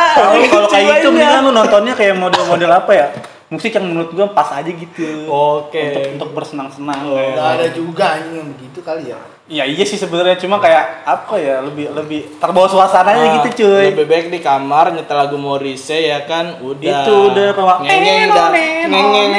Kalau 0.50 0.68
kayak 0.70 1.02
Ceweknya. 1.02 1.10
mendingan 1.10 1.42
lu 1.46 1.52
nontonnya 1.54 1.94
kayak 1.98 2.16
model-model 2.18 2.72
apa 2.74 2.92
ya 2.94 3.08
musik 3.48 3.72
yang 3.72 3.86
menurut 3.86 4.12
gua 4.12 4.28
pas 4.30 4.52
aja 4.52 4.68
gitu 4.68 5.24
oke 5.26 5.72
untuk 5.74 6.04
untuk 6.14 6.30
bersenang-senang 6.34 7.00
Oh. 7.02 7.16
kayak. 7.16 7.32
nggak 7.34 7.50
ada 7.54 7.68
juga 7.72 8.06
anjing 8.14 8.36
yang 8.36 8.50
begitu 8.52 8.80
kali 8.82 9.04
ya 9.08 9.20
Iya 9.48 9.64
iya 9.64 9.80
sih 9.82 9.96
sebenarnya 9.96 10.36
cuma 10.38 10.60
kayak 10.60 11.08
apa 11.08 11.40
ya 11.40 11.64
lebih 11.64 11.88
lebih 11.90 12.36
terbawa 12.36 12.68
suasananya 12.68 13.24
Nah, 13.24 13.34
gitu 13.40 13.64
cuy. 13.64 13.96
lebih 13.96 14.04
baik 14.06 14.28
di 14.28 14.40
kamar 14.40 14.92
nyetel 14.92 15.16
lagu 15.16 15.40
Morrissey 15.40 16.04
ya 16.06 16.20
kan 16.22 16.60
udah 16.60 17.08
Itu 17.08 17.32
udah 17.32 17.48
kalau 17.52 17.80
ngengeng 17.80 18.28
dah 18.28 18.48
ngengeng 18.84 19.32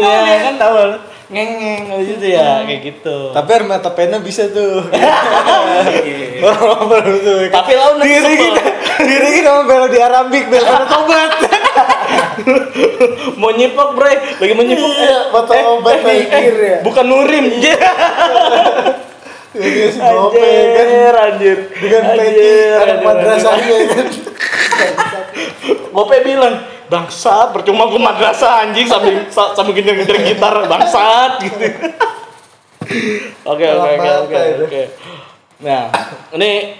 ya 0.00 0.38
kan 0.42 0.54
tahu 0.56 0.74
ngengeng 1.28 1.82
gitu 2.02 2.26
ya 2.26 2.64
kayak 2.64 2.80
gitu 2.82 3.16
Tapi 3.30 3.48
air 3.52 3.64
mata 3.64 3.92
pena 3.92 4.16
bisa 4.18 4.48
tuh. 4.48 4.80
Iya. 6.00 6.40
Tuh. 6.40 7.44
tapi 7.50 7.72
lo 7.74 8.00
Diri 8.00 8.32
kita, 8.34 8.62
diri 8.98 9.28
kita 9.34 9.50
melodi 9.60 9.98
Arabik, 9.98 10.44
melodi 10.48 10.84
tobat. 10.88 11.30
Mau 13.40 13.50
nyipok 13.50 13.88
bre. 13.94 14.14
Lagi 14.38 14.52
mau 14.52 14.64
nyipok. 14.64 14.90
Iya, 14.90 15.18
foto 15.30 15.52
obat 15.78 15.98
mikir 16.02 16.54
ya. 16.56 16.78
bukan 16.80 17.04
nurim 17.06 17.44
Ini 19.50 19.90
si 19.90 19.98
Gope 19.98 20.38
kan? 20.38 20.86
anjir. 20.86 21.14
Anjir 21.18 21.58
dengan 21.74 22.02
peci 22.14 22.50
anak 22.70 22.98
madrasahnya 23.02 23.76
kan. 23.90 24.06
Gope 25.90 26.16
bilang 26.22 26.54
bangsat 26.86 27.50
percuma 27.50 27.86
gue 27.90 27.98
madrasah 27.98 28.66
anjing 28.66 28.86
sambil 28.86 29.26
sa- 29.30 29.54
sambil 29.54 29.74
ngejar 29.74 30.18
gitar 30.22 30.54
bangsat. 30.70 31.32
Gitu. 31.42 31.66
Oke 33.42 33.66
oke 33.66 33.90
oke 34.26 34.40
oke. 34.66 34.82
Nah 35.66 35.90
ini 36.34 36.78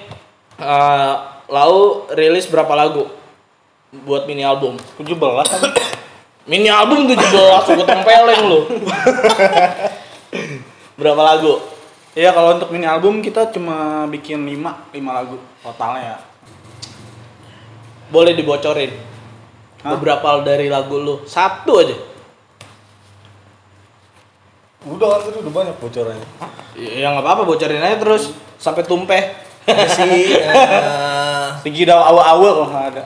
eh, 0.59 1.13
lau 1.51 2.07
rilis 2.15 2.47
berapa 2.47 2.71
lagu 2.75 3.11
buat 3.91 4.23
mini 4.25 4.47
album 4.47 4.79
17 4.99 5.19
kan. 5.19 5.61
mini 6.47 6.71
album 6.71 7.11
17 7.11 7.19
gue 7.75 7.87
tempeleng 7.87 8.43
lu 8.47 8.61
berapa 11.01 11.23
lagu 11.23 11.59
Iya 12.11 12.35
kalau 12.35 12.59
untuk 12.59 12.75
mini 12.75 12.91
album 12.91 13.23
kita 13.23 13.55
cuma 13.55 14.03
bikin 14.11 14.43
5 14.43 14.91
5 14.91 14.99
lagu 14.99 15.39
totalnya 15.63 16.03
ya. 16.03 16.19
boleh 18.11 18.35
dibocorin 18.35 18.91
Hah? 19.83 19.95
beberapa 19.95 20.43
dari 20.43 20.67
lagu 20.67 20.99
lu 20.99 21.23
satu 21.25 21.79
aja 21.79 21.97
Udah 24.81 25.07
kan 25.13 25.21
tadi 25.29 25.39
udah 25.45 25.53
banyak 25.53 25.77
bocorannya. 25.77 26.25
ya 26.75 27.13
nggak 27.13 27.21
apa-apa 27.21 27.43
bocorin 27.45 27.85
aja 27.85 28.01
terus 28.01 28.33
sampai 28.57 28.81
tumpeh 28.83 29.23
Ada 29.69 29.87
sih 29.93 30.35
eh, 30.41 31.47
Tinggi 31.61 31.85
daw 31.85 32.01
awal-awal 32.01 32.65
kalau 32.65 32.81
ada. 32.81 33.05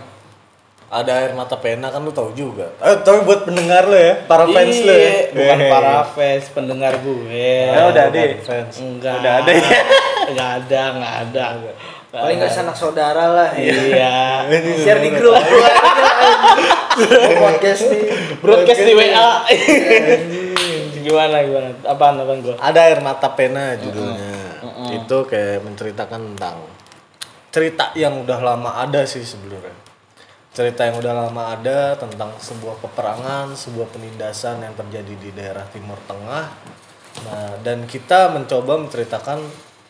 Ada 0.92 1.12
air 1.22 1.32
mata 1.32 1.56
pena 1.58 1.90
kan 1.90 2.04
lu 2.04 2.12
tahu 2.14 2.30
juga. 2.36 2.70
Eh, 2.80 2.96
tapi 3.02 3.24
buat 3.24 3.44
pendengar 3.48 3.88
lo 3.88 3.96
ya, 3.96 4.24
para 4.28 4.44
fans 4.46 4.76
lo 4.84 4.92
ya. 4.92 4.98
Iya, 4.98 5.12
bukan 5.32 5.58
Hehe. 5.58 5.70
para 5.72 5.94
fans 6.12 6.44
pendengar 6.54 6.92
gue 7.02 7.40
Ya 7.72 7.82
udah 7.90 8.04
deh. 8.12 8.38
Fans. 8.44 8.74
enggak 8.78 9.14
Udah 9.20 9.32
ada 9.42 9.50
ya? 9.52 9.68
enggak 10.30 10.50
ada 10.64 10.80
enggak 10.94 11.14
ada 11.28 11.44
paling 12.14 12.38
nggak 12.38 12.54
sanak 12.54 12.78
saudara 12.78 13.26
lah 13.26 13.50
ya 13.58 13.74
iya 13.74 14.46
share 14.86 15.02
di 15.02 15.10
grup 15.18 15.34
podcast 17.42 17.82
nih 17.90 18.02
broadcast 18.38 18.82
di 18.86 18.94
WA 18.94 19.30
gimana 21.04 21.36
gimana 21.44 21.68
apaan 21.84 22.16
apaan 22.22 22.38
gua 22.40 22.54
Ada 22.56 22.80
air 22.88 23.04
mata 23.04 23.28
pena 23.36 23.76
judulnya. 23.76 24.62
Itu 24.88 25.28
kayak 25.28 25.60
menceritakan 25.60 26.32
tentang 26.32 26.64
cerita 27.52 27.92
yang 27.92 28.24
udah 28.24 28.40
lama 28.40 28.80
ada 28.80 29.04
sih 29.04 29.20
sebelumnya. 29.20 29.83
Cerita 30.54 30.86
yang 30.86 31.02
udah 31.02 31.26
lama 31.26 31.50
ada 31.50 31.98
tentang 31.98 32.30
sebuah 32.38 32.78
peperangan, 32.78 33.58
sebuah 33.58 33.90
penindasan 33.90 34.62
yang 34.62 34.74
terjadi 34.78 35.14
di 35.18 35.30
daerah 35.34 35.66
Timur 35.74 35.98
Tengah. 36.06 36.46
Nah, 37.26 37.58
dan 37.66 37.90
kita 37.90 38.30
mencoba 38.30 38.78
menceritakan 38.78 39.42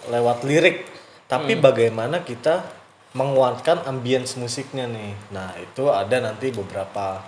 lewat 0.08 0.40
lirik, 0.48 0.88
tapi 1.28 1.60
bagaimana 1.60 2.24
kita 2.24 2.64
menguatkan 3.12 3.84
ambience 3.84 4.40
musiknya 4.40 4.88
nih. 4.88 5.12
Nah, 5.36 5.52
itu 5.60 5.92
ada 5.92 6.16
nanti 6.24 6.48
beberapa 6.48 7.20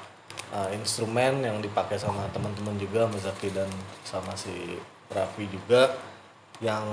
uh, 0.56 0.68
instrumen 0.72 1.44
yang 1.44 1.60
dipakai 1.60 2.00
sama 2.00 2.24
teman-teman 2.32 2.80
juga, 2.80 3.04
Mas 3.04 3.28
Zaki 3.28 3.52
dan 3.52 3.68
sama 4.02 4.32
si 4.32 4.80
Raffi 5.12 5.44
juga 5.46 5.92
yang 6.64 6.84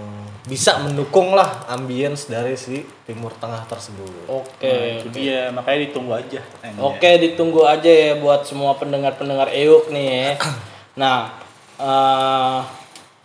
bisa 0.43 0.75
mendukung 0.83 1.31
lah 1.31 1.63
ambience 1.71 2.27
dari 2.27 2.59
si 2.59 2.83
Timur 3.07 3.31
Tengah 3.39 3.63
tersebut. 3.63 4.27
Oke. 4.27 4.99
Itu 4.99 5.07
dia, 5.15 5.55
makanya 5.55 5.79
ditunggu 5.87 6.11
aja. 6.11 6.41
Oke, 6.83 7.09
ditunggu 7.19 7.63
aja 7.63 7.87
ya 7.87 8.19
buat 8.19 8.43
semua 8.43 8.75
pendengar-pendengar 8.75 9.51
EUK 9.55 9.85
nih 9.91 10.07
ya. 10.07 10.31
Nah, 10.93 11.25
eh, 11.81 12.59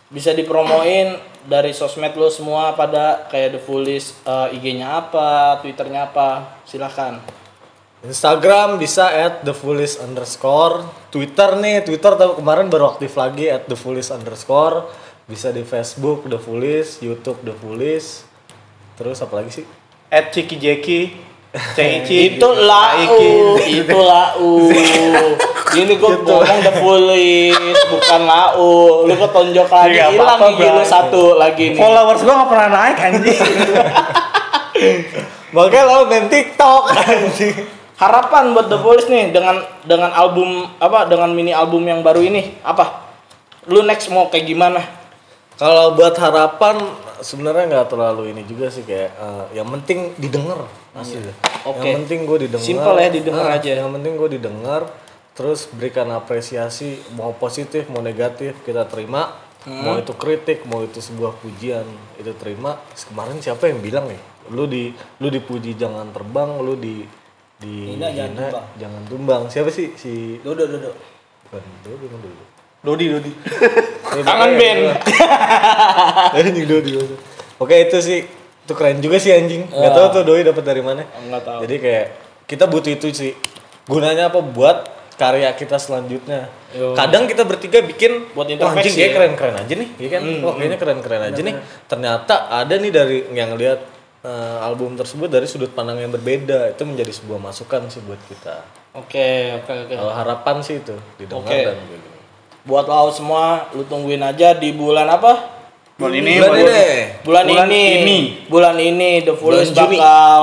bisa 0.09 0.33
dipromoin 0.33 1.21
dari 1.45 1.69
sosmed 1.69 2.17
lo 2.17 2.33
semua 2.33 2.73
pada 2.73 3.29
kayak 3.29 3.59
The 3.59 3.61
Foolish 3.61 4.17
eh, 4.25 4.57
IG-nya 4.57 5.05
apa, 5.05 5.61
Twitternya 5.61 6.09
apa, 6.09 6.57
silahkan. 6.65 7.21
Instagram 7.99 8.79
bisa 8.79 9.11
at 9.11 9.43
thefoolish 9.43 9.99
underscore 9.99 10.87
Twitter 11.11 11.59
nih, 11.59 11.83
Twitter 11.83 12.15
tahu 12.15 12.39
kemarin 12.39 12.71
baru 12.71 12.95
aktif 12.95 13.19
lagi 13.19 13.51
at 13.51 13.67
thefoolish 13.67 14.07
underscore 14.07 14.87
Bisa 15.29 15.53
di 15.53 15.61
Facebook 15.61 16.25
The 16.25 16.41
Foolish, 16.41 17.05
Youtube 17.05 17.45
The 17.45 17.53
Foolish 17.53 18.29
Terus 18.99 19.23
apa 19.23 19.39
lagi 19.39 19.51
sih? 19.61 19.65
At 20.11 20.35
Ciki 20.35 20.59
Jeki, 20.59 20.99
Cici, 21.49 22.17
itu 22.35 22.49
lau, 22.51 23.55
itu 23.63 23.95
lau. 23.95 24.67
Ini 25.79 25.93
gue 25.95 26.11
ngomong 26.19 26.59
The 26.67 26.73
Foolish, 26.83 27.79
bukan 27.87 28.21
lau. 28.27 29.07
Lu 29.07 29.15
ketonjok 29.15 29.71
lagi, 29.71 30.03
Iya, 30.03 30.11
hilang 30.11 30.39
gigi 30.51 30.67
lu 30.67 30.83
satu 30.83 31.39
lagi 31.39 31.71
nih. 31.71 31.79
Followers 31.79 32.27
gua 32.27 32.43
gak 32.43 32.49
pernah 32.51 32.69
naik 32.75 32.97
anjing. 32.99 33.39
Makanya 35.55 35.83
lo 35.87 36.11
main 36.11 36.27
TikTok 36.27 36.83
anjing. 36.99 37.55
Harapan 37.95 38.51
buat 38.51 38.67
The 38.67 38.83
Police 38.83 39.07
nih 39.07 39.31
dengan 39.31 39.63
dengan 39.87 40.11
album 40.11 40.67
apa 40.75 41.07
dengan 41.07 41.31
mini 41.31 41.55
album 41.55 41.87
yang 41.87 42.03
baru 42.03 42.19
ini 42.19 42.59
apa? 42.67 43.15
Lu 43.71 43.79
next 43.87 44.11
mau 44.11 44.27
kayak 44.27 44.43
gimana? 44.43 44.98
Kalau 45.59 45.91
buat 45.91 46.15
harapan 46.15 46.79
sebenarnya 47.19 47.67
nggak 47.67 47.87
terlalu 47.91 48.31
ini 48.31 48.47
juga 48.47 48.71
sih 48.71 48.87
kayak 48.87 49.11
eh, 49.11 49.45
yang 49.59 49.67
penting 49.75 50.15
didengar 50.15 50.63
asli. 50.95 51.19
Oke. 51.67 51.83
Yang 51.83 52.07
penting 52.07 52.19
gue 52.23 52.37
didengar. 52.47 52.63
Simple 52.65 52.95
ya, 52.95 53.09
didengar 53.11 53.45
Ah, 53.51 53.59
aja. 53.59 53.71
Yang 53.75 53.89
penting 53.99 54.13
gue 54.15 54.29
didengar 54.39 54.81
terus 55.35 55.67
berikan 55.71 56.07
apresiasi 56.11 56.99
mau 57.15 57.31
positif 57.35 57.91
mau 57.91 57.99
negatif 57.99 58.55
kita 58.63 58.87
terima. 58.87 59.35
Hmm. 59.67 59.83
Mau 59.83 59.99
itu 59.99 60.15
kritik, 60.15 60.63
mau 60.63 60.79
itu 60.79 61.03
sebuah 61.03 61.35
pujian, 61.43 61.83
itu 62.15 62.31
terima. 62.39 62.79
Kemarin 62.95 63.43
siapa 63.43 63.67
yang 63.67 63.83
bilang 63.83 64.07
nih? 64.07 64.19
Lu 64.55 64.63
di 64.63 64.95
lu 65.19 65.27
dipuji 65.27 65.75
jangan 65.75 66.15
terbang, 66.15 66.55
lu 66.63 66.79
di 66.79 67.03
di 67.59 67.91
Hina, 67.91 68.07
jangan 68.15 68.31
tumbang. 68.39 68.65
jangan 68.79 69.03
tumbang. 69.11 69.41
Siapa 69.51 69.67
sih 69.67 69.91
si 69.99 70.39
Dodo 70.39 70.63
dodo. 70.63 70.95
bukan 71.43 71.59
Dodi, 71.83 72.05
bukan 72.07 72.19
Dodi. 72.79 73.05
Dodi. 73.11 73.31
Kangen 74.27 74.51
band. 74.55 74.79
anjing 76.37 76.67
Dodi. 76.67 76.91
Oke 77.59 77.75
itu 77.75 77.97
sih 77.99 78.19
itu 78.69 78.73
keren 78.77 79.01
juga 79.01 79.17
sih 79.17 79.33
anjing. 79.33 79.67
Gak 79.67 79.91
tahu 79.97 80.07
tuh 80.19 80.23
Doi 80.23 80.45
dapat 80.45 80.63
dari 80.63 80.79
mana. 80.85 81.03
Enggak 81.25 81.41
tahu. 81.41 81.59
Jadi 81.65 81.75
kayak 81.81 82.05
kita 82.45 82.65
butuh 82.69 82.91
itu 82.93 83.07
sih. 83.11 83.33
Gunanya 83.89 84.29
apa 84.29 84.39
buat 84.45 84.85
karya 85.19 85.51
kita 85.57 85.75
selanjutnya. 85.75 86.47
Yo. 86.71 86.95
Kadang 86.95 87.27
kita 87.27 87.43
bertiga 87.43 87.83
bikin 87.83 88.31
Buat 88.31 88.55
"Wah, 88.61 88.77
anjing 88.77 88.95
ya." 88.95 89.09
keren-keren 89.11 89.57
aja 89.57 89.73
nih, 89.73 89.89
ya 89.97 90.09
kan? 90.13 90.21
Wah, 90.45 90.53
kayaknya 90.55 90.77
keren-keren 90.79 91.21
aja 91.33 91.41
nih. 91.41 91.55
Ternyata 91.89 92.33
ada 92.47 92.73
nih 92.77 92.91
dari 92.93 93.17
yang 93.35 93.57
lihat 93.59 93.83
eh, 94.23 94.57
album 94.63 94.95
tersebut 94.95 95.27
dari 95.27 95.49
sudut 95.49 95.73
pandang 95.75 95.99
yang 95.99 96.13
berbeda. 96.13 96.71
Itu 96.71 96.87
menjadi 96.87 97.11
sebuah 97.11 97.41
masukan 97.41 97.91
sih 97.91 97.99
buat 98.05 98.21
kita. 98.31 98.55
Oke, 98.95 99.59
oke, 99.59 99.73
oke. 99.85 99.93
Kalau 99.97 100.13
harapan 100.13 100.55
sih 100.63 100.79
itu 100.79 100.95
didengar 101.19 101.51
Oke. 101.51 101.67
dan 101.67 101.77
gini. 101.89 102.08
Buat 102.61 102.85
lo 102.85 103.09
semua, 103.09 103.67
lu 103.71 103.83
tungguin 103.83 104.19
aja 104.19 104.53
di 104.53 104.71
bulan 104.71 105.07
apa? 105.07 105.57
Bulan 105.95 106.15
ini, 106.15 106.33
Bulan 106.37 106.49
bulan- 106.49 106.63
ini. 106.63 106.87
Bulan, 107.23 107.43
Bulan 107.45 107.67
ini. 107.67 107.83
ini. 107.97 108.19
Bulan 108.47 108.75
ini 108.77 109.09
The 109.21 109.33
Foolish 109.35 109.69
Bulan 109.69 109.83
Juni. 109.85 109.97
bakal 109.97 110.41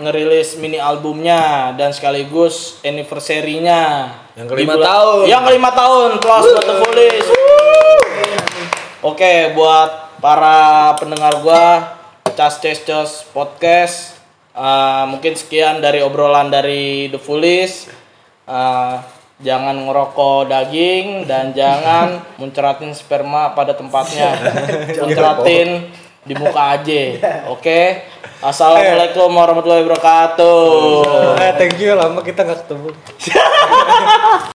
ngerilis 0.00 0.48
mini 0.56 0.78
albumnya 0.78 1.70
dan 1.74 1.92
sekaligus 1.92 2.80
anniversary-nya. 2.82 4.10
Yang 4.34 4.48
kelima 4.48 4.74
bulan- 4.74 4.88
tahun. 4.88 5.22
Yang 5.26 5.42
kelima 5.46 5.70
tahun. 5.72 6.08
Plus 6.18 6.46
buat 6.48 6.64
The 6.64 6.76
Foolish. 6.80 7.28
Oke, 9.00 9.32
buat 9.54 9.90
para 10.18 10.58
pendengar 10.96 11.40
gua 11.40 11.96
Cas 12.34 12.58
Ces 12.58 12.80
Cos 12.80 13.24
Podcast 13.26 14.16
eh, 14.52 15.04
mungkin 15.06 15.32
sekian 15.32 15.78
dari 15.78 16.00
obrolan 16.00 16.48
dari 16.48 17.08
The 17.08 17.16
Foolish. 17.16 17.88
Eh, 18.44 18.94
jangan 19.40 19.76
ngerokok 19.88 20.48
daging 20.48 21.24
dan 21.24 21.52
jangan 21.58 22.24
muncratin 22.36 22.92
sperma 22.92 23.56
pada 23.56 23.72
tempatnya. 23.74 24.36
muncratin 25.02 25.90
di 26.24 26.34
muka 26.36 26.78
aja. 26.78 27.02
Oke. 27.54 28.04
Assalamualaikum 28.40 29.28
warahmatullahi 29.36 29.84
wabarakatuh. 29.84 30.64
Eh, 31.44 31.52
thank 31.60 31.76
you 31.76 31.92
lama 31.92 32.24
kita 32.24 32.40
nggak 32.40 32.64
ketemu. 32.64 32.88